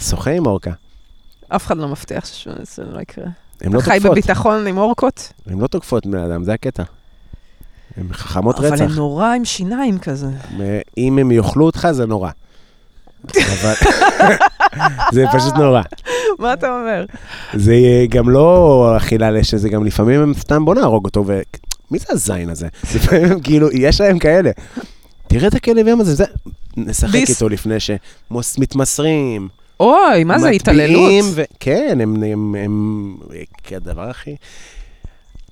[0.00, 0.70] שוחה עם אורקה.
[1.48, 3.24] אף אחד לא מבטיח שזה לא יקרה.
[3.60, 6.82] הן לא חי תוקפות, בביטחון עם אורקות, הן לא תוקפות בני אדם, זה הקטע.
[7.96, 8.96] הן חכמות אבל רצח.
[8.96, 10.26] נורא עם שיניים כזה.
[10.98, 12.30] אם הם יאכלו אותך, זה נורא.
[13.24, 13.74] אבל...
[15.14, 15.82] זה פשוט נורא.
[16.38, 17.04] מה אתה אומר?
[17.54, 17.74] זה
[18.08, 21.40] גם לא אכילה לשם, זה גם לפעמים הם סתם בוא נהרוג אותו, ו...
[21.90, 22.68] מי זה הזין הזה?
[22.94, 24.50] לפעמים הם כאילו, יש להם כאלה.
[25.26, 26.24] תראה את הכלב ים הזה, זה...
[26.76, 27.14] נשחק.
[27.14, 27.76] איתו לפני
[28.42, 29.48] שמתמסרים.
[29.80, 31.24] אוי, מה זה, התעללות?
[31.34, 31.42] ו...
[31.60, 32.22] כן, הם...
[32.22, 33.16] הם, הם...
[33.64, 34.36] כדבר הכי...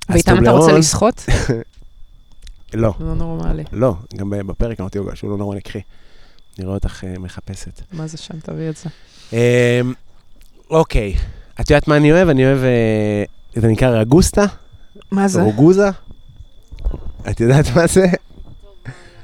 [0.09, 1.25] ואיתם אתה רוצה לשחות?
[2.75, 3.65] לא, לא נורמלי.
[3.73, 5.81] לא, גם בפרק אמרתי לו שהוא לא נורא לקחי.
[6.59, 7.81] נראה אותך אה, מחפשת.
[7.93, 8.41] מה זה שם?
[8.41, 8.91] תביא את זה.
[9.33, 9.93] אמ,
[10.71, 11.15] אוקיי,
[11.61, 12.29] את יודעת מה אני אוהב?
[12.29, 13.25] אני אוהב, אה,
[13.61, 14.45] זה נקרא רגוסטה,
[15.11, 15.43] מה זה?
[15.43, 15.89] רוגוזה.
[17.31, 18.07] את יודעת מה זה?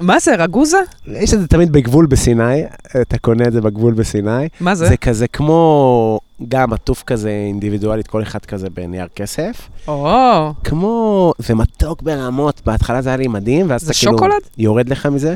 [0.03, 0.77] מה זה, רגוזה?
[1.07, 2.62] יש את זה תמיד בגבול בסיני,
[3.01, 4.49] אתה קונה את זה בגבול בסיני.
[4.61, 4.87] מה זה?
[4.87, 9.69] זה כזה כמו, גם עטוף כזה אינדיבידואלית, כל אחד כזה בנייר כסף.
[9.89, 14.12] או, כמו, זה מתוק ברמות, בהתחלה זה היה לי מדהים, ואז זה אתה כאילו...
[14.12, 14.43] שוקולד?
[14.59, 15.35] יורד לך מזה.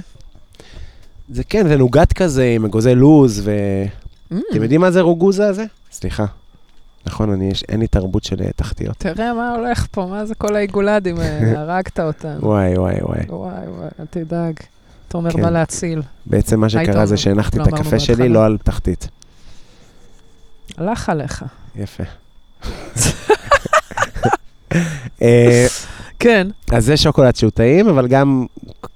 [1.32, 3.50] זה כן, זה נוגת כזה עם אגוזי לוז, ו...
[4.32, 5.64] Mm, אתם יודעים מה זה רוגוזה הזה?
[5.92, 6.24] סליחה.
[7.06, 8.96] נכון, אני, יש, אין לי תרבות של אה, תחתיות.
[8.98, 12.40] תראה מה הולך פה, מה זה כל העיגולדים האלה, הרגת אותנו.
[12.40, 13.20] וואי, וואי, וואי.
[13.28, 14.54] וואי וואי, אל תדאג.
[15.08, 15.40] אתה אומר כן.
[15.40, 16.02] מה להציל.
[16.26, 18.28] בעצם מה שקרה זה שהנחתי לא את הקפה שלי.
[18.28, 19.08] לא על תחתית.
[20.76, 21.44] הלך עליך.
[21.76, 22.04] יפה.
[25.22, 25.66] אה,
[26.18, 26.46] כן.
[26.72, 28.46] אז זה שוקולד שהוא טעים, אבל גם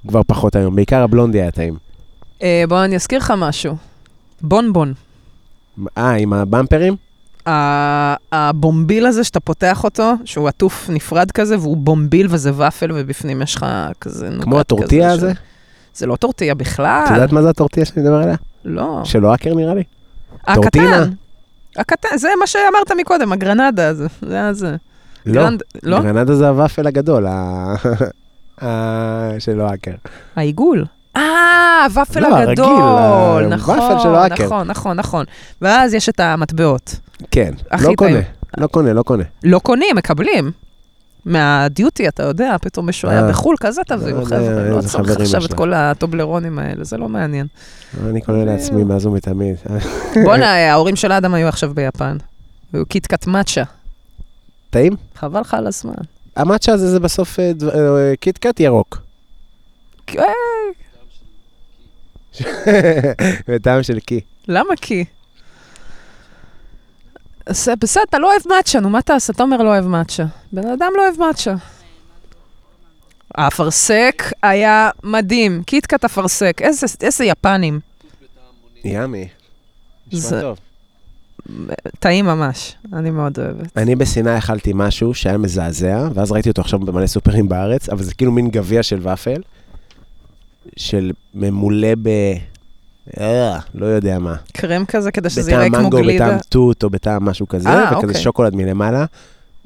[0.09, 0.77] כבר פחות היום.
[0.77, 1.77] בעיקר הבלונדי היה טעים.
[2.43, 3.77] אה, בוא אני אזכיר לך משהו.
[4.41, 4.95] בונבון.
[5.99, 6.97] אה, עם הבמפרים?
[8.33, 13.55] הבומביל הזה שאתה פותח אותו, שהוא עטוף נפרד כזה, והוא בומביל וזה ופל, ובפנים יש
[13.55, 13.67] לך
[14.01, 15.33] כזה נוגת כמו הטורטיה כזה הזה?
[15.95, 17.03] זה לא טורטיה בכלל.
[17.07, 18.37] את יודעת מה זה הטורטיה שאני מדבר עליה?
[18.65, 19.01] לא.
[19.05, 19.83] של אוהקר נראה לי?
[20.47, 21.11] הקטן.
[21.77, 24.77] הקטן, זה מה שאמרת מקודם, הגרנדה, זה היה זה.
[25.27, 25.49] לא.
[25.83, 26.01] לא?
[26.01, 27.27] גרנדה זה הוואפל הגדול,
[29.45, 29.95] של אוהקר.
[30.37, 30.85] העיגול.
[31.21, 34.47] אה, הוואפל לא, הרגיל, הגדול, הוואפל נכון, של האקר.
[34.47, 35.25] נכון, נכון, נכון.
[35.63, 36.97] ואז יש את המטבעות.
[37.31, 38.23] כן, לא קונה, טעים.
[38.59, 39.25] לא קונה, לא קונה.
[39.45, 40.51] לא קונים, מקבלים.
[41.25, 43.29] מהדיוטי, אתה יודע, פתאום מישהו היה אה.
[43.29, 45.55] בחו"ל, כזה תביאו, יודע חבר'ה, לא צריך עכשיו את.
[45.55, 47.47] כל הטובלרונים האלה, זה לא מעניין.
[48.07, 49.57] אני קונה לעצמי מאז ומתמיד.
[50.25, 52.17] בואנה, ההורים של אדם היו עכשיו ביפן.
[52.75, 53.63] והוא קיטקט מאצ'ה,
[54.71, 54.97] טעים?
[55.17, 55.93] חבל לך על הזמן.
[56.37, 59.03] המאצ'ה הזה זה בסוף אה, אה, קיטקט ירוק.
[63.49, 64.21] בטעם של קיא.
[64.49, 64.75] למה?
[67.47, 69.33] אז בסדר, אתה לא אוהב מאצ'ה, נו, מה תעשה?
[69.33, 70.25] אתה אומר לא אוהב מאצ'ה.
[70.53, 71.55] בן אדם לא אוהב מאצ'ה.
[73.35, 77.81] האפרסק היה מדהים, קיטקאט אפרסק, איזה, איזה יפנים.
[78.85, 79.29] ימי.
[80.13, 80.59] נשמע טוב.
[81.99, 83.79] טעים ממש, אני מאוד אוהבת.
[83.79, 88.15] אני בסיני אכלתי משהו שהיה מזעזע, ואז ראיתי אותו עכשיו במלא סופרים בארץ, אבל זה
[88.15, 89.43] כאילו מין גביע של ופל,
[90.77, 92.09] של ממולא ב...
[93.21, 94.35] אה, לא יודע מה.
[94.53, 96.27] קרם כזה כדי שזה יראה בטעם כמו מנגו, גלידה.
[96.27, 98.23] בטעם תות או בטעם משהו כזה, אה, וכזה אוקיי.
[98.23, 99.05] שוקולד מלמעלה.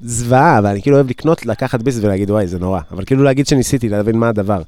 [0.03, 2.81] זוועה, אבל אני כאילו אוהב לקנות, לקחת ביס ולהגיד, וואי, זה נורא.
[2.91, 4.62] אבל כאילו להגיד שניסיתי, להבין מה הדבר.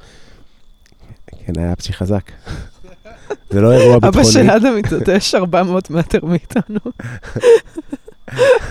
[1.27, 2.23] כן, היה פצ'י חזק.
[3.51, 4.33] זה לא אירוע אבא ביטחוני.
[4.33, 6.81] של אדם מתעטש 400 מטר מאיתנו.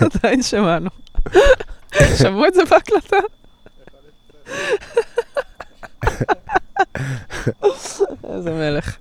[0.00, 0.90] עדיין שמענו.
[2.18, 3.16] שמעו את זה בהקלטה?
[8.34, 8.96] איזה מלך.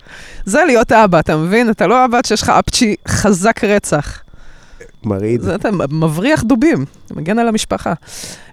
[0.46, 1.70] זה להיות האבא, אתה מבין?
[1.70, 4.22] אתה לא אבא שיש לך אפצ'י חזק רצח.
[5.04, 5.42] מרעיד.
[5.42, 7.94] זה אתה מבריח דובים, מגן על המשפחה.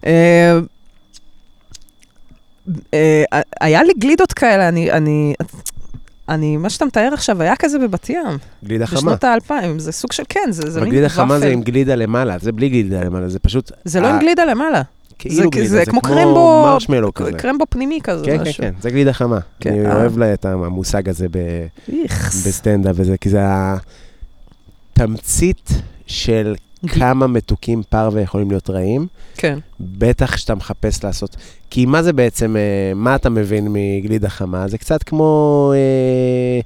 [0.07, 0.59] אה,
[2.95, 3.23] אה,
[3.61, 5.35] היה לי גלידות כאלה, אני, אני,
[6.29, 8.99] אני, מה שאתה מתאר עכשיו, היה כזה בבת ים, גלידה חמה.
[8.99, 11.41] בשנות האלפיים, זה סוג של, כן, זה, זה מין גלידה חמה ופל.
[11.41, 13.73] זה עם גלידה למעלה, זה בלי גלידה למעלה, זה פשוט...
[13.85, 14.83] זה לא עם גלידה למעלה.
[15.19, 17.33] כאילו גלידה, זה זה כמו קרמבו, מרשמלו כזה.
[17.33, 18.25] קרמבו פנימי כזה.
[18.25, 18.63] כן, כן, משהו.
[18.63, 19.39] כן, זה גלידה חמה.
[19.61, 19.97] כן, אני אה.
[19.97, 21.67] אוהב לה את המושג הזה ב-.
[22.47, 23.41] בסטנדאפ וזה, כי זה
[24.97, 25.71] התמצית
[26.07, 26.55] של
[26.89, 29.07] כמה מתוקים פרווה יכולים להיות רעים,
[29.37, 29.59] כן.
[29.81, 31.37] בטח שאתה מחפש לעשות.
[31.71, 34.69] כי מה זה בעצם, אה, מה אתה מבין מגלידה חמה?
[34.69, 36.61] זה קצת כמו אה,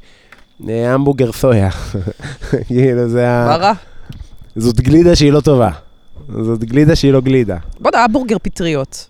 [0.69, 1.71] אה, המבורגר סויה.
[2.67, 3.47] כאילו, זה ה...
[3.47, 3.73] מה רע?
[4.57, 5.71] זאת גלידה שהיא לא טובה.
[6.45, 7.57] זאת גלידה שהיא לא גלידה.
[7.81, 9.09] בוא יודע, המבורגר פטריות.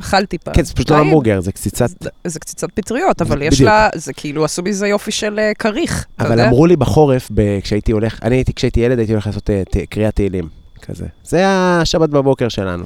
[0.00, 0.54] אכלתי פעם.
[0.54, 0.96] כן, זה פשוט לא.
[0.98, 1.90] המבורגר, זה קציצת...
[2.00, 3.68] זה- זה קציצת פטריות, אבל יש בדיוק.
[3.68, 6.06] לה, זה כאילו עשו מזה יופי של אה, כריך.
[6.20, 6.40] אבל?
[6.40, 9.76] אמרו לי בחורף, ב- כשהייתי הולך, אני הייתי, כשהייתי ילד, הייתי הולך לעשות אה, ת-
[9.90, 10.48] קריאת תהילים,
[10.82, 11.06] כזה.
[11.24, 12.84] זה השבת בבוקר שלנו.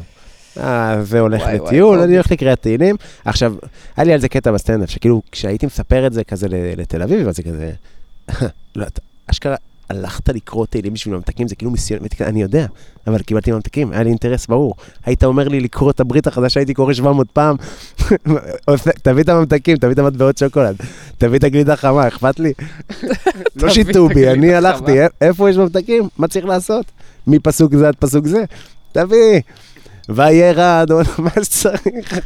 [0.60, 1.98] אה, זה הולך וואי, לטיול.
[2.00, 2.96] אני הולך לקריאת תהילים.
[3.24, 3.54] עכשיו,
[3.96, 7.36] היה לי על זה קטע בסטנדאפ, שכאילו, כשהייתי מספר את זה כזה לתל אביב, אז
[7.36, 7.72] זה כזה,
[8.76, 8.86] לא,
[9.26, 9.56] אשכרה,
[9.88, 12.66] הלכת לקרוא תהילים בשביל ממתקים, זה כאילו מיסיון, אני יודע,
[13.06, 14.74] אבל קיבלתי ממתקים, היה לי אינטרס ברור.
[15.04, 17.56] היית אומר לי לקרוא את הברית החדשה, הייתי קורא 700 פעם,
[19.02, 20.76] תביא את הממתקים, תביא את המטבעות שוקולד,
[21.18, 22.52] תביא את הגלידה החמה, אכפת לי?
[23.62, 26.08] לא שיתו בי, אני הלכתי, איפה יש מבטקים?
[26.18, 26.86] מה צריך לעשות?
[27.26, 28.44] מפסוק זה עד פסוק זה?
[28.92, 29.40] תביא.
[30.08, 32.18] וירד, מה שצריך.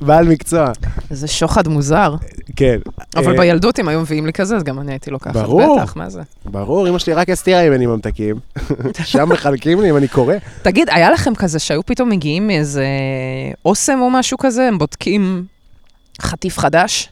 [0.00, 0.72] בעל מקצוע,
[1.10, 2.14] זה שוחד מוזר.
[2.56, 2.78] כן.
[3.16, 5.32] אבל אה, בילדות, אם היו מביאים לי כזה, אז גם אני הייתי לוקחת.
[5.32, 5.80] ברור.
[5.80, 6.22] בטח, מה זה?
[6.44, 8.36] ברור, אמא שלי רק הסתירה ממני ממתקים.
[9.04, 10.34] שם מחלקים לי אם אני קורא.
[10.62, 12.86] תגיד, היה לכם כזה שהיו פתאום מגיעים מאיזה
[13.64, 15.44] אוסם או משהו כזה, הם בודקים
[16.20, 17.08] חטיף חדש?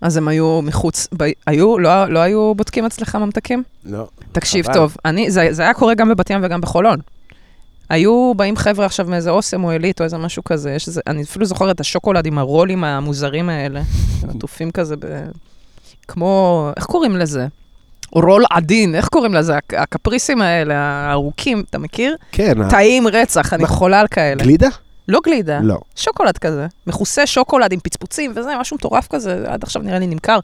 [0.00, 1.24] אז הם היו מחוץ, ב...
[1.46, 3.62] היו, לא, לא היו בודקים אצלך ממתקים?
[3.84, 4.06] לא.
[4.32, 4.74] תקשיב חבל.
[4.74, 6.98] טוב, אני, זה, זה היה קורה גם בבת ים וגם בחולון.
[7.90, 11.22] היו באים חבר'ה עכשיו מאיזה אוסם או עילית או איזה משהו כזה, יש איזה, אני
[11.22, 13.82] אפילו זוכרת את השוקולד עם הרולים המוזרים האלה,
[14.28, 15.04] עטופים כזה ב...
[16.08, 17.46] כמו, איך קוראים לזה?
[18.10, 19.56] רול עדין, איך קוראים לזה?
[19.56, 22.16] הק- הקפריסים האלה, הארוכים, אתה מכיר?
[22.32, 23.66] כן, טעים רצח, אני?
[23.66, 24.42] חולה על כאלה.
[24.44, 24.68] גלידה?
[25.08, 25.78] לא גלידה, לא.
[25.96, 26.66] שוקולד כזה.
[26.86, 30.38] מכוסה שוקולד עם פצפוצים וזה, משהו מטורף כזה, עד עכשיו נראה לי נמכר.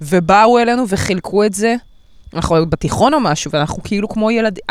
[0.00, 1.74] ובאו אלינו וחילקו את זה,
[2.34, 4.64] אנחנו בתיכון או משהו, ואנחנו כאילו כמו ילדים...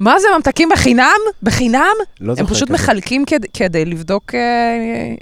[0.00, 0.04] לא.
[0.12, 1.06] מה זה, ממתקים בחינם?
[1.42, 1.92] בחינם?
[2.20, 2.74] לא הם פשוט כזה.
[2.74, 4.40] מחלקים כד, כדי לבדוק אה,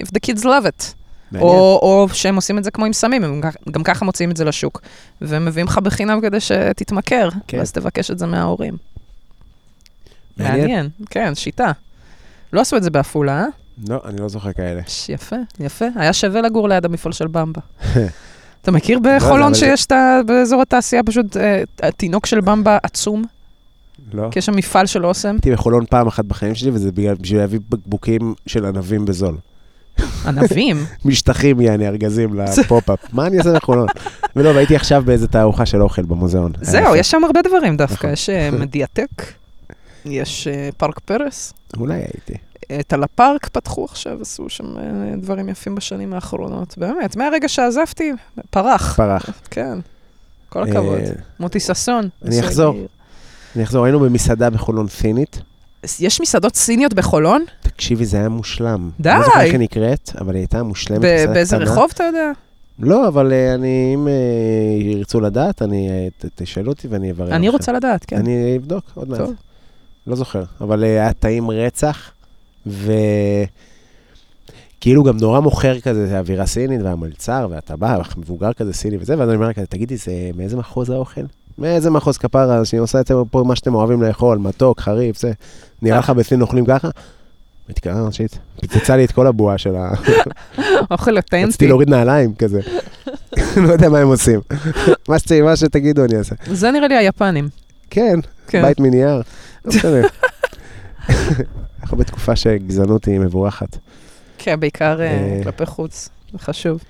[0.03, 0.83] if the kids love it.
[1.31, 1.49] מעניין.
[1.49, 3.41] או, או שהם עושים את זה כמו עם סמים, הם
[3.71, 4.81] גם- ככה מוציאים את זה לשוק.
[5.21, 7.57] והם מביאים לך בחינם כדי שתתמכר, כן.
[7.57, 8.77] ואז תבקש את זה מההורים.
[10.37, 10.59] מעניין.
[10.61, 11.71] מעניין, כן, שיטה.
[12.53, 13.45] לא עשו את זה בעפולה, אה?
[13.89, 14.81] לא, אני לא זוכר כאלה.
[15.09, 15.85] יפה, יפה.
[15.95, 17.61] היה שווה לגור ליד המפעל של במבה.
[18.61, 20.19] אתה מכיר יודע, בחולון אבל זה- שיש את ה...
[20.25, 23.23] באזור התעשייה פשוט אה, התינוק של במבה עצום?
[24.13, 24.27] לא.
[24.31, 25.29] כי יש שם מפעל של אוסם?
[25.29, 29.37] הייתי בחולון פעם אחת בחיים שלי, וזה בגלל- בשביל להביא בקבוקים של ענבים בזול.
[30.25, 30.85] ענבים?
[31.05, 32.99] משטחים, יעני, ארגזים ל pop-up.
[33.13, 33.87] מה אני אעשה בחולון?
[34.35, 36.51] ולא, והייתי עכשיו באיזה תערוכה של אוכל במוזיאון.
[36.61, 36.95] זהו.
[36.95, 37.93] יש שם הרבה דברים דווקא.
[37.95, 38.09] נכון.
[38.09, 39.09] יש אה, מדיאטק,
[40.05, 41.53] יש אה, פארק פרס.
[41.77, 42.33] אולי הייתי.
[42.79, 44.83] את על הפארק פתחו עכשיו, עשו שם אה,
[45.17, 46.77] דברים יפים בשנים האחרונות.
[46.77, 48.11] באמת, מהרגע שעזבתי,
[48.49, 48.95] פרח.
[48.97, 49.29] פרח.
[49.51, 49.79] כן.
[50.49, 50.99] כל הכבוד.
[51.39, 52.09] מוטי ששון.
[52.25, 52.75] אני אחזור.
[53.55, 55.41] אני אחזור, היינו במסעדה בחולון סינית.
[55.99, 57.45] יש מסעדות סיניות בחולון?
[57.61, 58.89] תקשיבי, זה היה מושלם.
[58.99, 59.09] די.
[59.09, 61.01] אני לא זוכר איך היא נקראת, אבל היא הייתה מושלמת.
[61.01, 61.57] באיזה.
[61.57, 62.31] רחוב, אתה יודע?
[62.79, 64.13] לא, אבל אה, אני, אם אה,
[64.79, 67.35] ירצו לדעת, אני, אה, תשאלו אותי ואני אברר.
[67.35, 67.49] אני.
[67.49, 68.15] רוצה לדעת, כן.
[68.17, 69.19] אני אבדוק עוד מעט.
[70.07, 72.11] לא זוכר, אבל היה טעים רצח,
[72.67, 73.43] וכאילו
[75.03, 79.35] גם נורא מוכר כזה, זה אווירה סינית, והמלצר, והטבח, מבוגר כזה סיני וזה, ואז אני
[79.35, 81.21] אומר כזה, תגידי, זה מאיזה מחוז האוכל?
[81.57, 85.31] מאיזה מחוז כפרה, שאני עושה את זה פה מה שאתם אוהבים לאכול, מתוק, חריף, זה.
[85.81, 86.89] נראה לך בסין אוכלים ככה?
[87.87, 89.91] אה, שיט, פיצצה לי את כל הבועה של ה...
[90.91, 91.67] אוכל רציתי אותנטי.
[91.67, 92.59] להוריד נעליים כזה.
[93.67, 94.39] לא יודע מה הם עושים.
[95.09, 96.35] מה שת- מה שתגידו אני אעשה.
[96.51, 97.49] זה נראה לי היפנים.
[97.89, 98.61] כן, כן.
[98.61, 99.21] בית מנייר.
[99.65, 99.71] לא.
[101.81, 103.77] אנחנו בתקופה שגזענות היא מבורכת.
[104.37, 105.39] כן, בעיקר אה, אה.
[105.43, 106.09] כלפי חוץ.
[106.31, 106.81] זה חשוב.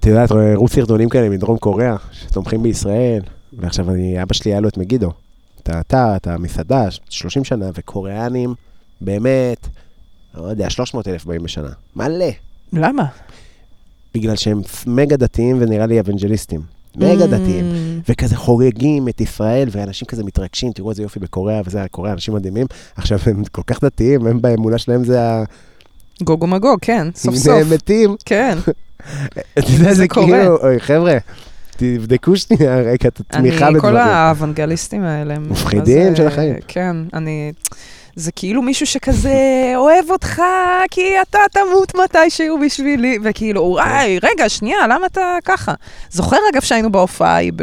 [0.00, 3.20] את יודעת, ראו סרטונים כאלה מדרום קוריאה, שתומכים בישראל,
[3.58, 5.10] ועכשיו אני, אבא שלי היה לו את מגידו.
[5.62, 8.54] את האתר, את המסעדה, 30 שנה, וקוריאנים,
[9.00, 9.68] באמת,
[10.34, 11.70] לא יודע, 300 אלף באים בשנה.
[11.96, 12.26] מלא.
[12.72, 13.06] למה?
[14.14, 16.60] בגלל שהם מגה דתיים ונראה לי אבנג'ליסטים.
[16.96, 17.72] מגה דתיים.
[17.72, 22.34] Mm, וכזה חוגגים את ישראל, ואנשים כזה מתרגשים, תראו איזה יופי בקוריאה, וזה, קוריאה, אנשים
[22.34, 22.66] מדהימים.
[22.96, 25.44] עכשיו, הם כל כך דתיים, הם באמונה שלהם זה ה...
[26.22, 27.72] גוג ומגוג, כן, סוף הם סוף.
[27.72, 28.16] מתים.
[28.24, 28.58] כן.
[29.58, 30.08] אתה יודע, זה.
[30.08, 31.18] כאילו, אוי, חבר'ה,
[31.76, 33.96] תבדקו שנייה רגע את התמיכה אני, כל בדברים.
[33.96, 35.34] האוונגליסטים האלה.
[35.34, 36.54] הם- מפחידים של החיים.
[36.68, 37.52] כן, אני...
[38.16, 39.34] זה כאילו מישהו שכזה
[39.76, 40.42] אוהב אותך,
[40.90, 45.74] כי אתה תמות מתישהו בשבילי, וכאילו, וואי, רגע, שנייה, למה אתה ככה?
[46.10, 47.62] זוכר, אגב, שהיינו בהופעה ההיא ב...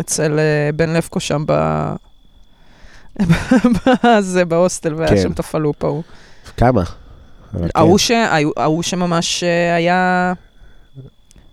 [0.00, 1.52] אצל אה, בן לבקו שם ב...
[4.20, 5.22] זה בהוסטל, והיה כן.
[5.22, 6.02] שם את הפלופ ההוא.
[6.56, 6.82] כמה?
[6.84, 7.66] כן.
[8.56, 10.32] ההוא שממש אה, היה...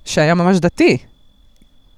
[0.06, 0.98] שהיה ממש דתי.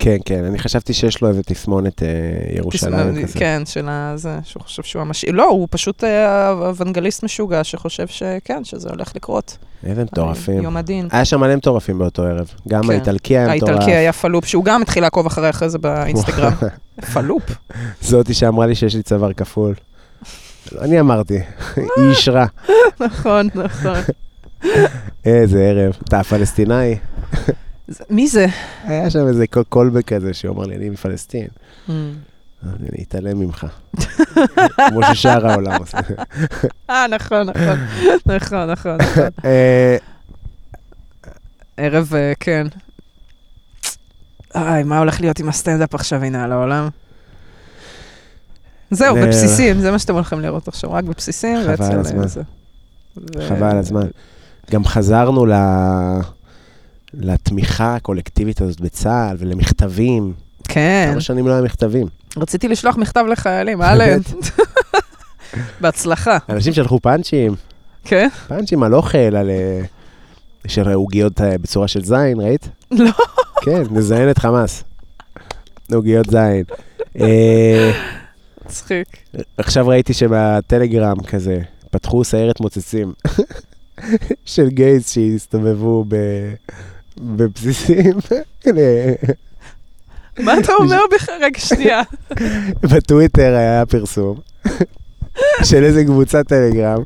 [0.04, 2.08] כן, כן, אני חשבתי שיש לו איזה תסמונת אה,
[2.56, 3.40] ירושלים כזה.
[3.40, 5.26] כן, של הזה, שהוא חושב שהוא ממש...
[5.26, 9.58] לא, הוא פשוט אה, אוונגליסט משוגע שחושב שכן, שזה הולך לקרות.
[9.84, 10.64] איזה מטורפים.
[10.64, 11.08] יום הדין.
[11.12, 12.52] היה שם מלא מטורפים באותו ערב.
[12.68, 12.90] גם כן.
[12.90, 13.70] האיטלקי היה מטורף.
[13.70, 16.54] האיטלקי היה פלופ, שהוא גם התחיל לעקוב אחרי אחרי זה באינסטגרם.
[17.14, 17.44] פלופ.
[18.02, 19.74] זאתי שאמרה לי שיש לי צוואר כפול.
[20.82, 21.38] אני אמרתי,
[21.98, 22.46] היא אישרה.
[23.00, 24.00] נכון, נכון.
[25.26, 25.94] איזה ערב.
[26.04, 26.98] אתה הפלסטינאי?
[28.10, 28.46] מי זה?
[28.84, 31.48] היה שם איזה קול- קולבק כזה שהוא אמר לי, אני מפלסטין.
[31.88, 31.92] Mm.
[32.66, 33.66] אני אתעלם ממך.
[34.90, 35.98] כמו ששאר העולם עושה.
[36.90, 37.78] אה, נכון, נכון.
[38.26, 38.98] נכון, נכון.
[39.02, 39.30] נכון.
[39.46, 39.98] אה,
[41.78, 42.68] ערב, אה, כן.
[44.56, 46.90] איי, מה הולך להיות עם הסטנדאפ עכשיו, הנה, על העולם?
[48.92, 51.58] זהו, בבסיסים, זה מה שאתם הולכים לראות עכשיו, רק בבסיסים.
[51.78, 52.28] חבל על הזמן.
[52.28, 52.42] זה.
[53.18, 54.08] ו- חבל על הזמן.
[54.72, 55.52] גם חזרנו ל...
[57.14, 60.34] לתמיכה הקולקטיבית הזאת בצה"ל ולמכתבים.
[60.68, 62.08] כן, כמה שנים לא היה מכתבים.
[62.38, 64.20] רציתי לשלוח מכתב לחיילים, אהלן.
[65.82, 66.38] בהצלחה.
[66.50, 67.56] אנשים שלחו פאנצ'ים,
[68.04, 68.28] כן?
[68.48, 69.50] פאנצ'ים על אוכל, על...
[69.50, 69.82] אה,
[70.68, 72.70] של עוגיות אה, בצורה של זין, ראית?
[72.92, 73.12] לא.
[73.62, 74.84] כן, נזיין את חמאס.
[75.94, 76.64] עוגיות זין.
[77.22, 77.92] אה,
[78.66, 79.08] מצחיק.
[79.58, 81.60] עכשיו ראיתי שבטלגרם כזה,
[81.92, 83.14] פתחו סיירת מוצצים
[84.46, 86.16] של גייז שהסתובבו ב...
[87.18, 88.14] בבסיסים.
[90.40, 91.36] מה אתה אומר בכלל?
[91.44, 92.02] רגע, שנייה.
[92.96, 94.40] בטוויטר היה פרסום
[95.70, 97.04] של איזה קבוצת טלגרם.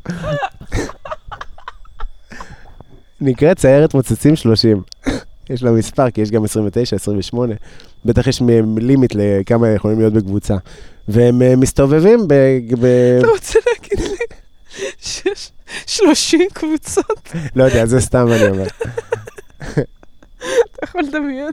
[3.20, 4.82] נקראת סיירת מוצצים 30.
[5.50, 7.54] יש לה מספר, כי יש גם 29, 28.
[8.04, 8.42] בטח יש
[8.76, 10.56] לימיט לכמה יכולים להיות בקבוצה.
[11.08, 12.34] והם אה, מסתובבים ב...
[12.80, 14.16] ב- אתה רוצה להגיד לי
[14.98, 15.50] שיש
[15.86, 17.32] 30 קבוצות?
[17.56, 18.66] לא יודע, זה סתם אני אומר.
[20.70, 21.50] אתה יכול לדמיין?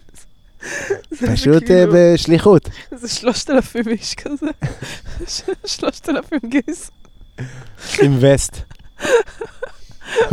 [1.12, 2.70] זה פשוט אה, כאילו- בשליחות.
[2.96, 4.46] זה 3,000 איש כזה.
[5.66, 6.92] 3,000 גייס.
[8.00, 8.58] אינבסט.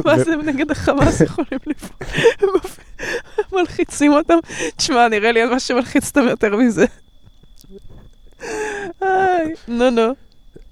[0.04, 2.60] מה זה הם נגד החמאס יכולים לפעול?
[3.52, 4.38] מלחיצים אותם.
[4.76, 6.84] תשמע, נראה לי אין מה שמלחיץ אותם יותר מזה.
[9.02, 10.12] איי, נו נו.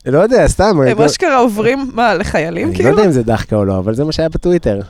[0.06, 0.80] לא יודע, סתם.
[0.90, 2.90] הם אשכרה עוברים, מה, לחיילים אני לא כאילו?
[2.90, 4.80] יודע אם זה דחקה או לא, אבל זה מה שהיה בטוויטר.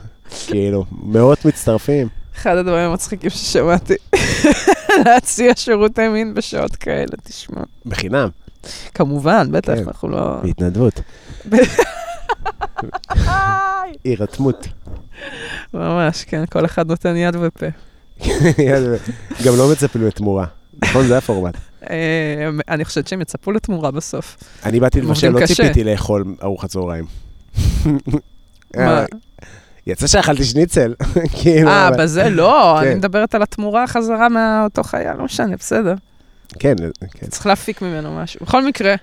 [0.47, 2.07] כאילו, מאות מצטרפים.
[2.35, 3.93] אחד הדברים המצחיקים ששמעתי.
[5.05, 7.61] להציע שירותי מין בשעות כאלה, תשמע.
[7.85, 8.29] בחינם,
[8.93, 9.83] כמובן, בטח, כן.
[9.87, 10.39] אנחנו לא...
[10.43, 11.01] בהתנדבות.
[14.05, 14.67] הירתמות.
[15.73, 17.65] ממש, כן, כל אחד נותן יד ופה.
[19.45, 20.45] גם לא מצפים לתמורה.
[20.81, 21.07] נכון?
[21.07, 21.57] זה הפורמט.
[21.89, 24.37] אה, אני חושבת שהם יצפו לתמורה בסוף.
[24.65, 25.45] אני באתי לבשל, לא.
[25.45, 27.05] ציפיתי לאכול ארוחת צהריים.
[29.91, 30.93] יצא שאכלתי שניצל.
[31.41, 32.87] כאילו, אה, בזה לא, כן.
[32.87, 35.93] אני מדברת על התמורה חזרה מאותו חייל, לא משנה, בסדר.
[36.59, 36.75] כן,
[37.11, 37.27] כן.
[37.27, 38.39] צריך להפיק ממנו משהו.
[38.45, 38.95] בכל מקרה,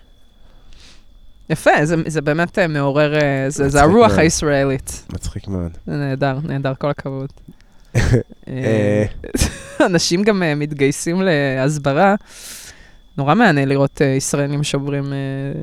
[1.51, 4.21] יפה, זה, זה באמת אה, מעורר, אה, זה, הרוח מאוד.
[4.21, 5.05] הישראלית.
[5.13, 5.71] מצחיק מאוד.
[5.87, 7.29] זה נהדר, נהדר, כל הכבוד.
[7.97, 8.01] אה,
[8.49, 9.05] אה,
[9.87, 12.15] אנשים גם אה, מתגייסים להסברה.
[13.19, 15.63] נורא מעניין לראות אה, ישראלים שוברים אה, אה,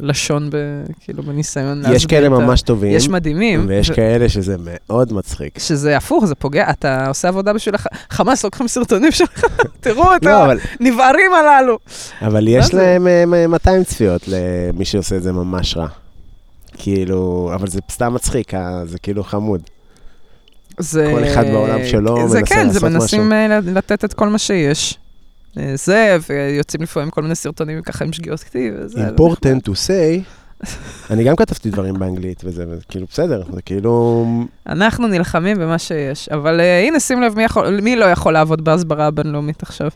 [0.00, 0.56] לשון, ב,
[1.00, 3.64] כאילו, בניסיון להסביר יש כאלה את ה- ממש טובים, יש מדהימים.
[3.68, 5.58] ויש ו- כאלה שזה מאוד מצחיק.
[5.58, 7.86] שזה הפוך, זה פוגע, אתה עושה עבודה בשביל הח...
[8.10, 9.44] חמאס, לוקחים סרטונים שלך,
[9.80, 11.78] תראו את לא, אבל- הנבערים הללו.
[12.22, 12.76] אבל יש זה?
[12.76, 15.86] להם אה, 200 צפיות למי שעושה את זה ממש רע.
[16.78, 19.60] כאילו, אבל זה סתם מצחיק, אה, זה כאילו חמוד.
[20.78, 21.10] זה...
[21.14, 24.38] כל אחד בעולם שלו זה מנסה כן, זה לעשות מנסים אה, לתת את כל מה
[24.38, 24.98] שיש.
[25.58, 28.74] אה, זה, ויוצאים לפעמים כל מיני סרטונים ככה עם שגיאות כתיב.
[29.16, 30.20] important to say,
[31.10, 34.26] אני גם כתבתי דברים באנגלית וזה, כאילו בסדר, זה כאילו...
[34.66, 36.28] אנחנו נלחמים במה שיש.
[36.28, 39.88] אבל אה, הנה, שים לב, מי, יכול, מי לא יכול לעבוד בהסברה הבינלאומית עכשיו?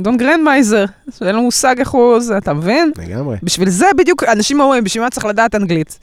[0.00, 0.84] דון גרנדמייזר,
[1.26, 2.92] אין לו מושג איך הוא זה, אתה מבין?
[2.98, 3.36] לגמרי.
[3.42, 5.98] בשביל זה בדיוק, אנשים אומרים, בשביל מה צריך לדעת אנגלית?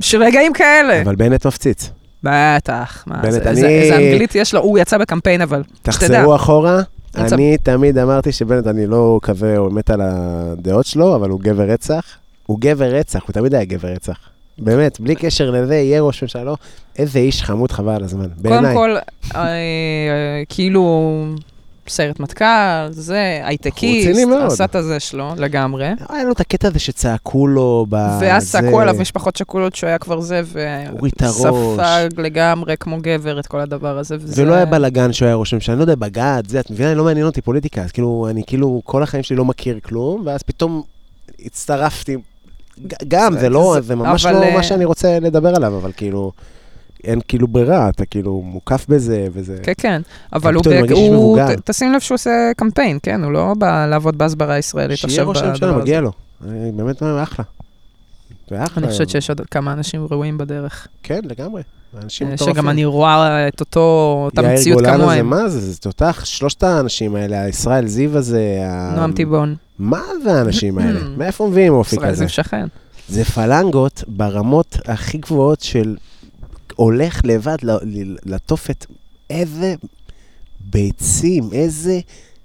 [0.00, 1.02] בשביל רגעים כאלה.
[1.02, 1.90] אבל בנט מפציץ.
[2.22, 5.92] בטח, מה, בנט, זה, אני- איזה, איזה אנגלית יש לו, הוא יצא בקמפיין אבל, שתדע.
[5.92, 6.82] תחזרו אחורה,
[7.16, 11.62] אני תמיד אמרתי שבנט, אני לא כזה או מת על הדעות שלו, אבל הוא גבר
[11.62, 12.04] רצח.
[12.46, 14.18] הוא גבר רצח, הוא תמיד היה גבר רצח.
[14.58, 16.56] באמת, בלי קשר לזה, יהיה ראש ממשלה, לא,
[16.98, 18.74] איזה איש חמוד חבל על הזמן, קודם בעיניי.
[18.74, 18.96] כל,
[19.34, 21.24] אה, אה, כאילו,
[21.88, 22.44] סיירת מטכ"ל,
[22.90, 24.08] זה, הייטקיסט.
[24.46, 25.88] עשה את הזה שלו לגמרי.
[26.08, 27.94] היה לו את הקטע הזה שצעקו לו ב...
[28.20, 30.42] ואז צעקו עליו משפחות שכולות שהוא היה כבר זה.
[31.76, 34.16] וספג לגמרי כמו גבר את כל הדבר הזה.
[34.20, 36.94] וזה- ולא היה בלאגן שהוא היה ראש ממשלה, אני לא יודע, בג"ץ, זה, את מבינה,
[36.94, 40.42] לא מעניין אותי פוליטיקה, אז כאילו, אני כאילו, כל החיים שלי לא מכיר כלום, ואז
[40.42, 40.82] פתאום
[41.44, 42.16] הצטרפתי.
[43.08, 46.32] גם, זה לא, זה- ממש לא אה, מה שאני רוצה לדבר עליו, אבל כאילו,
[47.04, 49.58] אין כאילו ברירה, אתה כאילו מוקף בזה, וזה...
[49.62, 50.02] כן, כן.
[50.32, 51.38] אבל הוא, מרגיש הוא.
[51.38, 53.24] ת- תשים לב שהוא עושה קמפיין, כן?
[53.24, 56.04] הוא לא בא לעבוד בהסברה הישראלית שיהיה עכשיו ראש הממשלה, בדבר מגיע הזה.
[56.04, 56.12] לו.
[56.48, 57.44] אני באמת אחלה.
[58.50, 58.82] זה אחלה.
[58.84, 60.86] אני חושבת שיש עוד כמה אנשים ראויים בדרך.
[61.02, 61.62] כן, לגמרי.
[62.04, 62.54] אנשים אה, מטורפים.
[62.54, 65.30] שגם אני רואה את אותו, אותה יאיר מציאות גולן הזה, כמוהם.
[65.30, 65.60] מה זה?
[65.60, 68.58] זה תותח, שלושת האנשים האלה, ישראל זיו הזה,
[68.96, 69.54] נועם טיבון.
[69.78, 71.00] מה זה האנשים האלה?
[71.18, 72.18] מאיפה מביאים אופי ישראל כזה?
[72.18, 72.66] זיו שכן.
[73.08, 75.96] זה פלנגות ברמות הכי גבוהות של
[76.78, 77.56] הולך לבד
[78.26, 78.86] לתופת.
[79.30, 79.74] איזה
[80.60, 82.00] ביצים, איזה...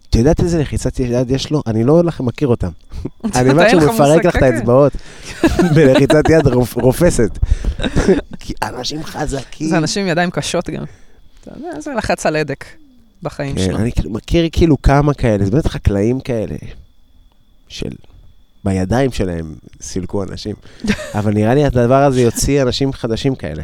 [0.10, 1.62] את יודעת איזה לחיצת יד יש לו?
[1.68, 2.70] אני לא הולך מכיר אותם.
[3.36, 4.54] אני אומר שהוא מפרק לך את כן.
[4.54, 4.94] האצבעות
[5.76, 7.38] בלחיצת יד רופ- רופסת.
[8.40, 9.68] כי אנשים חזקים.
[9.70, 10.84] זה אנשים עם ידיים קשות גם.
[11.80, 12.66] זה לחץ על הדק
[13.24, 13.78] בחיים כן, שלו.
[13.78, 16.56] אני כאילו מכיר כאילו כמה כאלה, זה באמת חקלאים כאלה,
[17.68, 17.92] של...
[18.64, 20.56] בידיים שלהם סילקו אנשים.
[21.14, 23.64] אבל נראה לי הדבר הזה יוציא אנשים חדשים כאלה.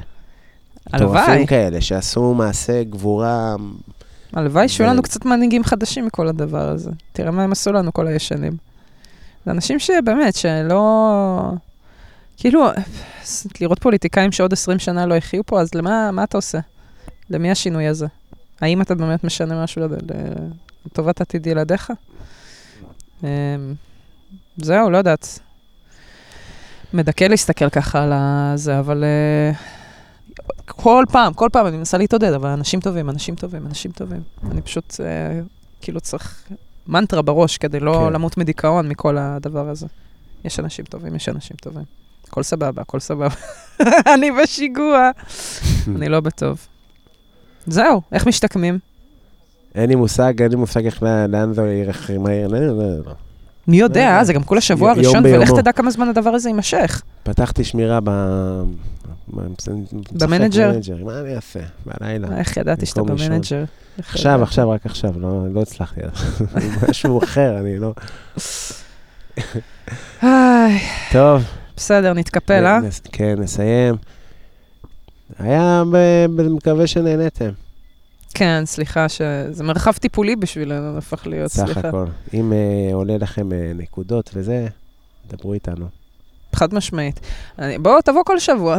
[0.93, 3.55] הלוואי, מטורפים כאלה, שעשו מעשה גבורה...
[4.33, 6.91] הלוואי שיהיו לנו קצת מנהיגים חדשים מכל הדבר הזה.
[7.13, 8.53] תראה מה הם עשו לנו כל הישנים.
[9.45, 11.51] זה אנשים שבאמת, שלא...
[12.37, 12.67] כאילו,
[13.61, 16.59] לראות פוליטיקאים שעוד 20 שנה לא יחיו פה, אז למה מה אתה עושה?
[17.29, 18.07] למי השינוי הזה?
[18.61, 19.81] האם אתה באמת משנה משהו
[20.85, 21.91] לטובת עתיד ילדיך?
[23.23, 23.27] אמ,
[24.57, 25.39] זהו, לא יודעת.
[26.93, 28.13] מדכא להסתכל ככה על
[28.57, 29.51] זה, אבל אה,
[30.65, 34.21] כל פעם, כל פעם אני מנסה להתעודד, אבל אנשים טובים, אנשים טובים, אנשים טובים.
[34.51, 35.39] אני פשוט, אה,
[35.81, 36.43] כאילו צריך
[36.87, 38.13] מנטרה בראש כדי לא כן.
[38.13, 39.87] למות מדיכאון מכל הדבר הזה.
[40.45, 41.83] יש אנשים טובים, יש אנשים טובים.
[42.27, 43.27] הכל סבבה, הכל סבבה.
[44.13, 45.09] אני בשיגוע,
[45.95, 46.67] אני לא בטוב.
[47.67, 48.79] זהו, איך משתקמים?
[49.75, 52.73] אין לי מושג, אין לי מושג איך, לאן- זה ילך, מה יהיה, לא, לא,
[53.05, 53.11] לא.
[53.67, 55.51] מי יודע, זה גם כל השבוע הראשון, ולך.
[55.51, 57.01] תדע כמה זמן הדבר הזה יימשך.
[57.23, 58.09] פתחתי שמירה ב...
[60.11, 60.71] במנג'ר?
[61.03, 61.59] מה אני אעשה?
[61.85, 62.37] בלילה.
[62.37, 63.03] איך ידעתי שאתה.
[63.03, 63.63] במנג'ר?
[63.99, 64.43] עכשיו?
[64.43, 66.01] עכשיו, רק עכשיו, לא לא הצלחתי.
[66.89, 67.93] משהו אחר, אני לא...
[71.11, 71.43] טוב.
[71.77, 72.79] בסדר, נתקפל, אה?
[73.11, 73.95] כן, נסיים.
[75.39, 77.49] היה, ב- מקווה שנהנתם,
[78.33, 81.87] כן, סליחה, שזה מרחב טיפולי בשבילנו, הפך להיות, סך סליחה.
[81.87, 82.05] הכל.
[82.33, 84.67] אם אה, עולה לכם אה, נקודות וזה,
[85.29, 85.85] דברו איתנו.
[86.59, 87.19] חד משמעית.
[87.81, 88.77] בוא, תבוא כל שבוע.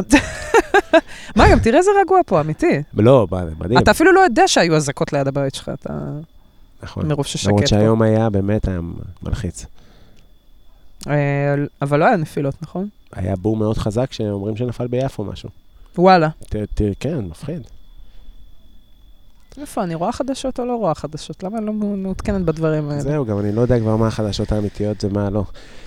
[1.37, 2.81] מה, גם תראה איזה רגוע פה, אמיתי.
[2.93, 3.27] לא,
[3.59, 3.77] מדהים.
[3.79, 5.93] אתה אפילו לא יודע שהיו אזעקות ליד הבית שלך, אתה
[6.83, 7.07] נכון.
[7.07, 7.67] מרוב ששקט למרות.
[7.67, 8.79] שהיום היה, באמת היה
[9.23, 9.65] מלחיץ.
[11.07, 11.13] אה,
[11.81, 12.87] אבל לא היה נפילות, נכון?
[13.13, 15.49] היה בור מאוד חזק שאומרים שנפל ביפו משהו.
[15.97, 16.29] וואלה.
[16.49, 17.61] ת- ת- כן, מפחיד.
[19.57, 21.43] איפה, אני רואה חדשות או לא רואה חדשות?
[21.43, 23.01] למה אני לא מעודכנת בדברים האלה?
[23.01, 25.43] זהו, גם אני לא יודע כבר מה החדשות האמיתיות ומה לא.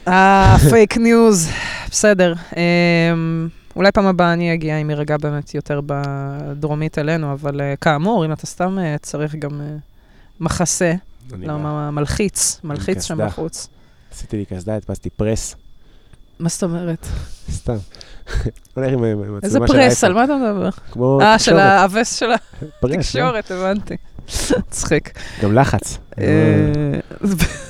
[0.08, 1.48] אה, פייק ניוז.
[1.90, 2.34] בסדר.
[2.56, 8.26] אמ, אולי פעם הבאה אני אגיע אם יירגע באמת יותר בדרומית אלינו, אבל אה, כאמור,
[8.26, 9.76] אם אתה סתם אה, צריך גם אה,
[10.40, 10.94] מחסה.
[11.38, 13.26] למה מלחיץ, מלחיץ שם.
[13.26, 13.68] בחוץ.
[14.12, 15.56] עשיתי לי קסדה, הדפסתי פרס.
[16.38, 17.06] מה זאת אומרת?
[17.50, 17.76] סתם.
[18.74, 20.08] הולך עם עם מצלמה איזה של פרס, האייפון.
[20.08, 20.70] על מה אתה מדבר?
[20.90, 21.62] כמו אה, של תקשורת.
[21.62, 22.26] הווסט של
[22.80, 22.94] פרס, לא?
[22.94, 23.96] התקשורת, הבנתי.
[24.58, 25.18] מצחיק.
[25.42, 25.98] גם לחץ.
[26.20, 26.24] אה,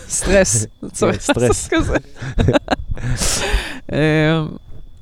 [0.08, 1.68] סטרס, צריך סטרס.
[1.68, 1.96] כזה.
[3.92, 4.42] אה,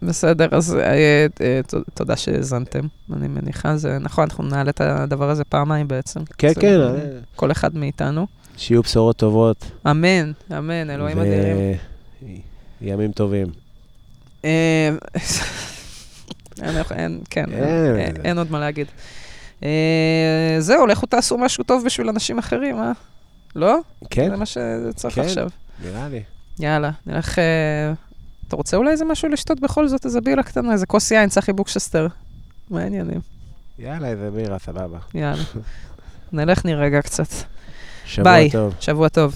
[0.02, 1.60] בסדר, אז אה,
[1.94, 2.80] תודה שהאזנתם,
[3.12, 3.76] אני מניחה.
[3.76, 6.20] זה נכון, אנחנו נעלה את הדבר הזה פעמיים בעצם.
[6.38, 6.78] כן, כן,
[7.36, 8.26] כל אחד מאיתנו.
[8.56, 9.64] שיהיו בשורות טובות.
[9.90, 11.76] אמן, אמן, אלוהים אדירים.
[12.80, 13.61] ימים טובים.
[14.44, 14.90] אה,
[17.30, 17.44] כן,
[18.24, 18.86] אין, עוד מה להגיד.
[19.62, 22.92] אה, זהו, לכו תעשו משהו טוב בשביל אנשים אחרים, אה?
[23.56, 23.78] לא?
[24.10, 25.20] כן, זה מה שצריך כן.
[25.20, 25.48] עכשיו.
[25.84, 26.22] נראה לי.
[26.58, 27.38] יאללה, נלך...
[27.38, 27.92] אה,
[28.48, 30.04] אתה רוצה אולי איזה משהו לשתות בכל זאת?
[30.04, 32.06] איזה בירה קטנה, איזה כוס יין, צחי בוקשסטר.
[32.70, 33.20] מה העניינים?
[33.78, 34.98] יאללה, איזה בירה, סבבה.
[35.14, 35.42] יאללה.
[36.32, 37.28] נלך נירגע קצת.
[38.04, 38.50] שבוע ביי.
[38.50, 38.74] טוב.
[38.80, 39.30] שבוע טוב.